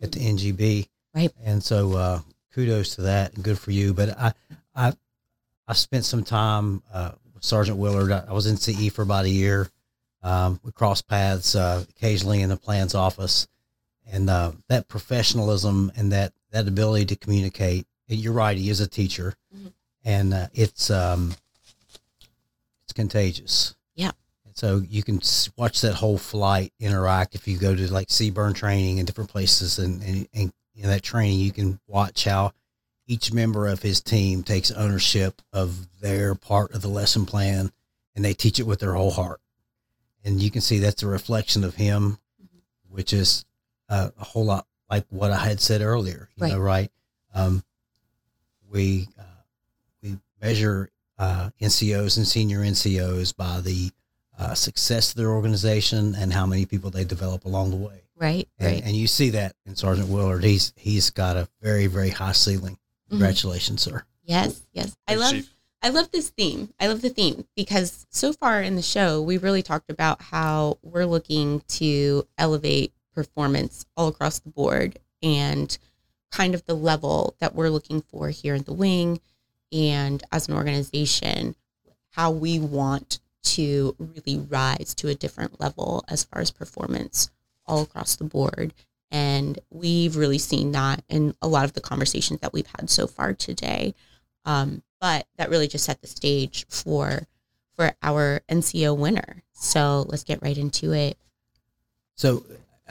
at 0.00 0.12
the 0.12 0.20
NGB. 0.20 0.88
Right. 1.14 1.32
And 1.44 1.62
so 1.62 1.96
uh, 1.96 2.20
kudos 2.54 2.94
to 2.94 3.02
that 3.02 3.34
and 3.34 3.42
good 3.44 3.58
for 3.58 3.72
you. 3.72 3.92
But 3.92 4.16
I 4.18 4.32
I 4.74 4.92
I 5.66 5.72
spent 5.74 6.04
some 6.04 6.22
time 6.24 6.82
uh, 6.92 7.12
with 7.34 7.42
Sergeant 7.44 7.76
Willard. 7.76 8.12
I, 8.12 8.24
I 8.28 8.32
was 8.32 8.46
in 8.46 8.56
CE 8.56 8.92
for 8.92 9.02
about 9.02 9.24
a 9.24 9.30
year. 9.30 9.68
Um, 10.22 10.60
we 10.62 10.70
crossed 10.72 11.08
paths 11.08 11.54
uh, 11.56 11.84
occasionally 11.90 12.40
in 12.40 12.48
the 12.50 12.56
plans 12.56 12.94
office, 12.94 13.46
and 14.10 14.30
uh, 14.30 14.52
that 14.68 14.88
professionalism 14.88 15.90
and 15.96 16.12
that 16.12 16.32
that 16.52 16.68
ability 16.68 17.06
to 17.06 17.16
communicate. 17.16 17.86
and 18.08 18.18
You're 18.18 18.32
right. 18.32 18.56
He 18.56 18.70
is 18.70 18.80
a 18.80 18.86
teacher, 18.86 19.34
Mhm. 19.54 19.72
and 20.04 20.32
uh, 20.34 20.46
it's 20.54 20.88
um, 20.90 21.34
it's 22.84 22.92
contagious. 22.92 23.74
So 24.54 24.82
you 24.88 25.02
can 25.02 25.20
watch 25.56 25.80
that 25.80 25.94
whole 25.94 26.16
flight 26.16 26.72
interact 26.78 27.34
if 27.34 27.48
you 27.48 27.58
go 27.58 27.74
to 27.74 27.92
like 27.92 28.06
CBRN 28.06 28.54
training 28.54 29.00
and 29.00 29.06
different 29.06 29.30
places, 29.30 29.80
and 29.80 30.00
and, 30.02 30.28
and 30.32 30.52
in 30.76 30.88
that 30.88 31.02
training 31.02 31.40
you 31.40 31.50
can 31.52 31.80
watch 31.88 32.24
how 32.24 32.52
each 33.06 33.32
member 33.32 33.66
of 33.66 33.82
his 33.82 34.00
team 34.00 34.44
takes 34.44 34.70
ownership 34.70 35.42
of 35.52 36.00
their 36.00 36.36
part 36.36 36.72
of 36.72 36.82
the 36.82 36.88
lesson 36.88 37.26
plan, 37.26 37.72
and 38.14 38.24
they 38.24 38.32
teach 38.32 38.60
it 38.60 38.66
with 38.66 38.78
their 38.78 38.94
whole 38.94 39.10
heart. 39.10 39.40
And 40.24 40.40
you 40.40 40.52
can 40.52 40.60
see 40.62 40.78
that's 40.78 41.02
a 41.02 41.08
reflection 41.08 41.64
of 41.64 41.74
him, 41.74 42.18
which 42.88 43.12
is 43.12 43.44
uh, 43.88 44.10
a 44.18 44.24
whole 44.24 44.44
lot 44.44 44.66
like 44.88 45.04
what 45.10 45.32
I 45.32 45.44
had 45.44 45.60
said 45.60 45.82
earlier. 45.82 46.28
You 46.36 46.46
know, 46.46 46.60
right? 46.60 46.92
Um, 47.34 47.64
we 48.70 49.08
uh, 49.18 49.42
we 50.00 50.18
measure 50.40 50.90
uh, 51.18 51.50
NCOs 51.60 52.16
and 52.18 52.26
senior 52.26 52.60
NCOs 52.60 53.36
by 53.36 53.60
the 53.60 53.90
uh, 54.38 54.54
success 54.54 55.10
of 55.10 55.16
their 55.16 55.30
organization 55.30 56.14
and 56.14 56.32
how 56.32 56.46
many 56.46 56.66
people 56.66 56.90
they 56.90 57.04
develop 57.04 57.44
along 57.44 57.70
the 57.70 57.76
way. 57.76 58.02
Right. 58.16 58.48
And, 58.58 58.72
right. 58.72 58.82
and 58.84 58.96
you 58.96 59.06
see 59.06 59.30
that 59.30 59.54
in 59.66 59.76
Sergeant 59.76 60.08
Willard. 60.08 60.44
He's 60.44 60.72
he's 60.76 61.10
got 61.10 61.36
a 61.36 61.48
very 61.60 61.86
very 61.86 62.10
high 62.10 62.32
ceiling. 62.32 62.78
Mhm. 63.06 63.10
Congratulations, 63.10 63.82
sir. 63.82 64.04
Yes. 64.24 64.62
Yes. 64.72 64.96
I 65.06 65.16
love. 65.16 65.32
Chief. 65.32 65.50
I 65.82 65.90
love 65.90 66.10
this 66.12 66.30
theme. 66.30 66.72
I 66.80 66.86
love 66.86 67.02
the 67.02 67.10
theme 67.10 67.46
because 67.54 68.06
so 68.08 68.32
far 68.32 68.62
in 68.62 68.74
the 68.74 68.82
show, 68.82 69.20
we 69.20 69.36
really 69.36 69.62
talked 69.62 69.90
about 69.90 70.22
how 70.22 70.78
we're 70.82 71.04
looking 71.04 71.60
to 71.68 72.26
elevate 72.38 72.94
performance 73.14 73.84
all 73.94 74.08
across 74.08 74.38
the 74.38 74.48
board 74.48 74.98
and 75.22 75.76
kind 76.30 76.54
of 76.54 76.64
the 76.64 76.74
level 76.74 77.36
that 77.38 77.54
we're 77.54 77.68
looking 77.68 78.00
for 78.00 78.30
here 78.30 78.54
in 78.54 78.62
the 78.62 78.72
wing 78.72 79.20
and 79.72 80.22
as 80.32 80.48
an 80.48 80.54
organization, 80.54 81.54
how 82.12 82.30
we 82.30 82.58
want 82.58 83.20
to 83.44 83.94
really 83.98 84.38
rise 84.38 84.94
to 84.96 85.08
a 85.08 85.14
different 85.14 85.60
level 85.60 86.04
as 86.08 86.24
far 86.24 86.40
as 86.42 86.50
performance 86.50 87.30
all 87.66 87.82
across 87.82 88.16
the 88.16 88.24
board 88.24 88.74
And 89.10 89.60
we've 89.70 90.16
really 90.16 90.38
seen 90.38 90.72
that 90.72 91.04
in 91.08 91.34
a 91.40 91.46
lot 91.46 91.64
of 91.64 91.72
the 91.74 91.80
conversations 91.80 92.40
that 92.40 92.52
we've 92.52 92.66
had 92.76 92.90
so 92.90 93.06
far 93.06 93.32
today. 93.32 93.94
Um, 94.44 94.82
but 95.00 95.26
that 95.36 95.50
really 95.50 95.68
just 95.68 95.84
set 95.84 96.00
the 96.00 96.08
stage 96.08 96.66
for 96.68 97.28
for 97.76 97.92
our 98.02 98.40
NCO 98.48 98.96
winner. 98.96 99.42
So 99.52 100.04
let's 100.08 100.24
get 100.24 100.42
right 100.42 100.56
into 100.58 100.92
it. 100.92 101.16
So 102.16 102.44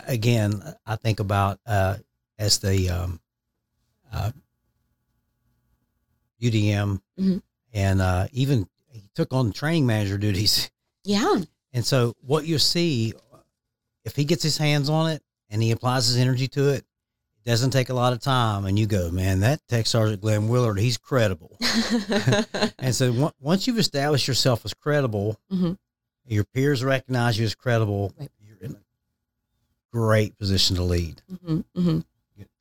again, 0.07 0.63
I 0.85 0.95
think 0.95 1.19
about 1.19 1.59
uh, 1.65 1.97
as 2.39 2.59
the 2.59 2.89
um, 2.89 3.19
uh, 4.11 4.31
UDM, 6.41 7.01
Mhm. 7.19 7.41
and 7.73 8.01
uh, 8.01 8.27
even 8.31 8.67
he 8.93 9.09
took 9.15 9.33
on 9.33 9.51
training 9.51 9.85
manager 9.85 10.17
duties. 10.17 10.69
Yeah. 11.03 11.41
And 11.73 11.85
so 11.85 12.15
what 12.21 12.45
you 12.45 12.59
see, 12.59 13.13
if 14.05 14.15
he 14.15 14.23
gets 14.25 14.43
his 14.43 14.57
hands 14.57 14.89
on 14.89 15.09
it 15.11 15.21
and 15.49 15.61
he 15.61 15.71
applies 15.71 16.07
his 16.07 16.17
energy 16.17 16.47
to 16.49 16.69
it, 16.69 16.77
it 17.37 17.49
doesn't 17.49 17.71
take 17.71 17.89
a 17.89 17.93
lot 17.93 18.13
of 18.13 18.19
time. 18.21 18.65
And 18.65 18.77
you 18.79 18.85
go, 18.87 19.09
man, 19.11 19.41
that 19.41 19.59
Tech 19.67 19.85
Sergeant 19.87 20.21
Glenn 20.21 20.47
Willard, 20.47 20.79
he's 20.79 20.97
credible. 20.97 21.57
and 22.79 22.93
so 22.95 23.11
on- 23.25 23.33
once 23.39 23.67
you've 23.67 23.79
established 23.79 24.27
yourself 24.27 24.63
as 24.65 24.73
credible, 24.73 25.37
Mhm. 25.51 25.77
your 26.25 26.43
peers 26.45 26.83
recognize 26.83 27.37
you 27.37 27.45
as 27.45 27.55
credible, 27.55 28.13
Right. 28.17 28.31
you're 28.39 28.57
in 28.61 28.71
a 28.75 28.79
great 29.91 30.37
position 30.37 30.75
to 30.77 30.83
lead. 30.83 31.21
hmm 31.45 31.61
hmm 31.75 31.99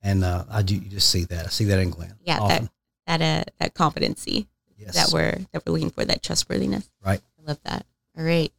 And 0.02 0.24
uh, 0.24 0.44
I 0.50 0.62
do 0.62 0.74
you 0.74 0.80
just 0.88 1.08
see 1.10 1.24
that. 1.26 1.46
I 1.46 1.48
see 1.48 1.64
that 1.66 1.78
in 1.78 1.90
Glenn. 1.90 2.14
Yeah, 2.24 2.40
often. 2.40 2.70
that 3.06 3.18
that 3.20 3.22
uh, 3.48 3.50
that 3.60 3.74
competency 3.74 4.48
yes. 4.84 4.94
that 4.94 5.12
we're 5.12 5.38
that 5.52 5.64
we're 5.66 5.72
looking 5.72 5.90
for, 5.90 6.04
that 6.04 6.22
trustworthiness. 6.22 6.90
Right. 7.04 7.20
I 7.38 7.48
love 7.48 7.60
that. 7.64 7.86
All 8.16 8.24
right, 8.24 8.52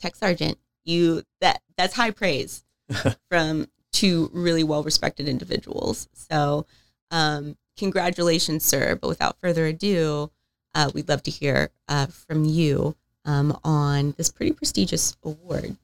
Tech 0.00 0.14
Sergeant, 0.16 0.58
you 0.84 1.22
that 1.40 1.62
that's 1.76 1.94
high 1.94 2.10
praise 2.10 2.64
from 3.28 3.68
two 3.92 4.30
really 4.32 4.64
well 4.64 4.82
respected 4.82 5.28
individuals. 5.28 6.08
So, 6.12 6.66
um, 7.10 7.56
congratulations, 7.76 8.64
sir. 8.64 8.96
But 9.00 9.08
without 9.08 9.36
further 9.40 9.66
ado, 9.66 10.30
uh, 10.74 10.90
we'd 10.94 11.08
love 11.08 11.22
to 11.24 11.30
hear 11.30 11.70
uh, 11.88 12.06
from 12.06 12.44
you 12.44 12.94
um, 13.24 13.58
on 13.64 14.14
this 14.16 14.30
pretty 14.30 14.52
prestigious 14.52 15.16
award. 15.22 15.76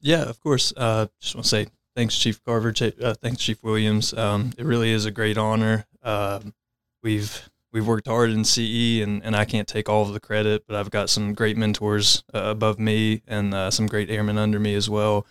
Yeah, 0.00 0.22
of 0.22 0.40
course. 0.40 0.72
Uh, 0.76 1.06
just 1.20 1.34
want 1.34 1.44
to 1.44 1.48
say 1.48 1.66
thanks, 1.94 2.16
Chief 2.16 2.42
Carver. 2.44 2.72
Uh, 2.80 3.14
thanks, 3.14 3.42
Chief 3.42 3.62
Williams. 3.62 4.14
Um, 4.14 4.52
it 4.56 4.64
really 4.64 4.90
is 4.90 5.04
a 5.04 5.10
great 5.10 5.36
honor. 5.36 5.86
Um, 6.02 6.54
we've 7.02 7.48
we've 7.72 7.86
worked 7.86 8.06
hard 8.06 8.30
in 8.30 8.44
CE, 8.44 9.02
and, 9.02 9.22
and 9.24 9.36
I 9.36 9.44
can't 9.44 9.68
take 9.68 9.88
all 9.88 10.02
of 10.02 10.12
the 10.12 10.20
credit, 10.20 10.64
but 10.66 10.76
I've 10.76 10.90
got 10.90 11.10
some 11.10 11.34
great 11.34 11.56
mentors 11.56 12.24
uh, 12.34 12.42
above 12.44 12.78
me 12.78 13.22
and 13.26 13.54
uh, 13.54 13.70
some 13.70 13.86
great 13.86 14.10
airmen 14.10 14.38
under 14.38 14.58
me 14.58 14.74
as 14.74 14.88
well. 14.88 15.26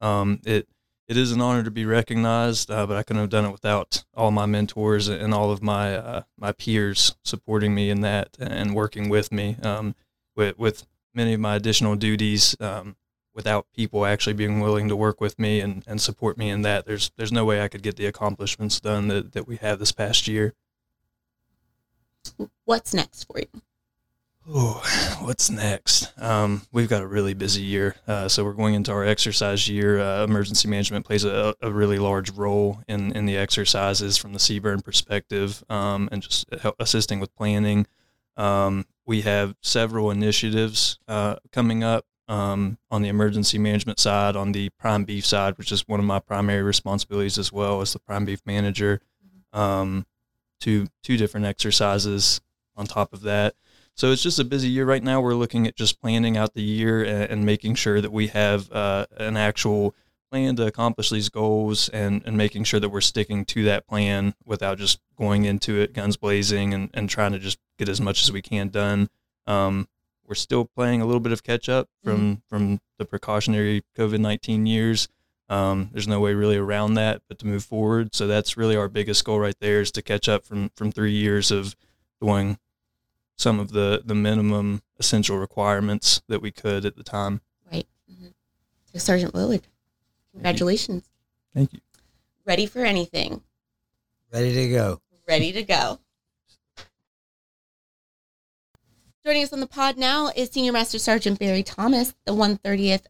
Um, 0.00 0.40
it 0.44 0.68
it 1.08 1.16
is 1.16 1.32
an 1.32 1.40
honor 1.40 1.62
to 1.62 1.70
be 1.70 1.84
recognized, 1.84 2.70
uh, 2.70 2.86
but 2.86 2.96
I 2.96 3.02
couldn't 3.02 3.20
have 3.20 3.30
done 3.30 3.44
it 3.44 3.52
without 3.52 4.04
all 4.14 4.30
my 4.30 4.46
mentors 4.46 5.08
and 5.08 5.34
all 5.34 5.50
of 5.50 5.62
my 5.62 5.96
uh, 5.96 6.22
my 6.38 6.52
peers 6.52 7.16
supporting 7.22 7.74
me 7.74 7.90
in 7.90 8.00
that 8.00 8.36
and 8.38 8.74
working 8.74 9.08
with 9.08 9.30
me 9.32 9.56
um, 9.62 9.94
with 10.36 10.58
with 10.58 10.86
many 11.14 11.34
of 11.34 11.40
my 11.40 11.56
additional 11.56 11.96
duties. 11.96 12.56
Um, 12.60 12.96
without 13.34 13.66
people 13.74 14.04
actually 14.04 14.34
being 14.34 14.60
willing 14.60 14.88
to 14.88 14.94
work 14.94 15.18
with 15.18 15.38
me 15.38 15.58
and, 15.60 15.82
and 15.86 16.02
support 16.02 16.36
me 16.36 16.50
in 16.50 16.62
that, 16.62 16.84
there's 16.84 17.10
there's 17.16 17.32
no 17.32 17.44
way 17.44 17.62
I 17.62 17.68
could 17.68 17.82
get 17.82 17.96
the 17.96 18.06
accomplishments 18.06 18.78
done 18.78 19.08
that, 19.08 19.32
that 19.32 19.46
we 19.46 19.56
have 19.56 19.78
this 19.78 19.92
past 19.92 20.28
year. 20.28 20.52
What's 22.64 22.94
next 22.94 23.24
for 23.24 23.38
you? 23.38 23.62
Oh, 24.48 24.82
what's 25.22 25.50
next? 25.50 26.12
Um, 26.20 26.62
we've 26.72 26.88
got 26.88 27.02
a 27.02 27.06
really 27.06 27.32
busy 27.32 27.62
year. 27.62 27.94
Uh, 28.08 28.28
so 28.28 28.44
we're 28.44 28.54
going 28.54 28.74
into 28.74 28.90
our 28.90 29.04
exercise 29.04 29.68
year. 29.68 30.00
Uh, 30.00 30.24
emergency 30.24 30.68
management 30.68 31.06
plays 31.06 31.24
a, 31.24 31.54
a 31.60 31.70
really 31.70 31.98
large 31.98 32.30
role 32.30 32.80
in, 32.88 33.12
in 33.12 33.26
the 33.26 33.36
exercises 33.36 34.16
from 34.16 34.32
the 34.32 34.40
CBRN 34.40 34.84
perspective 34.84 35.62
um, 35.70 36.08
and 36.10 36.22
just 36.22 36.52
help, 36.60 36.74
assisting 36.80 37.20
with 37.20 37.34
planning. 37.36 37.86
Um, 38.36 38.86
we 39.06 39.20
have 39.20 39.54
several 39.60 40.10
initiatives 40.10 40.98
uh, 41.06 41.36
coming 41.52 41.84
up 41.84 42.04
um, 42.26 42.78
on 42.90 43.02
the 43.02 43.08
emergency 43.08 43.58
management 43.58 44.00
side, 44.00 44.34
on 44.34 44.52
the 44.52 44.70
prime 44.70 45.04
beef 45.04 45.24
side, 45.24 45.56
which 45.58 45.70
is 45.70 45.86
one 45.86 46.00
of 46.00 46.06
my 46.06 46.18
primary 46.18 46.62
responsibilities 46.62 47.38
as 47.38 47.52
well 47.52 47.80
as 47.80 47.92
the 47.92 47.98
prime 48.00 48.24
beef 48.24 48.40
manager. 48.44 49.00
Um, 49.52 50.06
two 50.62 50.86
two 51.02 51.16
different 51.16 51.44
exercises 51.44 52.40
on 52.76 52.86
top 52.86 53.12
of 53.12 53.22
that. 53.22 53.54
So 53.94 54.10
it's 54.10 54.22
just 54.22 54.38
a 54.38 54.44
busy 54.44 54.68
year 54.68 54.86
right 54.86 55.02
now. 55.02 55.20
We're 55.20 55.34
looking 55.34 55.66
at 55.66 55.76
just 55.76 56.00
planning 56.00 56.36
out 56.38 56.54
the 56.54 56.62
year 56.62 57.02
and, 57.02 57.30
and 57.30 57.44
making 57.44 57.74
sure 57.74 58.00
that 58.00 58.12
we 58.12 58.28
have 58.28 58.72
uh, 58.72 59.06
an 59.18 59.36
actual 59.36 59.94
plan 60.30 60.56
to 60.56 60.66
accomplish 60.66 61.10
these 61.10 61.28
goals 61.28 61.90
and, 61.90 62.22
and 62.24 62.38
making 62.38 62.64
sure 62.64 62.80
that 62.80 62.88
we're 62.88 63.02
sticking 63.02 63.44
to 63.44 63.64
that 63.64 63.86
plan 63.86 64.34
without 64.46 64.78
just 64.78 64.98
going 65.18 65.44
into 65.44 65.78
it 65.78 65.92
guns 65.92 66.16
blazing 66.16 66.72
and, 66.72 66.88
and 66.94 67.10
trying 67.10 67.32
to 67.32 67.38
just 67.38 67.58
get 67.76 67.88
as 67.88 68.00
much 68.00 68.22
as 68.22 68.32
we 68.32 68.40
can 68.40 68.68
done. 68.68 69.10
Um, 69.46 69.88
we're 70.26 70.34
still 70.34 70.64
playing 70.64 71.02
a 71.02 71.04
little 71.04 71.20
bit 71.20 71.32
of 71.32 71.42
catch 71.42 71.68
up 71.68 71.88
from, 72.02 72.42
from 72.48 72.80
the 72.98 73.04
precautionary 73.04 73.82
COVID 73.98 74.20
19 74.20 74.64
years. 74.64 75.08
Um, 75.52 75.90
there's 75.92 76.08
no 76.08 76.18
way 76.18 76.32
really 76.32 76.56
around 76.56 76.94
that 76.94 77.20
but 77.28 77.38
to 77.40 77.46
move 77.46 77.62
forward. 77.62 78.14
So 78.14 78.26
that's 78.26 78.56
really 78.56 78.74
our 78.74 78.88
biggest 78.88 79.22
goal 79.22 79.38
right 79.38 79.54
there 79.60 79.82
is 79.82 79.92
to 79.92 80.00
catch 80.00 80.26
up 80.26 80.46
from, 80.46 80.70
from 80.76 80.90
three 80.90 81.12
years 81.12 81.50
of 81.50 81.76
doing 82.22 82.58
some 83.36 83.60
of 83.60 83.72
the 83.72 84.00
the 84.02 84.14
minimum 84.14 84.80
essential 84.98 85.36
requirements 85.36 86.22
that 86.26 86.40
we 86.40 86.52
could 86.52 86.86
at 86.86 86.96
the 86.96 87.02
time. 87.02 87.42
Right. 87.70 87.86
Mm-hmm. 88.10 88.28
Tech 88.92 89.02
Sergeant 89.02 89.34
Willard, 89.34 89.60
congratulations. 90.32 91.04
Thank 91.54 91.74
you. 91.74 91.80
Ready 92.46 92.64
for 92.64 92.82
anything? 92.82 93.42
Ready 94.32 94.54
to 94.54 94.70
go. 94.70 95.02
ready 95.28 95.52
to 95.52 95.62
go. 95.64 95.98
Joining 99.22 99.44
us 99.44 99.52
on 99.52 99.60
the 99.60 99.66
pod 99.66 99.98
now 99.98 100.30
is 100.34 100.48
Senior 100.48 100.72
Master 100.72 100.98
Sergeant 100.98 101.38
Barry 101.38 101.62
Thomas, 101.62 102.14
the 102.24 102.32
130th 102.32 103.02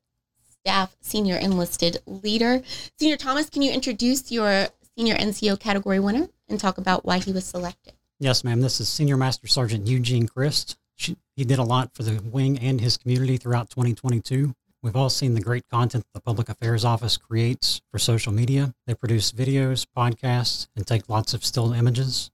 Staff 0.65 0.97
Senior 1.01 1.37
Enlisted 1.39 1.99
Leader. 2.07 2.63
Senior 2.97 3.17
Thomas, 3.17 3.51
can 3.51 3.63
you 3.63 3.73
introduce 3.73 4.31
your 4.31 4.69
Senior 4.97 5.17
NCO 5.17 5.59
category 5.59 5.99
winner 5.99 6.29
and 6.49 6.61
talk 6.61 6.79
about 6.79 7.05
why 7.05 7.19
he 7.19 7.33
was 7.33 7.45
selected? 7.45 7.95
Yes, 8.21 8.45
ma'am. 8.45 8.61
This 8.61 8.81
is 8.81 8.89
Senior 8.89 9.17
Master 9.17 9.49
Sergeant 9.49 9.89
Eugene 9.89 10.29
Christ. 10.29 10.77
She- 10.95 11.17
He 11.35 11.45
did 11.45 11.59
a 11.59 11.65
lot 11.65 11.91
for 11.95 12.05
the 12.05 12.23
wing 12.23 12.59
and 12.61 12.81
his 12.81 12.97
community 12.97 13.39
throughout 13.39 13.71
2022. 13.71 14.55
We've 14.83 14.95
all 14.95 15.11
seen 15.11 15.35
the 15.35 15.41
great 15.41 15.69
content 15.69 16.05
the 16.15 16.21
Public 16.21 16.49
Affairs 16.49 16.85
Office 16.85 17.17
creates 17.17 17.81
for 17.91 17.99
social 17.99 18.33
media. 18.33 18.73
They 18.87 18.95
produce 18.95 19.33
videos, 19.33 19.85
podcasts, 19.97 20.69
and 20.77 20.87
take 20.87 21.09
lots 21.09 21.35
of 21.35 21.45
still 21.45 21.73
images. 21.73 22.31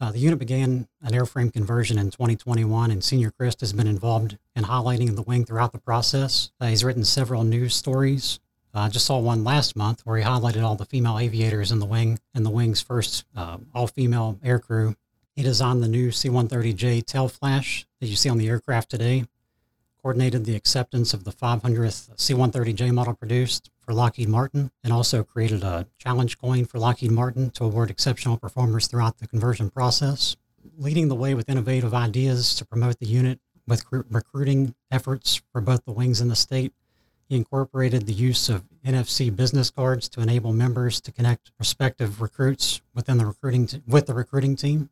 Uh, 0.00 0.10
the 0.10 0.18
unit 0.18 0.38
began 0.38 0.88
an 1.02 1.12
airframe 1.12 1.52
conversion 1.52 1.98
in 1.98 2.10
2021, 2.10 2.90
and 2.90 3.02
Senior 3.02 3.30
Christ 3.30 3.60
has 3.60 3.72
been 3.72 3.86
involved 3.86 4.36
in 4.56 4.64
highlighting 4.64 5.14
the 5.14 5.22
wing 5.22 5.44
throughout 5.44 5.72
the 5.72 5.78
process. 5.78 6.50
Uh, 6.60 6.66
he's 6.66 6.82
written 6.82 7.04
several 7.04 7.44
news 7.44 7.74
stories. 7.74 8.40
Uh, 8.74 8.80
I 8.80 8.88
just 8.88 9.06
saw 9.06 9.18
one 9.18 9.44
last 9.44 9.76
month 9.76 10.00
where 10.04 10.18
he 10.18 10.24
highlighted 10.24 10.64
all 10.64 10.74
the 10.74 10.84
female 10.84 11.18
aviators 11.18 11.70
in 11.70 11.78
the 11.78 11.86
wing 11.86 12.18
and 12.34 12.44
the 12.44 12.50
wing's 12.50 12.82
first 12.82 13.24
uh, 13.36 13.58
all 13.72 13.86
female 13.86 14.38
aircrew. 14.44 14.96
He 15.36 15.42
designed 15.42 15.82
the 15.82 15.88
new 15.88 16.10
C 16.10 16.28
130J 16.28 17.06
tail 17.06 17.28
flash 17.28 17.86
that 18.00 18.08
you 18.08 18.16
see 18.16 18.28
on 18.28 18.38
the 18.38 18.48
aircraft 18.48 18.90
today, 18.90 19.26
coordinated 20.02 20.44
the 20.44 20.56
acceptance 20.56 21.14
of 21.14 21.22
the 21.22 21.32
500th 21.32 22.10
C 22.18 22.34
130J 22.34 22.92
model 22.92 23.14
produced 23.14 23.70
for 23.84 23.92
Lockheed 23.92 24.28
Martin, 24.28 24.70
and 24.82 24.92
also 24.92 25.22
created 25.22 25.62
a 25.62 25.86
challenge 25.98 26.38
coin 26.38 26.64
for 26.64 26.78
Lockheed 26.78 27.10
Martin 27.10 27.50
to 27.50 27.64
award 27.64 27.90
exceptional 27.90 28.36
performers 28.36 28.86
throughout 28.86 29.18
the 29.18 29.26
conversion 29.26 29.70
process. 29.70 30.36
Leading 30.78 31.08
the 31.08 31.14
way 31.14 31.34
with 31.34 31.48
innovative 31.48 31.94
ideas 31.94 32.54
to 32.56 32.64
promote 32.64 32.98
the 32.98 33.06
unit 33.06 33.40
with 33.66 33.84
recru- 33.86 34.04
recruiting 34.10 34.74
efforts 34.90 35.42
for 35.52 35.60
both 35.60 35.84
the 35.84 35.92
wings 35.92 36.20
and 36.20 36.30
the 36.30 36.36
state, 36.36 36.72
he 37.28 37.36
incorporated 37.36 38.06
the 38.06 38.12
use 38.12 38.48
of 38.48 38.64
NFC 38.84 39.34
business 39.34 39.70
cards 39.70 40.08
to 40.10 40.20
enable 40.20 40.52
members 40.52 41.00
to 41.00 41.12
connect 41.12 41.56
prospective 41.56 42.20
recruits 42.20 42.82
within 42.94 43.18
the 43.18 43.26
recruiting 43.26 43.66
t- 43.66 43.82
with 43.86 44.06
the 44.06 44.14
recruiting 44.14 44.56
team. 44.56 44.90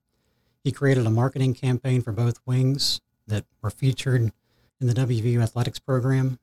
He 0.64 0.72
created 0.72 1.06
a 1.06 1.10
marketing 1.10 1.54
campaign 1.54 2.02
for 2.02 2.12
both 2.12 2.40
wings 2.46 3.00
that 3.26 3.44
were 3.60 3.70
featured 3.70 4.32
in 4.80 4.86
the 4.86 4.94
WVU 4.94 5.42
athletics 5.42 5.78
program. 5.78 6.38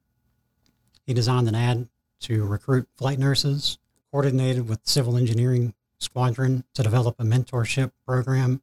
He 1.06 1.14
designed 1.14 1.48
an 1.48 1.56
ad 1.56 1.88
to 2.22 2.46
recruit 2.46 2.88
flight 2.96 3.20
nurses, 3.20 3.78
coordinated 4.12 4.68
with 4.68 4.80
Civil 4.84 5.18
Engineering 5.18 5.74
Squadron 6.00 6.64
to 6.74 6.84
develop 6.84 7.16
a 7.20 7.24
mentorship 7.24 7.92
program 8.08 8.62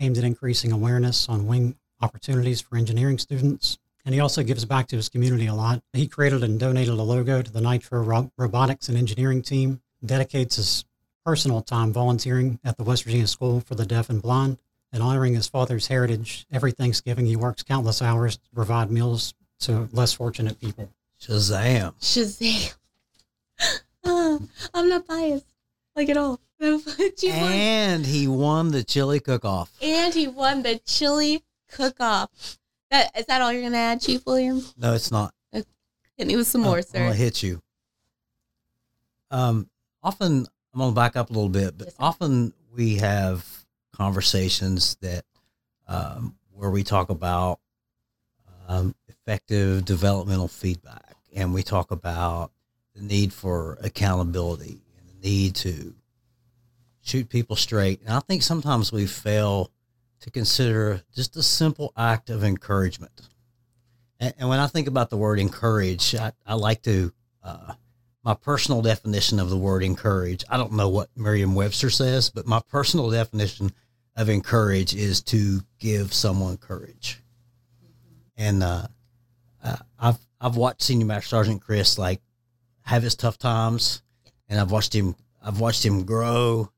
aimed 0.00 0.18
at 0.18 0.24
increasing 0.24 0.72
awareness 0.72 1.28
on 1.28 1.46
wing 1.46 1.76
opportunities 2.00 2.60
for 2.60 2.76
engineering 2.76 3.18
students. 3.18 3.78
And 4.04 4.14
he 4.14 4.20
also 4.20 4.42
gives 4.42 4.64
back 4.64 4.86
to 4.88 4.96
his 4.96 5.08
community 5.08 5.46
a 5.46 5.54
lot. 5.54 5.82
He 5.92 6.06
created 6.06 6.44
and 6.44 6.60
donated 6.60 6.94
a 6.94 7.02
logo 7.02 7.42
to 7.42 7.52
the 7.52 7.60
Nitro 7.60 8.02
Ro- 8.02 8.30
Robotics 8.36 8.88
and 8.88 8.96
Engineering 8.96 9.42
team, 9.42 9.80
dedicates 10.04 10.56
his 10.56 10.84
personal 11.24 11.60
time 11.60 11.92
volunteering 11.92 12.60
at 12.64 12.76
the 12.76 12.84
West 12.84 13.02
Virginia 13.04 13.26
School 13.26 13.60
for 13.60 13.74
the 13.74 13.86
Deaf 13.86 14.08
and 14.08 14.22
Blind, 14.22 14.58
and 14.92 15.02
honoring 15.02 15.34
his 15.34 15.48
father's 15.48 15.88
heritage. 15.88 16.46
Every 16.52 16.70
Thanksgiving, 16.70 17.26
he 17.26 17.34
works 17.34 17.64
countless 17.64 18.00
hours 18.00 18.36
to 18.36 18.50
provide 18.54 18.90
meals 18.92 19.34
to 19.60 19.88
less 19.92 20.12
fortunate 20.12 20.60
people. 20.60 20.92
Shazam. 21.20 21.94
Shazam. 22.00 22.76
Ah, 24.04 24.38
I'm 24.74 24.88
not 24.88 25.06
biased, 25.06 25.46
like 25.94 26.08
at 26.08 26.16
all. 26.16 26.40
And 27.28 28.06
he 28.06 28.26
won 28.26 28.70
the 28.70 28.82
chili 28.82 29.20
cook-off. 29.20 29.70
and 29.82 30.14
he 30.14 30.26
won 30.26 30.62
the 30.62 30.78
chili 30.86 31.44
cook-off. 31.70 32.30
That 32.90 33.10
is 33.18 33.26
that 33.26 33.42
all 33.42 33.52
you're 33.52 33.62
gonna 33.62 33.76
add, 33.76 34.00
Chief 34.00 34.24
Williams? 34.24 34.72
No, 34.76 34.94
it's 34.94 35.10
not. 35.10 35.34
Hit 35.52 36.26
me 36.28 36.36
with 36.36 36.46
some 36.46 36.62
I'm- 36.62 36.70
more, 36.70 36.76
gonna 36.82 37.10
sir. 37.12 37.12
hit 37.12 37.42
you. 37.42 37.60
Um, 39.30 39.68
often 40.02 40.46
I'm 40.72 40.78
gonna 40.80 40.92
back 40.92 41.16
up 41.16 41.30
a 41.30 41.32
little 41.32 41.48
bit, 41.50 41.76
but 41.76 41.88
Yes, 41.88 41.96
often 41.98 42.52
we 42.74 42.96
have 42.96 43.44
conversations 43.92 44.96
that 45.02 45.24
um, 45.88 46.36
where 46.52 46.70
we 46.70 46.82
talk 46.84 47.10
about 47.10 47.60
um, 48.68 48.94
effective 49.08 49.84
developmental 49.84 50.48
feedback, 50.48 51.16
and 51.34 51.52
we 51.52 51.62
talk 51.62 51.90
about 51.90 52.50
the 52.96 53.02
need 53.02 53.32
for 53.32 53.78
accountability 53.82 54.80
and 54.98 55.08
the 55.08 55.28
need 55.28 55.54
to 55.56 55.94
shoot 57.02 57.28
people 57.28 57.56
straight. 57.56 58.00
And 58.00 58.10
I 58.10 58.20
think 58.20 58.42
sometimes 58.42 58.90
we 58.90 59.06
fail 59.06 59.70
to 60.20 60.30
consider 60.30 61.02
just 61.14 61.36
a 61.36 61.42
simple 61.42 61.92
act 61.96 62.30
of 62.30 62.42
encouragement. 62.42 63.20
And, 64.18 64.34
and 64.38 64.48
when 64.48 64.58
I 64.58 64.66
think 64.66 64.88
about 64.88 65.10
the 65.10 65.16
word 65.16 65.38
encourage, 65.38 66.14
I, 66.14 66.32
I 66.46 66.54
like 66.54 66.82
to, 66.82 67.12
uh, 67.42 67.74
my 68.24 68.34
personal 68.34 68.82
definition 68.82 69.38
of 69.38 69.50
the 69.50 69.58
word 69.58 69.84
encourage, 69.84 70.44
I 70.48 70.56
don't 70.56 70.72
know 70.72 70.88
what 70.88 71.10
Merriam 71.14 71.54
Webster 71.54 71.90
says, 71.90 72.30
but 72.30 72.46
my 72.46 72.60
personal 72.68 73.10
definition 73.10 73.70
of 74.16 74.28
encourage 74.28 74.94
is 74.94 75.20
to 75.22 75.60
give 75.78 76.12
someone 76.12 76.56
courage. 76.56 77.22
And 78.36 78.62
uh, 78.62 78.86
uh, 79.62 79.76
I've, 79.98 80.18
I've 80.40 80.56
watched 80.56 80.82
Senior 80.82 81.06
Master 81.06 81.28
Sergeant 81.28 81.62
Chris 81.62 81.98
like 81.98 82.20
have 82.86 83.02
his 83.02 83.14
tough 83.14 83.38
times, 83.38 84.02
and 84.48 84.58
I've 84.58 84.70
watched 84.70 84.94
him, 84.94 85.14
I've 85.42 85.60
watched 85.60 85.84
him 85.84 86.04
grow 86.04 86.70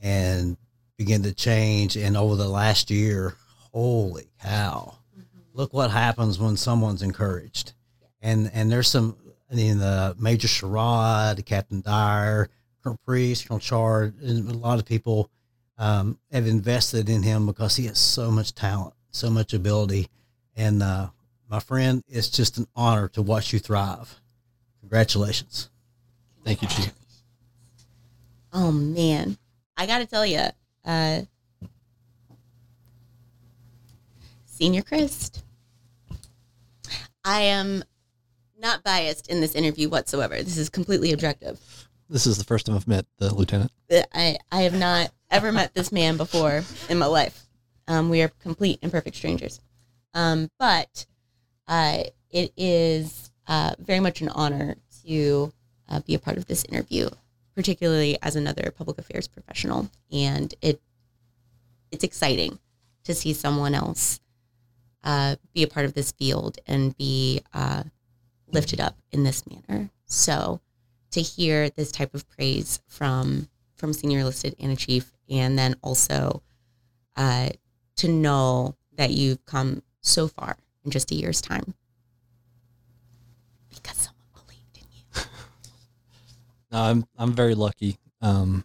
and 0.00 0.56
begin 0.98 1.22
to 1.22 1.32
change. 1.32 1.96
And 1.96 2.16
over 2.16 2.36
the 2.36 2.48
last 2.48 2.90
year, 2.90 3.36
holy 3.72 4.28
cow 4.42 4.96
look 5.54 5.72
what 5.72 5.90
happens 5.90 6.38
when 6.38 6.56
someone's 6.56 7.02
encouraged. 7.02 7.72
And 8.20 8.50
and 8.52 8.70
there's 8.70 8.88
some 8.88 9.16
I 9.50 9.54
mean 9.54 9.78
the 9.78 10.16
Major 10.18 10.48
Sherrod, 10.48 11.44
Captain 11.44 11.80
Dyer, 11.80 12.48
Colonel 12.82 13.00
Priest, 13.04 13.48
Colonel 13.48 13.60
Chard, 13.60 14.20
and 14.22 14.48
a 14.50 14.54
lot 14.54 14.78
of 14.78 14.84
people 14.84 15.30
um, 15.78 16.18
have 16.30 16.46
invested 16.46 17.08
in 17.08 17.22
him 17.22 17.46
because 17.46 17.76
he 17.76 17.86
has 17.86 17.98
so 17.98 18.30
much 18.30 18.54
talent, 18.54 18.94
so 19.10 19.30
much 19.30 19.52
ability. 19.52 20.08
And 20.54 20.82
uh, 20.82 21.08
my 21.48 21.60
friend, 21.60 22.02
it's 22.08 22.28
just 22.28 22.58
an 22.58 22.66
honor 22.76 23.08
to 23.08 23.22
watch 23.22 23.52
you 23.52 23.58
thrive. 23.58 24.20
Congratulations. 24.92 25.70
Thank 26.44 26.60
you, 26.60 26.68
Chief. 26.68 26.92
Oh 28.52 28.70
man, 28.70 29.38
I 29.74 29.86
gotta 29.86 30.04
tell 30.04 30.26
you, 30.26 30.42
uh, 30.84 31.22
Senior 34.44 34.82
Christ, 34.82 35.44
I 37.24 37.40
am 37.40 37.82
not 38.58 38.84
biased 38.84 39.30
in 39.30 39.40
this 39.40 39.54
interview 39.54 39.88
whatsoever. 39.88 40.42
This 40.42 40.58
is 40.58 40.68
completely 40.68 41.14
objective. 41.14 41.88
This 42.10 42.26
is 42.26 42.36
the 42.36 42.44
first 42.44 42.66
time 42.66 42.76
I've 42.76 42.86
met 42.86 43.06
the 43.16 43.34
lieutenant. 43.34 43.72
I 43.90 44.36
I 44.52 44.60
have 44.60 44.78
not 44.78 45.10
ever 45.30 45.52
met 45.52 45.72
this 45.72 45.90
man 45.90 46.18
before 46.18 46.64
in 46.90 46.98
my 46.98 47.06
life. 47.06 47.46
Um, 47.88 48.10
we 48.10 48.20
are 48.20 48.28
complete 48.28 48.78
and 48.82 48.92
perfect 48.92 49.16
strangers. 49.16 49.58
Um, 50.12 50.50
but 50.58 51.06
uh, 51.66 52.02
it 52.28 52.52
is 52.58 53.31
uh, 53.46 53.74
very 53.78 54.00
much 54.00 54.20
an 54.20 54.28
honor 54.28 54.76
to 55.06 55.52
uh, 55.88 56.00
be 56.00 56.14
a 56.14 56.18
part 56.18 56.36
of 56.36 56.46
this 56.46 56.64
interview, 56.64 57.08
particularly 57.54 58.18
as 58.22 58.36
another 58.36 58.72
public 58.76 58.98
affairs 58.98 59.28
professional. 59.28 59.90
And 60.10 60.54
it 60.60 60.80
it's 61.90 62.04
exciting 62.04 62.58
to 63.04 63.14
see 63.14 63.32
someone 63.34 63.74
else 63.74 64.20
uh, 65.04 65.36
be 65.52 65.62
a 65.62 65.68
part 65.68 65.84
of 65.84 65.94
this 65.94 66.12
field 66.12 66.58
and 66.66 66.96
be 66.96 67.42
uh, 67.52 67.82
lifted 68.50 68.80
up 68.80 68.96
in 69.10 69.24
this 69.24 69.44
manner. 69.46 69.90
So 70.06 70.60
to 71.10 71.20
hear 71.20 71.68
this 71.68 71.92
type 71.92 72.14
of 72.14 72.28
praise 72.28 72.80
from 72.86 73.48
from 73.76 73.92
senior 73.92 74.20
enlisted 74.20 74.54
and 74.60 74.70
a 74.70 74.76
chief, 74.76 75.12
and 75.28 75.58
then 75.58 75.74
also 75.82 76.42
uh, 77.16 77.50
to 77.96 78.08
know 78.08 78.76
that 78.96 79.10
you've 79.10 79.44
come 79.44 79.82
so 80.00 80.28
far 80.28 80.56
in 80.84 80.90
just 80.90 81.10
a 81.10 81.14
year's 81.14 81.40
time 81.40 81.74
because 83.82 83.98
someone 83.98 84.26
believed 84.46 84.76
in 84.76 84.84
you. 84.92 85.22
No, 86.70 86.78
I'm 86.78 87.04
I'm 87.18 87.32
very 87.34 87.54
lucky. 87.54 87.98
Um, 88.22 88.64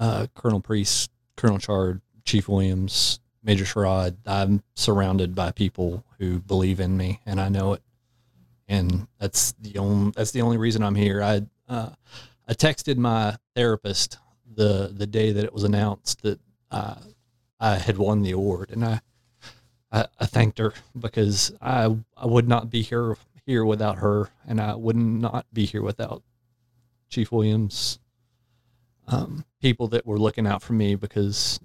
uh, 0.00 0.26
Colonel 0.34 0.60
Priest, 0.60 1.10
Colonel 1.36 1.58
Chard, 1.58 2.00
Chief 2.24 2.48
Williams, 2.48 3.20
Major 3.42 3.64
Sherrod. 3.64 4.16
I'm 4.26 4.62
surrounded 4.74 5.34
by 5.34 5.50
people 5.50 6.04
who 6.18 6.38
believe 6.38 6.80
in 6.80 6.96
me, 6.96 7.20
and 7.26 7.40
I 7.40 7.48
know 7.48 7.74
it. 7.74 7.82
And 8.68 9.06
that's 9.18 9.52
the 9.60 9.78
only 9.78 10.12
that's 10.16 10.30
the 10.30 10.42
only 10.42 10.56
reason 10.56 10.82
I'm 10.82 10.94
here. 10.94 11.22
I 11.22 11.42
uh, 11.68 11.90
I 12.46 12.54
texted 12.54 12.96
my 12.96 13.36
therapist 13.54 14.18
the 14.54 14.92
the 14.94 15.06
day 15.06 15.32
that 15.32 15.44
it 15.44 15.52
was 15.52 15.64
announced 15.64 16.22
that 16.22 16.40
uh, 16.70 16.96
I 17.60 17.76
had 17.76 17.96
won 17.96 18.22
the 18.22 18.32
award, 18.32 18.70
and 18.70 18.84
I, 18.84 19.00
I 19.90 20.06
I 20.18 20.26
thanked 20.26 20.58
her 20.58 20.74
because 20.98 21.52
I 21.60 21.96
I 22.16 22.26
would 22.26 22.48
not 22.48 22.70
be 22.70 22.82
here 22.82 23.16
here 23.48 23.64
without 23.64 23.96
her, 23.96 24.28
and 24.46 24.60
I 24.60 24.74
would 24.74 24.94
not 24.94 25.46
be 25.54 25.64
here 25.64 25.82
without 25.82 26.22
Chief 27.08 27.32
Williams, 27.32 27.98
um, 29.06 29.46
people 29.62 29.88
that 29.88 30.04
were 30.04 30.18
looking 30.18 30.46
out 30.46 30.60
for 30.60 30.74
me 30.74 30.96
because 30.96 31.58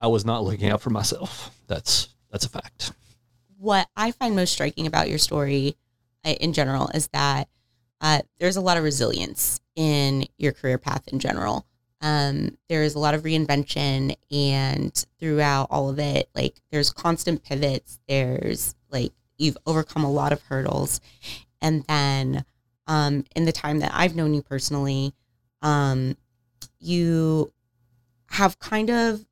I 0.00 0.06
was 0.06 0.24
not 0.24 0.44
looking 0.44 0.70
out 0.70 0.80
for 0.80 0.90
myself. 0.90 1.50
That's 1.66 2.14
that's 2.30 2.46
a 2.46 2.48
fact. 2.48 2.92
what 3.58 3.88
I 3.96 4.12
find 4.12 4.36
most 4.36 4.52
striking 4.52 4.86
about 4.86 5.08
your 5.08 5.18
story 5.18 5.76
uh, 6.24 6.34
in 6.40 6.52
general 6.52 6.88
is 6.94 7.08
that 7.08 7.48
uh, 8.00 8.20
there's 8.38 8.56
a 8.56 8.60
lot 8.60 8.76
of 8.76 8.84
resilience 8.84 9.60
in 9.74 10.24
your 10.38 10.52
career 10.52 10.78
path 10.78 11.08
in 11.08 11.18
general. 11.18 11.66
Um, 12.00 12.58
there's 12.68 12.94
a 12.94 13.00
lot 13.00 13.14
of 13.14 13.24
reinvention, 13.24 14.14
and 14.30 15.04
throughout 15.18 15.66
all 15.70 15.90
of 15.90 15.98
it, 15.98 16.28
like 16.36 16.60
there's 16.70 16.92
constant 16.92 17.42
pivots. 17.42 17.98
There's 18.06 18.76
like 18.88 19.12
you've 19.38 19.58
overcome 19.66 20.04
a 20.04 20.10
lot 20.10 20.32
of 20.32 20.42
hurdles, 20.42 21.00
and 21.62 21.84
then 21.84 22.44
um, 22.86 23.24
in 23.34 23.44
the 23.44 23.52
time 23.52 23.78
that 23.80 23.92
I've 23.94 24.16
known 24.16 24.34
you 24.34 24.42
personally, 24.42 25.14
um, 25.62 26.16
you 26.78 27.52
have 28.30 28.58
kind 28.58 28.90
of 28.90 29.24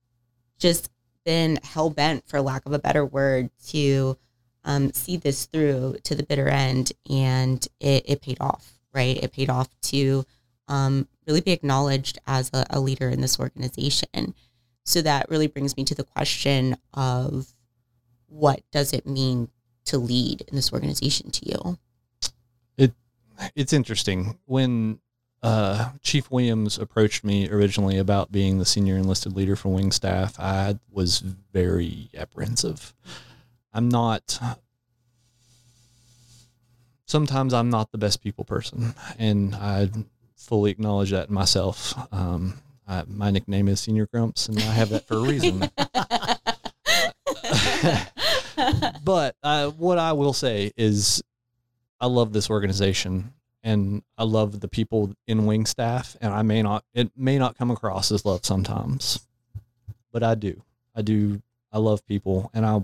just 0.59 0.91
been 1.25 1.59
hell 1.63 1.91
bent, 1.91 2.27
for 2.27 2.41
lack 2.41 2.65
of 2.67 2.73
a 2.73 2.79
better 2.79 3.05
word, 3.05 3.51
to 3.69 4.17
um, 4.65 4.93
see 4.93 5.17
this 5.17 5.47
through 5.47 5.97
to 6.05 6.15
the 6.15 6.23
bitter 6.23 6.49
end, 6.49 6.93
and 7.11 7.67
it, 7.81 8.05
it 8.07 8.23
paid 8.23 8.39
off, 8.41 8.79
right? 8.95 9.17
It 9.23 9.33
paid 9.33 9.51
off 9.51 9.69
to 9.83 10.25
um, 10.69 11.09
really 11.27 11.41
be 11.41 11.53
acknowledged 11.53 12.19
as 12.27 12.51
a, 12.53 12.65
a 12.71 12.81
leader 12.81 13.09
in 13.09 13.21
this 13.21 13.39
organization. 13.39 14.35
So 14.85 15.03
that 15.03 15.29
really 15.29 15.47
brings 15.47 15.77
me 15.77 15.85
to 15.85 15.95
the 15.95 16.05
question 16.05 16.77
of 16.95 17.53
what 18.29 18.63
does 18.71 18.93
it 18.93 19.07
mean 19.07 19.49
to 19.87 19.99
lead 19.99 20.43
in 20.43 20.57
this 20.57 20.73
organization 20.73 21.31
to 21.31 21.49
you? 21.49 21.79
It 22.77 22.93
It's 23.55 23.73
interesting 23.73 24.39
when 24.45 25.01
uh, 25.43 25.91
Chief 26.03 26.31
Williams 26.31 26.79
approached 26.79 27.25
me 27.25 27.49
originally 27.49 27.99
about 27.99 28.33
being 28.33 28.59
the 28.59 28.65
senior 28.65 28.97
enlisted 28.97 29.35
leader 29.35 29.57
for 29.57 29.69
wing 29.69 29.93
staff. 29.93 30.39
I 30.41 30.79
was 30.91 31.21
very 31.21 32.11
apprehensive. 32.17 32.95
I'm 33.73 33.89
not. 33.89 34.39
Sometimes 37.07 37.55
I'm 37.55 37.71
not 37.71 37.93
the 37.93 37.99
best 37.99 38.21
people 38.21 38.45
person, 38.45 38.95
and 39.19 39.55
I 39.55 39.91
fully 40.35 40.73
acknowledge 40.73 41.13
that 41.13 41.29
in 41.29 41.35
myself. 41.35 41.95
Um, 42.13 42.61
I, 42.89 43.05
my 43.07 43.31
nickname 43.31 43.69
is 43.69 43.81
Senior 43.81 44.07
Grumps, 44.07 44.49
and 44.49 44.59
I 44.59 44.73
have 44.73 44.91
that 44.91 45.07
for 45.07 45.15
a 45.15 45.21
reason. 45.21 45.71
but 49.07 49.37
uh, 49.45 49.71
what 49.71 49.99
I 49.99 50.15
will 50.15 50.33
say 50.33 50.73
is, 50.77 51.23
I 52.01 52.09
love 52.09 52.33
this 52.33 52.51
organization, 52.51 53.33
and 53.63 54.03
I 54.19 54.25
love 54.25 54.59
the 54.59 54.67
people 54.67 55.15
in 55.29 55.47
wing 55.47 55.65
staff. 55.65 56.17
And 56.21 56.35
I 56.35 56.43
may 56.43 56.61
not, 56.61 56.85
it 56.93 57.13
may 57.17 57.39
not 57.39 57.57
come 57.57 57.71
across 57.71 58.11
as 58.11 58.25
love 58.25 58.45
sometimes, 58.45 59.21
but 60.11 60.25
I 60.25 60.35
do. 60.35 60.61
I 60.93 61.03
do. 61.03 61.41
I 61.73 61.79
love 61.79 62.05
people, 62.05 62.51
and 62.53 62.67
I, 62.67 62.83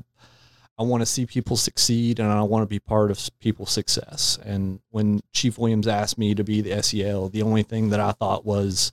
I 0.79 0.85
want 0.85 1.01
to 1.01 1.07
see 1.07 1.27
people 1.27 1.57
succeed, 1.57 2.21
and 2.21 2.31
I 2.31 2.43
want 2.43 2.63
to 2.63 2.69
be 2.69 2.79
part 2.79 3.11
of 3.11 3.29
people's 3.41 3.73
success. 3.73 4.39
And 4.45 4.79
when 4.91 5.23
Chief 5.33 5.59
Williams 5.59 5.89
asked 5.89 6.19
me 6.19 6.37
to 6.37 6.45
be 6.45 6.61
the 6.61 6.81
SEL, 6.85 7.31
the 7.31 7.43
only 7.43 7.65
thing 7.65 7.91
that 7.91 7.99
I 7.99 8.13
thought 8.13 8.47
was, 8.47 8.93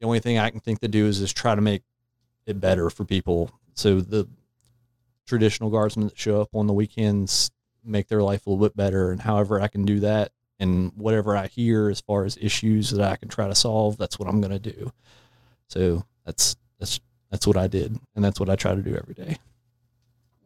the 0.00 0.06
only 0.06 0.20
thing 0.20 0.38
I 0.38 0.50
can 0.50 0.60
think 0.60 0.80
to 0.80 0.88
do 0.88 1.06
is 1.06 1.18
just 1.20 1.34
try 1.34 1.54
to 1.54 1.62
make 1.62 1.82
it 2.44 2.60
better 2.60 2.90
for 2.90 3.06
people. 3.06 3.50
So 3.72 4.02
the 4.02 4.28
traditional 5.30 5.70
guardsmen 5.70 6.08
that 6.08 6.18
show 6.18 6.40
up 6.40 6.48
on 6.54 6.66
the 6.66 6.72
weekends 6.72 7.50
make 7.84 8.08
their 8.08 8.22
life 8.22 8.46
a 8.46 8.50
little 8.50 8.62
bit 8.62 8.76
better 8.76 9.10
and 9.10 9.22
however 9.22 9.60
I 9.60 9.68
can 9.68 9.84
do 9.84 10.00
that 10.00 10.32
and 10.60 10.92
whatever 10.96 11.36
I 11.36 11.46
hear 11.46 11.88
as 11.88 12.00
far 12.00 12.24
as 12.24 12.36
issues 12.40 12.90
that 12.90 13.00
I 13.00 13.16
can 13.16 13.28
try 13.28 13.48
to 13.48 13.54
solve, 13.54 13.96
that's 13.96 14.18
what 14.18 14.28
I'm 14.28 14.40
going 14.40 14.52
to 14.52 14.72
do. 14.72 14.92
So 15.68 16.04
that's 16.26 16.56
that's 16.78 17.00
that's 17.30 17.46
what 17.46 17.56
I 17.56 17.66
did, 17.66 17.98
and 18.14 18.24
that's 18.24 18.38
what 18.38 18.50
I 18.50 18.56
try 18.56 18.74
to 18.74 18.82
do 18.82 18.94
every 18.94 19.14
day. 19.14 19.38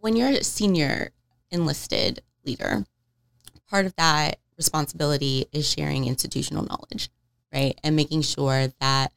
When 0.01 0.17
you're 0.17 0.29
a 0.29 0.45
senior 0.45 1.11
enlisted 1.51 2.23
leader, 2.45 2.85
part 3.69 3.87
of 3.87 3.97
that 3.97 4.39
responsibility 4.57 5.47
is 5.51 5.69
sharing 5.69 6.07
institutional 6.07 6.65
knowledge, 6.65 7.09
right? 7.53 7.79
And 7.83 7.97
making 7.97 8.23
sure 8.23 8.69
that 8.81 9.13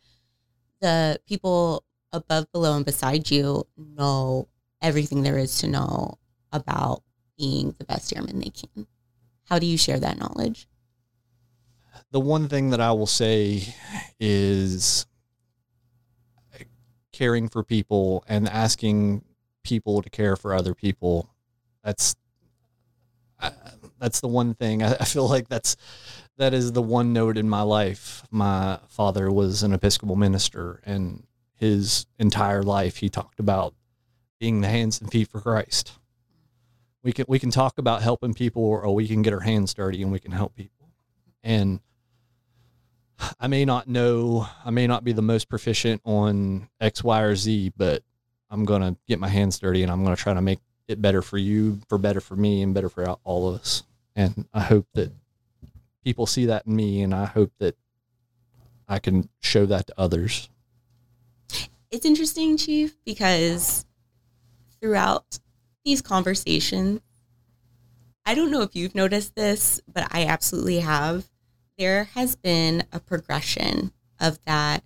the 0.81 1.19
people 1.27 1.83
above, 2.11 2.51
below, 2.51 2.75
and 2.75 2.85
beside 2.85 3.29
you 3.29 3.67
know 3.77 4.47
everything 4.81 5.23
there 5.23 5.37
is 5.37 5.57
to 5.59 5.67
know 5.67 6.17
about 6.51 7.03
being 7.37 7.75
the 7.77 7.85
best 7.85 8.15
airman 8.15 8.39
they 8.39 8.49
can. 8.49 8.87
How 9.45 9.59
do 9.59 9.65
you 9.65 9.77
share 9.77 9.99
that 9.99 10.17
knowledge? 10.17 10.67
The 12.11 12.19
one 12.19 12.47
thing 12.47 12.69
that 12.71 12.81
I 12.81 12.91
will 12.91 13.07
say 13.07 13.75
is 14.19 15.05
caring 17.11 17.49
for 17.49 17.63
people 17.63 18.23
and 18.27 18.47
asking 18.47 19.23
people 19.63 20.01
to 20.01 20.09
care 20.09 20.35
for 20.35 20.53
other 20.53 20.73
people. 20.73 21.29
That's 21.83 22.15
that's 23.99 24.19
the 24.19 24.27
one 24.27 24.53
thing 24.53 24.83
I 24.83 24.93
feel 25.05 25.27
like 25.27 25.47
that's 25.47 25.75
that 26.37 26.53
is 26.53 26.71
the 26.71 26.81
one 26.81 27.13
note 27.13 27.37
in 27.37 27.49
my 27.49 27.61
life. 27.61 28.23
My 28.29 28.79
father 28.87 29.31
was 29.31 29.63
an 29.63 29.73
Episcopal 29.73 30.15
minister, 30.15 30.81
and 30.85 31.25
his 31.55 32.05
entire 32.19 32.61
life 32.61 32.97
he 32.97 33.09
talked 33.09 33.39
about 33.39 33.73
being 34.39 34.61
the 34.61 34.67
hands 34.67 35.01
and 35.01 35.11
feet 35.11 35.29
for 35.29 35.41
Christ. 35.41 35.93
We 37.03 37.11
can 37.11 37.25
we 37.27 37.39
can 37.39 37.51
talk 37.51 37.77
about 37.77 38.01
helping 38.01 38.33
people, 38.33 38.63
or 38.63 38.85
oh, 38.85 38.91
we 38.91 39.07
can 39.07 39.21
get 39.21 39.33
our 39.33 39.39
hands 39.39 39.73
dirty 39.73 40.01
and 40.01 40.11
we 40.11 40.19
can 40.19 40.31
help 40.31 40.55
people. 40.55 40.89
And 41.43 41.79
I 43.39 43.47
may 43.47 43.65
not 43.65 43.87
know, 43.87 44.47
I 44.63 44.71
may 44.71 44.87
not 44.87 45.03
be 45.03 45.11
the 45.11 45.21
most 45.21 45.49
proficient 45.49 46.01
on 46.03 46.69
X, 46.79 47.03
Y, 47.03 47.21
or 47.21 47.35
Z, 47.35 47.73
but 47.77 48.03
I'm 48.49 48.65
gonna 48.65 48.97
get 49.07 49.19
my 49.19 49.29
hands 49.29 49.59
dirty 49.59 49.83
and 49.83 49.91
I'm 49.91 50.03
gonna 50.03 50.15
try 50.15 50.33
to 50.33 50.41
make 50.41 50.59
it 50.87 51.01
better 51.01 51.21
for 51.21 51.37
you, 51.37 51.79
for 51.89 51.97
better 51.97 52.21
for 52.21 52.35
me, 52.35 52.61
and 52.61 52.73
better 52.73 52.89
for 52.89 53.07
all 53.23 53.49
of 53.49 53.59
us. 53.59 53.83
And 54.15 54.47
I 54.53 54.61
hope 54.61 54.87
that 54.93 55.11
people 56.03 56.25
see 56.25 56.45
that 56.47 56.65
in 56.65 56.75
me, 56.75 57.01
and 57.01 57.13
I 57.13 57.25
hope 57.25 57.51
that 57.59 57.75
I 58.87 58.99
can 58.99 59.29
show 59.41 59.65
that 59.65 59.87
to 59.87 59.93
others. 59.97 60.49
It's 61.91 62.05
interesting, 62.05 62.57
Chief, 62.57 62.95
because 63.05 63.85
throughout 64.81 65.39
these 65.83 66.01
conversations, 66.01 67.01
I 68.25 68.35
don't 68.35 68.51
know 68.51 68.61
if 68.61 68.75
you've 68.75 68.95
noticed 68.95 69.35
this, 69.35 69.79
but 69.91 70.07
I 70.11 70.25
absolutely 70.25 70.79
have. 70.79 71.29
There 71.77 72.05
has 72.15 72.35
been 72.35 72.83
a 72.91 72.99
progression 72.99 73.93
of 74.19 74.39
that 74.45 74.83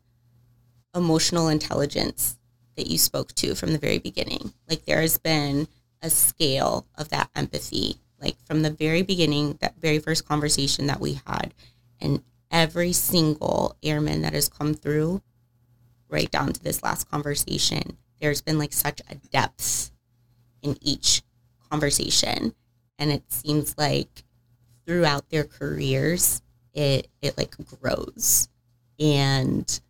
emotional 0.93 1.47
intelligence 1.47 2.37
that 2.75 2.87
you 2.87 2.97
spoke 2.97 3.33
to 3.35 3.55
from 3.55 3.71
the 3.73 3.79
very 3.79 3.97
beginning. 3.97 4.53
Like 4.69 4.85
there 4.85 5.01
has 5.01 5.17
been 5.17 5.67
a 6.01 6.09
scale 6.09 6.85
of 6.95 7.09
that 7.09 7.29
empathy, 7.35 7.97
like 8.21 8.35
from 8.45 8.61
the 8.61 8.69
very 8.69 9.01
beginning, 9.01 9.57
that 9.61 9.79
very 9.79 9.99
first 9.99 10.27
conversation 10.27 10.87
that 10.87 10.99
we 10.99 11.19
had, 11.25 11.53
and 11.99 12.23
every 12.49 12.91
single 12.93 13.75
airman 13.81 14.21
that 14.21 14.33
has 14.33 14.49
come 14.49 14.73
through, 14.73 15.21
right 16.09 16.29
down 16.29 16.53
to 16.53 16.63
this 16.63 16.83
last 16.83 17.09
conversation, 17.09 17.97
there's 18.21 18.41
been 18.41 18.59
like 18.59 18.71
such 18.71 19.01
a 19.09 19.15
depth 19.15 19.91
in 20.61 20.77
each 20.81 21.23
conversation. 21.69 22.53
And 22.97 23.11
it 23.11 23.23
seems 23.33 23.75
like 23.77 24.23
throughout 24.85 25.29
their 25.29 25.43
careers, 25.43 26.41
it 26.73 27.07
it 27.21 27.37
like 27.37 27.55
grows. 27.79 28.47
And 28.99 29.81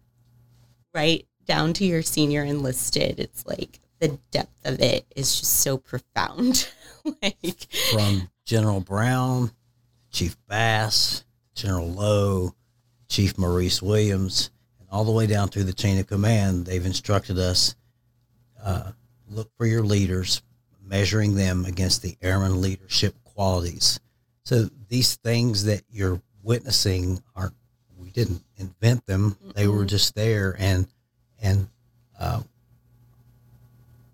right 0.94 1.28
down 1.46 1.74
to 1.74 1.86
your 1.86 2.02
senior 2.02 2.44
enlisted, 2.44 3.20
it's 3.20 3.46
like 3.46 3.80
the 4.00 4.18
depth 4.32 4.66
of 4.66 4.80
it 4.80 5.06
is 5.16 5.40
just 5.40 5.60
so 5.60 5.78
profound. 5.78 6.70
like 7.22 7.68
from 7.92 8.30
General 8.46 8.80
Brown, 8.80 9.52
Chief 10.10 10.38
Bass, 10.48 11.26
General 11.54 11.92
Lowe, 11.92 12.56
Chief 13.10 13.38
Maurice 13.38 13.82
Williams, 13.82 14.52
and 14.80 14.88
all 14.90 15.04
the 15.04 15.12
way 15.12 15.28
down 15.28 15.50
through 15.50 15.66
the 15.66 15.74
chain 15.74 16.00
of 16.00 16.08
command, 16.08 16.66
they've 16.66 16.86
instructed 16.86 17.38
us 17.38 17.76
uh, 18.64 18.92
look 19.30 19.50
for 19.58 19.66
your 19.66 19.84
leaders, 19.84 20.42
measuring 20.84 21.36
them 21.36 21.66
against 21.66 22.02
the 22.02 22.18
airman 22.22 22.62
leadership 22.62 23.16
qualities. 23.24 24.00
So 24.44 24.70
these 24.90 25.16
things 25.16 25.66
that 25.66 25.84
you're 25.90 26.22
witnessing 26.44 27.22
are 27.36 27.54
we 27.98 28.12
didn't 28.12 28.44
invent 28.58 29.06
them; 29.06 29.38
they 29.56 29.68
were 29.68 29.86
just 29.86 30.16
there, 30.16 30.56
and 30.60 30.88
and 31.42 31.68
uh, 32.20 32.42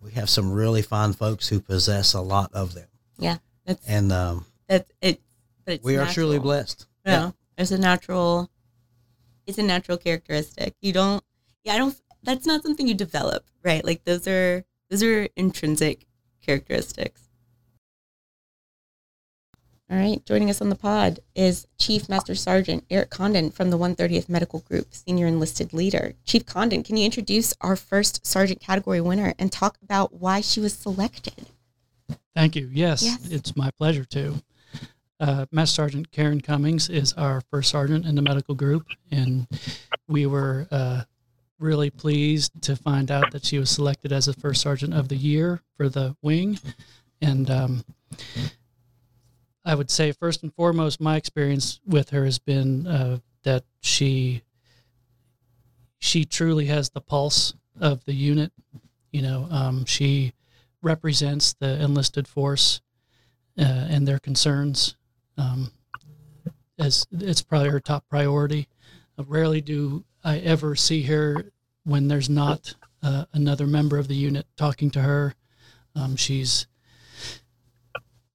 we 0.01 0.11
have 0.11 0.29
some 0.29 0.51
really 0.51 0.81
fine 0.81 1.13
folks 1.13 1.47
who 1.47 1.59
possess 1.59 2.13
a 2.13 2.21
lot 2.21 2.53
of 2.53 2.73
them. 2.73 2.87
yeah, 3.17 3.37
that's 3.65 3.85
And 3.87 4.11
um, 4.11 4.45
that's 4.67 4.91
it. 5.01 5.19
But 5.65 5.75
it's 5.75 5.83
we 5.83 5.97
are 5.97 6.05
truly 6.05 6.39
blessed. 6.39 6.85
No, 7.05 7.33
it's 7.57 7.71
a 7.71 7.77
natural. 7.77 8.49
It's 9.45 9.57
a 9.57 9.63
natural 9.63 9.97
characteristic. 9.97 10.75
You 10.81 10.93
don't. 10.93 11.23
Yeah, 11.63 11.73
I 11.73 11.77
don't. 11.77 12.01
That's 12.23 12.45
not 12.45 12.63
something 12.63 12.87
you 12.87 12.93
develop, 12.93 13.45
right? 13.63 13.83
Like 13.85 14.03
those 14.03 14.27
are 14.27 14.63
those 14.89 15.03
are 15.03 15.27
intrinsic 15.35 16.05
characteristics. 16.41 17.21
All 19.89 19.97
right, 19.97 20.25
joining 20.25 20.49
us 20.49 20.59
on 20.59 20.67
the 20.67 20.75
pod 20.75 21.21
is 21.33 21.65
Chief 21.79 22.09
Master 22.09 22.35
Sergeant 22.35 22.83
Eric 22.89 23.09
Condon 23.09 23.51
from 23.51 23.69
the 23.69 23.77
130th 23.77 24.27
Medical 24.27 24.59
Group, 24.59 24.93
Senior 24.93 25.27
Enlisted 25.27 25.71
Leader. 25.71 26.13
Chief 26.25 26.45
Condon, 26.45 26.83
can 26.83 26.97
you 26.97 27.05
introduce 27.05 27.53
our 27.61 27.77
first 27.77 28.25
Sergeant 28.27 28.59
category 28.59 28.99
winner 28.99 29.33
and 29.39 29.49
talk 29.49 29.77
about 29.81 30.13
why 30.13 30.41
she 30.41 30.59
was 30.59 30.73
selected? 30.73 31.47
Thank 32.35 32.57
you. 32.57 32.69
Yes, 32.73 33.01
Yes. 33.01 33.27
it's 33.29 33.55
my 33.55 33.71
pleasure 33.71 34.03
to. 34.03 34.43
Uh, 35.21 35.45
Master 35.53 35.75
Sergeant 35.75 36.11
Karen 36.11 36.41
Cummings 36.41 36.89
is 36.89 37.13
our 37.13 37.39
first 37.49 37.69
sergeant 37.71 38.05
in 38.05 38.15
the 38.15 38.21
medical 38.21 38.55
group, 38.55 38.85
and 39.09 39.47
we 40.09 40.25
were 40.25 40.67
uh, 40.69 41.03
really 41.59 41.89
pleased 41.89 42.61
to 42.61 42.75
find 42.75 43.09
out 43.11 43.31
that 43.31 43.45
she 43.45 43.59
was 43.59 43.69
selected 43.69 44.11
as 44.11 44.25
the 44.25 44.33
first 44.33 44.61
sergeant 44.61 44.93
of 44.93 45.09
the 45.09 45.15
year 45.15 45.61
for 45.75 45.89
the 45.89 46.15
wing. 46.21 46.59
And 47.21 47.49
um, 47.49 47.85
I 49.65 49.75
would 49.75 49.89
say, 49.89 50.11
first 50.11 50.43
and 50.43 50.53
foremost, 50.53 51.01
my 51.01 51.15
experience 51.15 51.79
with 51.85 52.11
her 52.11 52.25
has 52.25 52.39
been 52.39 52.85
uh, 52.87 53.19
that 53.43 53.63
she 53.81 54.43
she 55.99 56.25
truly 56.25 56.67
has 56.67 56.91
the 56.91 57.01
pulse 57.01 57.55
of 57.79 58.05
the 58.05 58.13
unit. 58.13 58.51
You 59.11 59.23
know, 59.23 59.47
um, 59.49 59.85
she 59.85 60.33
represents 60.83 61.53
the 61.53 61.81
enlisted 61.81 62.27
force 62.27 62.81
uh, 63.57 63.63
and 63.89 64.07
their 64.07 64.19
concerns. 64.19 64.95
Um, 65.37 65.71
as 66.79 67.07
it's 67.11 67.41
probably 67.41 67.69
her 67.69 67.79
top 67.79 68.07
priority. 68.09 68.67
Rarely 69.17 69.61
do 69.61 70.05
I 70.27 70.39
ever 70.39 70.75
see 70.75 71.03
her 71.03 71.53
when 71.85 72.09
there's 72.09 72.29
not 72.29 72.75
uh, 73.01 73.23
another 73.31 73.65
member 73.65 73.97
of 73.97 74.09
the 74.09 74.15
unit 74.15 74.45
talking 74.57 74.91
to 74.91 75.01
her. 75.01 75.33
Um, 75.95 76.17
she's 76.17 76.67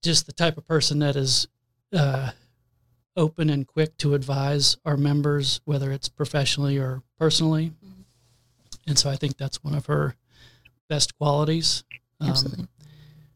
just 0.03 0.25
the 0.25 0.33
type 0.33 0.57
of 0.57 0.67
person 0.67 1.01
that 1.01 1.17
is 1.17 1.49
uh, 1.93 2.31
open 3.15 3.51
and 3.51 3.67
quick 3.67 3.99
to 3.99 4.15
advise 4.15 4.79
our 4.87 4.97
members, 4.97 5.61
whether 5.67 5.93
it's 5.93 6.09
professionally 6.09 6.79
or 6.79 7.03
personally. 7.19 7.73
And 8.87 8.99
so 8.99 9.11
I 9.11 9.17
think 9.17 9.37
that's 9.37 9.63
one 9.63 9.75
of 9.75 9.85
her 9.85 10.17
best 10.89 11.19
qualities. 11.19 11.85
Um, 12.23 12.31
Absolutely. 12.31 12.69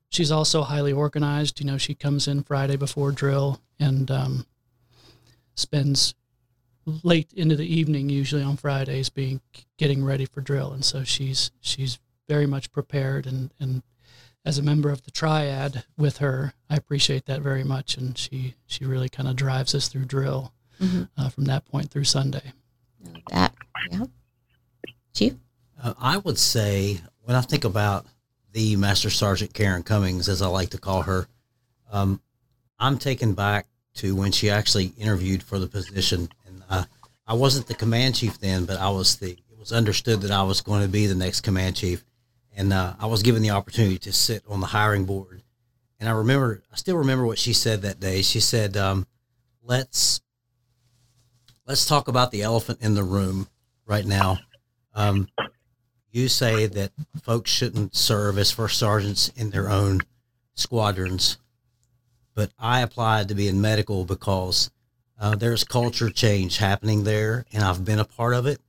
she's 0.09 0.33
also 0.33 0.63
highly 0.63 0.95
organized. 0.95 1.61
You 1.61 1.67
know, 1.67 1.77
she 1.77 1.95
comes 1.95 2.27
in 2.27 2.43
Friday 2.43 2.77
before 2.77 3.13
drill 3.13 3.61
and 3.79 4.11
um, 4.11 4.47
spends 5.57 6.15
late 7.03 7.32
into 7.34 7.57
the 7.57 7.66
evening, 7.66 8.09
usually 8.09 8.43
on 8.43 8.57
Fridays, 8.57 9.09
being 9.09 9.41
getting 9.76 10.05
ready 10.05 10.24
for 10.24 10.41
drill. 10.41 10.72
And 10.72 10.84
so 10.84 11.05
she's 11.05 11.51
she's 11.61 11.99
very 12.28 12.47
much 12.47 12.70
prepared. 12.72 13.26
And 13.26 13.53
and 13.59 13.82
as 14.45 14.59
a 14.59 14.62
member 14.62 14.91
of 14.91 15.03
the 15.03 15.11
triad 15.11 15.84
with 15.99 16.18
her, 16.18 16.55
I 16.70 16.76
appreciate 16.76 17.26
that 17.26 17.41
very 17.43 17.64
much. 17.64 17.97
And 17.97 18.16
she 18.16 18.55
she 18.66 18.84
really 18.84 19.09
kind 19.09 19.28
of 19.28 19.37
drives 19.37 19.74
us 19.74 19.89
through 19.89 20.05
drill 20.07 20.53
Mhm. 20.80 21.09
uh, 21.16 21.28
from 21.30 21.47
that 21.47 21.64
point 21.64 21.91
through 21.91 22.05
Sunday. 22.05 22.53
That, 23.30 23.55
yeah. 23.91 24.05
Chief? 25.14 25.34
Uh, 25.82 25.95
I 25.99 26.18
would 26.18 26.39
say 26.39 27.01
when 27.22 27.34
I 27.34 27.41
think 27.41 27.64
about 27.64 28.07
the 28.53 28.76
Master 28.76 29.09
Sergeant 29.11 29.55
Karen 29.55 29.82
Cummings, 29.82 30.28
as 30.28 30.43
I 30.43 30.47
like 30.49 30.70
to 30.70 30.78
call 30.78 31.03
her, 31.03 31.28
um, 31.91 32.20
I'm 32.78 32.99
taken 32.99 33.32
back 33.34 33.66
to 33.95 34.14
when 34.14 34.32
she 34.32 34.51
actually 34.51 34.93
interviewed 34.99 35.43
for 35.43 35.59
the 35.59 35.66
position, 35.66 36.20
and 36.20 36.28
I 37.27 37.35
wasn't 37.35 37.66
the 37.66 37.74
command 37.74 38.14
chief 38.14 38.39
then, 38.39 38.64
but 38.64 38.79
I 38.79 38.91
was 38.91 39.16
the. 39.16 39.33
It 39.33 39.59
was 39.59 39.72
understood 39.72 40.20
that 40.20 40.31
I 40.31 40.45
was 40.45 40.61
going 40.61 40.83
to 40.83 40.89
be 40.89 41.07
the 41.07 41.14
next 41.14 41.41
command 41.41 41.77
chief, 41.77 42.05
and 42.55 42.72
uh, 42.72 42.95
I 43.01 43.07
was 43.07 43.22
given 43.22 43.43
the 43.43 43.51
opportunity 43.51 43.99
to 43.99 44.12
sit 44.12 44.45
on 44.49 44.61
the 44.61 44.66
hiring 44.66 45.05
board. 45.05 45.43
And 45.99 46.09
I 46.09 46.12
remember, 46.12 46.62
I 46.72 46.77
still 46.77 46.99
remember 46.99 47.27
what 47.27 47.39
she 47.39 47.53
said 47.53 47.83
that 47.83 47.99
day. 47.99 48.22
She 48.22 48.39
said, 48.39 48.77
um, 48.77 49.07
"Let's 49.62 50.20
let's 51.66 51.85
talk 51.85 52.07
about 52.07 52.31
the 52.31 52.43
elephant 52.43 52.79
in 52.81 52.95
the 52.95 53.03
room 53.03 53.49
right 53.87 54.07
now. 54.07 54.39
Um, 54.95 55.29
you 56.11 56.29
say 56.29 56.66
that 56.66 56.93
folks 57.22 57.51
shouldn't 57.51 57.97
serve 57.97 58.39
as 58.39 58.51
first 58.51 58.79
sergeants 58.79 59.31
in 59.37 59.51
their 59.51 59.68
own 59.68 60.01
squadrons, 60.55 61.39
but 62.35 62.51
I 62.59 62.81
applied 62.81 63.29
to 63.29 63.35
be 63.35 63.49
in 63.49 63.61
medical 63.61 64.05
because 64.05 64.70
uh, 65.19 65.35
there's 65.37 65.64
culture 65.64 66.11
change 66.11 66.59
happening 66.59 67.05
there, 67.05 67.45
and 67.53 67.62
I've 67.62 67.85
been 67.85 67.99
a 67.99 68.05
part 68.05 68.35
of 68.35 68.47
it, 68.47 68.61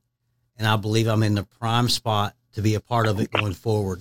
and 0.56 0.66
I 0.66 0.76
believe 0.76 1.06
I'm 1.06 1.22
in 1.22 1.34
the 1.34 1.44
prime 1.44 1.88
spot 1.88 2.34
to 2.52 2.62
be 2.62 2.74
a 2.74 2.80
part 2.80 3.06
of 3.06 3.20
it 3.20 3.30
going 3.30 3.54
forward. 3.54 4.00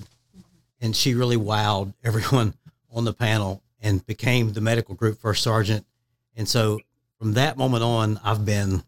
And 0.82 0.95
she 0.95 1.14
really 1.14 1.38
wowed 1.38 1.93
everyone 2.04 2.54
on 2.91 3.06
the 3.06 3.14
panel 3.14 3.62
and 3.82 4.06
became 4.06 4.54
the 4.54 4.62
medical 4.62 4.95
group 4.95 5.20
first 5.20 5.43
sergeant. 5.43 5.86
And 6.36 6.48
so 6.48 6.80
from 7.20 7.34
that 7.34 7.58
moment 7.58 7.84
on, 7.84 8.20
I've 8.24 8.45
been 8.45 8.84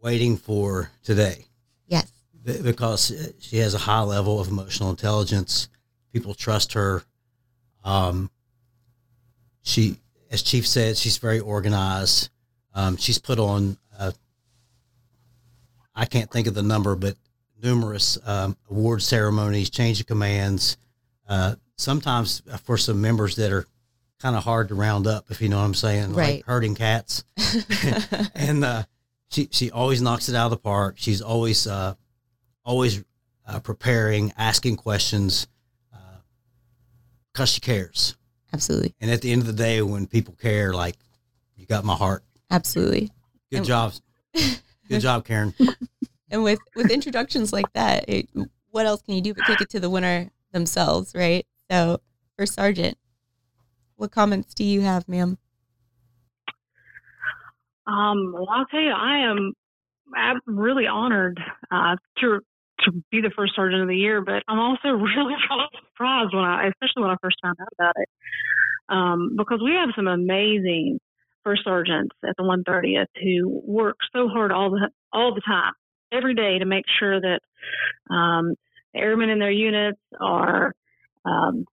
waiting 0.00 0.36
for 0.36 0.90
today 1.04 1.46
Yes. 1.86 2.10
because 2.44 3.32
she 3.40 3.58
has 3.58 3.74
a 3.74 3.78
high 3.78 4.02
level 4.02 4.40
of 4.40 4.48
emotional 4.48 4.90
intelligence. 4.90 5.68
People 6.12 6.34
trust 6.34 6.72
her. 6.74 7.02
Um, 7.84 8.30
she, 9.62 9.96
as 10.30 10.42
Chief 10.42 10.66
said, 10.66 10.96
she's 10.96 11.18
very 11.18 11.40
organized. 11.40 12.30
Um, 12.74 12.96
she's 12.96 13.18
put 13.18 13.38
on, 13.38 13.76
uh, 13.98 14.12
I 15.94 16.06
can't 16.06 16.30
think 16.30 16.46
of 16.46 16.54
the 16.54 16.62
number, 16.62 16.94
but 16.96 17.16
numerous 17.62 18.18
um, 18.24 18.56
award 18.70 19.02
ceremonies, 19.02 19.70
change 19.70 20.00
of 20.00 20.06
commands. 20.06 20.76
Uh, 21.28 21.54
sometimes 21.76 22.42
for 22.64 22.76
some 22.76 23.00
members 23.00 23.36
that 23.36 23.52
are 23.52 23.66
kind 24.18 24.36
of 24.36 24.44
hard 24.44 24.68
to 24.68 24.74
round 24.74 25.06
up, 25.06 25.30
if 25.30 25.40
you 25.42 25.48
know 25.48 25.58
what 25.58 25.64
I'm 25.64 25.74
saying, 25.74 26.14
Right. 26.14 26.36
like 26.36 26.44
herding 26.46 26.74
cats. 26.74 27.24
and 28.34 28.64
uh, 28.64 28.84
she 29.30 29.48
she 29.50 29.70
always 29.70 30.00
knocks 30.00 30.28
it 30.28 30.34
out 30.34 30.46
of 30.46 30.50
the 30.52 30.56
park. 30.58 30.94
She's 30.98 31.20
always 31.20 31.66
uh, 31.66 31.94
always 32.64 33.02
uh, 33.46 33.60
preparing, 33.60 34.32
asking 34.36 34.76
questions, 34.76 35.46
because 37.32 37.48
she 37.50 37.60
cares. 37.60 38.16
Absolutely. 38.52 38.94
And 39.00 39.10
at 39.10 39.22
the 39.22 39.32
end 39.32 39.40
of 39.40 39.46
the 39.46 39.52
day, 39.54 39.80
when 39.82 40.06
people 40.06 40.34
care, 40.34 40.72
like 40.74 40.96
you 41.56 41.66
got 41.66 41.84
my 41.84 41.94
heart. 41.94 42.22
Absolutely. 42.52 43.10
Good 43.50 43.58
And- 43.58 43.66
job, 43.66 43.92
good 44.88 45.00
job, 45.00 45.24
Karen. 45.24 45.54
And 46.30 46.44
with 46.44 46.60
with 46.76 46.90
introductions 46.90 47.52
like 47.52 47.72
that, 47.72 48.08
it, 48.08 48.28
what 48.70 48.86
else 48.86 49.02
can 49.02 49.14
you 49.14 49.20
do 49.20 49.34
but 49.34 49.44
take 49.46 49.60
it 49.60 49.70
to 49.70 49.80
the 49.80 49.90
winner 49.90 50.30
themselves, 50.52 51.14
right? 51.14 51.46
So, 51.70 52.00
First 52.38 52.54
Sergeant, 52.54 52.96
what 53.96 54.12
comments 54.12 54.54
do 54.54 54.64
you 54.64 54.82
have, 54.82 55.08
ma'am? 55.08 55.38
Um, 57.86 58.32
well, 58.32 58.46
I'll 58.50 58.66
tell 58.66 58.80
you, 58.80 58.92
I 58.92 59.30
am 59.30 59.52
I'm 60.14 60.40
really 60.46 60.86
honored 60.86 61.40
uh, 61.70 61.96
to 62.20 62.40
to 62.80 62.92
be 63.10 63.20
the 63.20 63.30
first 63.36 63.54
sergeant 63.54 63.82
of 63.82 63.88
the 63.88 63.96
year, 63.96 64.20
but 64.22 64.42
I'm 64.48 64.58
also 64.58 64.88
really, 64.88 65.34
really 65.50 65.66
surprised 65.88 66.34
when 66.34 66.44
I, 66.44 66.66
especially 66.68 67.02
when 67.02 67.10
I 67.10 67.16
first 67.22 67.36
found 67.42 67.56
out 67.60 67.68
about 67.78 67.94
it, 67.96 68.08
um, 68.88 69.36
because 69.36 69.60
we 69.62 69.72
have 69.72 69.90
some 69.94 70.08
amazing 70.08 70.98
first 71.44 71.62
sergeants 71.64 72.14
at 72.26 72.34
the 72.36 72.42
130th 72.42 73.06
who 73.22 73.62
work 73.64 73.96
so 74.14 74.28
hard 74.28 74.52
all 74.52 74.70
the 74.70 74.90
all 75.12 75.34
the 75.34 75.42
time, 75.42 75.72
every 76.12 76.34
day, 76.34 76.58
to 76.58 76.64
make 76.64 76.84
sure 76.98 77.20
that 77.20 77.40
um, 78.14 78.54
the 78.94 79.00
airmen 79.00 79.30
in 79.30 79.38
their 79.38 79.50
units 79.50 80.00
are 80.20 80.72
um, 81.24 81.64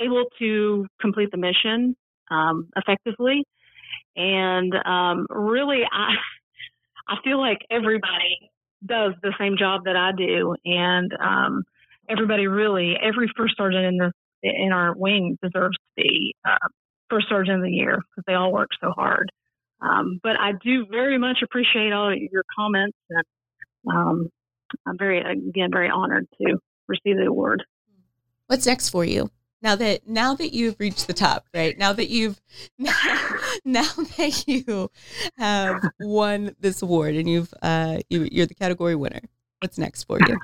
able 0.00 0.24
to 0.38 0.86
complete 1.00 1.30
the 1.30 1.38
mission 1.38 1.96
um, 2.30 2.68
effectively. 2.76 3.44
And 4.16 4.72
um, 4.84 5.26
really 5.30 5.82
I 5.90 6.14
I 7.08 7.16
feel 7.22 7.38
like 7.38 7.58
everybody 7.70 8.50
does 8.84 9.12
the 9.22 9.32
same 9.38 9.56
job 9.58 9.82
that 9.84 9.96
I 9.96 10.12
do, 10.16 10.54
and 10.64 11.12
um, 11.20 11.62
everybody 12.08 12.46
really 12.46 12.94
every 13.02 13.30
first 13.36 13.56
sergeant 13.56 13.84
in 13.84 13.96
the 13.98 14.12
in 14.42 14.72
our 14.72 14.94
wing 14.96 15.38
deserves 15.42 15.76
to 15.76 16.02
be 16.02 16.34
uh, 16.44 16.68
first 17.10 17.28
sergeant 17.28 17.58
of 17.58 17.62
the 17.62 17.70
year 17.70 17.96
because 17.96 18.24
they 18.26 18.34
all 18.34 18.52
work 18.52 18.70
so 18.80 18.90
hard. 18.90 19.30
Um, 19.80 20.20
but 20.22 20.38
I 20.40 20.52
do 20.64 20.86
very 20.90 21.18
much 21.18 21.38
appreciate 21.42 21.92
all 21.92 22.14
your 22.14 22.44
comments, 22.56 22.96
and 23.10 23.24
um, 23.90 24.28
I'm 24.86 24.98
very 24.98 25.20
again 25.20 25.70
very 25.70 25.90
honored 25.90 26.26
to 26.40 26.58
receive 26.88 27.16
the 27.16 27.26
award. 27.26 27.62
What's 28.46 28.66
next 28.66 28.90
for 28.90 29.04
you? 29.04 29.30
Now 29.62 29.74
that 29.76 30.06
now 30.06 30.34
that 30.34 30.54
you've 30.54 30.76
reached 30.78 31.06
the 31.06 31.12
top, 31.12 31.46
right? 31.54 31.76
Now 31.76 31.92
that 31.92 32.08
you've 32.08 32.40
now, 32.78 33.88
that 34.16 34.44
you 34.46 34.90
have 35.38 35.82
won 36.00 36.54
this 36.60 36.82
award 36.82 37.16
and 37.16 37.28
you've 37.28 37.52
uh 37.62 37.98
you, 38.08 38.28
you're 38.30 38.46
the 38.46 38.54
category 38.54 38.94
winner. 38.94 39.22
What's 39.60 39.78
next 39.78 40.04
for 40.04 40.18
you? 40.20 40.38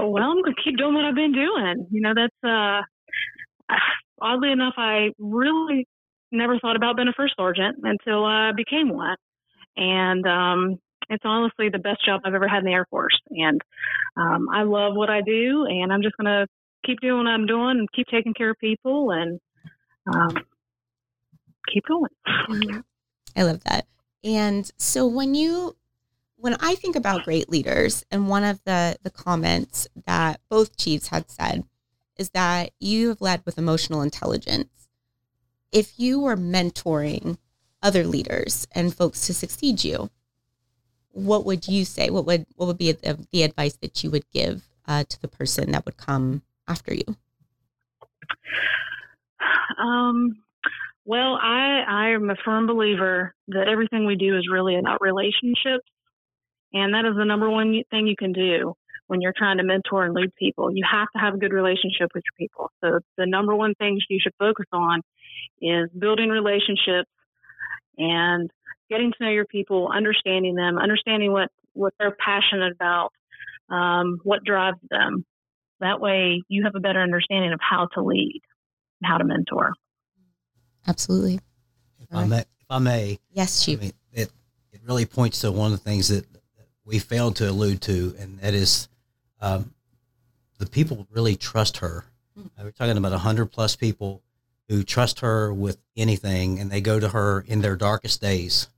Well, 0.00 0.22
I'm 0.22 0.42
gonna 0.42 0.54
keep 0.62 0.76
doing 0.76 0.94
what 0.94 1.04
I've 1.04 1.14
been 1.14 1.32
doing. 1.32 1.86
You 1.90 2.00
know, 2.02 2.12
that's 2.14 2.36
uh, 2.44 2.82
oddly 4.20 4.50
enough, 4.50 4.74
I 4.76 5.10
really 5.18 5.86
never 6.30 6.58
thought 6.58 6.76
about 6.76 6.96
being 6.96 7.08
a 7.08 7.12
first 7.16 7.34
sergeant 7.36 7.78
until 7.82 8.24
I 8.24 8.52
became 8.56 8.88
one, 8.90 9.16
and 9.76 10.26
um, 10.26 10.78
it's 11.08 11.24
honestly 11.24 11.68
the 11.70 11.78
best 11.78 12.04
job 12.04 12.20
I've 12.24 12.34
ever 12.34 12.48
had 12.48 12.58
in 12.58 12.64
the 12.66 12.72
Air 12.72 12.86
Force. 12.90 13.18
And 13.30 13.60
um, 14.16 14.48
I 14.52 14.62
love 14.62 14.94
what 14.94 15.10
I 15.10 15.20
do, 15.22 15.66
and 15.68 15.92
I'm 15.92 16.02
just 16.02 16.16
gonna 16.16 16.46
keep 16.84 17.00
doing 17.00 17.24
what 17.24 17.30
I'm 17.30 17.46
doing 17.46 17.78
and 17.78 17.92
keep 17.92 18.06
taking 18.08 18.34
care 18.34 18.50
of 18.50 18.58
people 18.58 19.10
and 19.10 19.40
um, 20.12 20.36
keep 21.72 21.84
going. 21.86 22.82
I 23.36 23.42
love 23.42 23.62
that. 23.64 23.86
And 24.24 24.70
so 24.78 25.06
when 25.06 25.34
you 25.34 25.76
when 26.36 26.54
I 26.60 26.76
think 26.76 26.94
about 26.94 27.24
great 27.24 27.50
leaders, 27.50 28.04
and 28.10 28.28
one 28.28 28.44
of 28.44 28.62
the 28.64 28.96
the 29.02 29.10
comments 29.10 29.88
that 30.06 30.40
both 30.48 30.76
chiefs 30.76 31.08
had 31.08 31.30
said 31.30 31.64
is 32.18 32.30
that 32.30 32.72
you 32.80 33.08
have 33.08 33.20
led 33.20 33.42
with 33.46 33.58
emotional 33.58 34.02
intelligence. 34.02 34.88
If 35.72 35.98
you 35.98 36.20
were 36.20 36.36
mentoring 36.36 37.38
other 37.82 38.04
leaders 38.04 38.66
and 38.72 38.94
folks 38.94 39.26
to 39.26 39.34
succeed 39.34 39.84
you, 39.84 40.10
what 41.12 41.46
would 41.46 41.68
you 41.68 41.84
say? 41.84 42.10
What 42.10 42.26
would 42.26 42.46
what 42.56 42.66
would 42.66 42.78
be 42.78 42.92
the, 42.92 43.26
the 43.32 43.42
advice 43.42 43.76
that 43.76 44.02
you 44.02 44.10
would 44.10 44.28
give 44.30 44.62
uh, 44.86 45.04
to 45.04 45.20
the 45.20 45.28
person 45.28 45.70
that 45.72 45.84
would 45.84 45.96
come 45.96 46.42
after 46.66 46.94
you? 46.94 47.16
Um, 49.78 50.38
well, 51.04 51.38
I 51.40 51.84
I 51.88 52.08
am 52.10 52.30
a 52.30 52.36
firm 52.44 52.66
believer 52.66 53.34
that 53.48 53.68
everything 53.68 54.06
we 54.06 54.16
do 54.16 54.36
is 54.36 54.48
really 54.50 54.76
about 54.76 55.00
relationships, 55.00 55.88
and 56.72 56.94
that 56.94 57.04
is 57.04 57.16
the 57.16 57.24
number 57.24 57.48
one 57.48 57.82
thing 57.90 58.06
you 58.06 58.16
can 58.16 58.32
do 58.32 58.74
when 59.08 59.20
you're 59.20 59.34
trying 59.36 59.56
to 59.56 59.64
mentor 59.64 60.04
and 60.04 60.14
lead 60.14 60.34
people. 60.36 60.70
You 60.70 60.84
have 60.90 61.08
to 61.16 61.18
have 61.18 61.34
a 61.34 61.38
good 61.38 61.52
relationship 61.52 62.10
with 62.14 62.22
your 62.24 62.36
people. 62.38 62.70
So 62.82 63.00
the 63.16 63.26
number 63.26 63.56
one 63.56 63.74
things 63.74 64.04
you 64.08 64.20
should 64.22 64.34
focus 64.38 64.66
on 64.72 65.00
is 65.60 65.90
building 65.98 66.28
relationships 66.28 67.10
and 67.96 68.50
getting 68.88 69.10
to 69.12 69.24
know 69.24 69.30
your 69.30 69.46
people, 69.46 69.90
understanding 69.92 70.54
them, 70.54 70.78
understanding 70.78 71.32
what 71.32 71.50
what 71.72 71.94
they're 71.98 72.16
passionate 72.18 72.72
about, 72.72 73.10
um, 73.70 74.20
what 74.24 74.44
drives 74.44 74.78
them. 74.90 75.24
That 75.80 76.00
way, 76.00 76.42
you 76.48 76.64
have 76.64 76.74
a 76.74 76.80
better 76.80 77.00
understanding 77.00 77.52
of 77.52 77.60
how 77.62 77.88
to 77.94 78.02
lead, 78.02 78.40
and 79.00 79.10
how 79.10 79.18
to 79.18 79.24
mentor. 79.24 79.72
Absolutely. 80.86 81.40
If 82.00 82.14
I 82.14 82.24
may, 82.24 82.40
if 82.40 82.66
I 82.70 82.78
may, 82.78 83.18
Yes, 83.30 83.62
I 83.62 83.66
chief. 83.66 83.80
mean, 83.80 83.92
it 84.12 84.30
it 84.72 84.80
really 84.86 85.06
points 85.06 85.40
to 85.40 85.52
one 85.52 85.72
of 85.72 85.78
the 85.78 85.84
things 85.84 86.08
that 86.08 86.26
we 86.84 86.98
failed 86.98 87.36
to 87.36 87.48
allude 87.50 87.80
to, 87.82 88.14
and 88.18 88.38
that 88.40 88.54
is 88.54 88.88
um, 89.40 89.74
the 90.58 90.66
people 90.66 91.06
really 91.10 91.36
trust 91.36 91.78
her. 91.78 92.04
Uh, 92.36 92.62
We're 92.62 92.70
talking 92.70 92.96
about 92.96 93.12
hundred 93.12 93.46
plus 93.46 93.76
people 93.76 94.22
who 94.68 94.82
trust 94.82 95.20
her 95.20 95.52
with 95.52 95.78
anything, 95.96 96.58
and 96.60 96.70
they 96.70 96.80
go 96.80 97.00
to 97.00 97.08
her 97.08 97.44
in 97.46 97.60
their 97.62 97.76
darkest 97.76 98.20
days. 98.20 98.68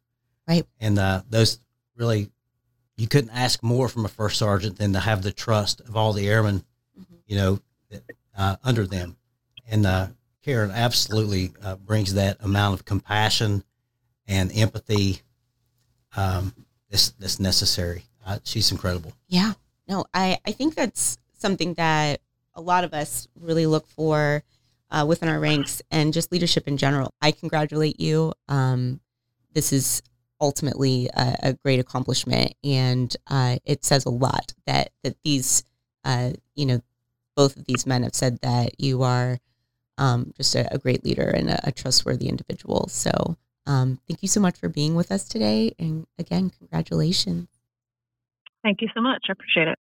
Right. 0.46 0.64
And 0.78 0.98
uh, 0.98 1.22
those 1.28 1.60
really, 1.96 2.30
you 2.96 3.08
couldn't 3.08 3.30
ask 3.30 3.62
more 3.62 3.88
from 3.88 4.04
a 4.04 4.08
first 4.08 4.38
sergeant 4.38 4.78
than 4.78 4.92
to 4.92 5.00
have 5.00 5.22
the 5.22 5.32
trust 5.32 5.80
of 5.80 5.96
all 5.96 6.12
the 6.12 6.28
airmen, 6.28 6.64
you 7.26 7.36
know, 7.36 7.60
that, 7.90 8.02
uh, 8.36 8.56
under 8.62 8.86
them. 8.86 9.16
And 9.68 9.86
uh, 9.86 10.08
Karen 10.44 10.70
absolutely 10.70 11.52
uh, 11.62 11.76
brings 11.76 12.14
that 12.14 12.36
amount 12.40 12.74
of 12.74 12.84
compassion 12.84 13.64
and 14.26 14.50
empathy 14.54 15.22
um, 16.16 16.54
that's, 16.90 17.10
that's 17.12 17.40
necessary. 17.40 18.04
Uh, 18.24 18.38
she's 18.44 18.70
incredible. 18.70 19.12
Yeah. 19.28 19.52
No, 19.90 20.04
I, 20.14 20.38
I 20.46 20.52
think 20.52 20.74
that's 20.76 21.18
something 21.32 21.74
that 21.74 22.20
a 22.54 22.60
lot 22.60 22.84
of 22.84 22.94
us 22.94 23.28
really 23.34 23.66
look 23.66 23.86
for 23.88 24.44
uh, 24.90 25.04
within 25.06 25.28
our 25.28 25.40
ranks 25.40 25.82
and 25.90 26.12
just 26.12 26.32
leadership 26.32 26.68
in 26.68 26.76
general. 26.76 27.12
I 27.20 27.32
congratulate 27.32 27.98
you. 28.00 28.32
Um, 28.48 29.00
this 29.52 29.72
is 29.72 30.02
ultimately 30.40 31.10
a, 31.14 31.36
a 31.42 31.52
great 31.64 31.80
accomplishment, 31.80 32.54
and 32.62 33.14
uh, 33.26 33.56
it 33.64 33.84
says 33.84 34.06
a 34.06 34.10
lot 34.26 34.54
that 34.66 34.90
that 35.02 35.16
these, 35.24 35.64
uh, 36.04 36.30
you 36.54 36.66
know, 36.66 36.80
both 37.36 37.56
of 37.56 37.64
these 37.66 37.84
men 37.86 38.02
have 38.04 38.14
said 38.14 38.40
that 38.42 38.80
you 38.80 39.02
are 39.02 39.38
um, 39.98 40.32
just 40.36 40.54
a, 40.54 40.72
a 40.72 40.78
great 40.78 41.04
leader 41.04 41.28
and 41.28 41.50
a, 41.50 41.68
a 41.68 41.72
trustworthy 41.72 42.28
individual. 42.28 42.88
So 42.88 43.36
Um, 43.66 44.00
thank 44.08 44.22
you 44.22 44.28
so 44.28 44.40
much 44.40 44.56
for 44.58 44.68
being 44.68 44.94
with 44.96 45.12
us 45.12 45.28
today. 45.28 45.74
And 45.78 46.06
again, 46.18 46.50
congratulations. 46.50 47.48
Thank 48.62 48.82
you 48.82 48.88
so 48.94 49.00
much. 49.00 49.24
I 49.28 49.32
appreciate 49.32 49.68
it. 49.68 49.78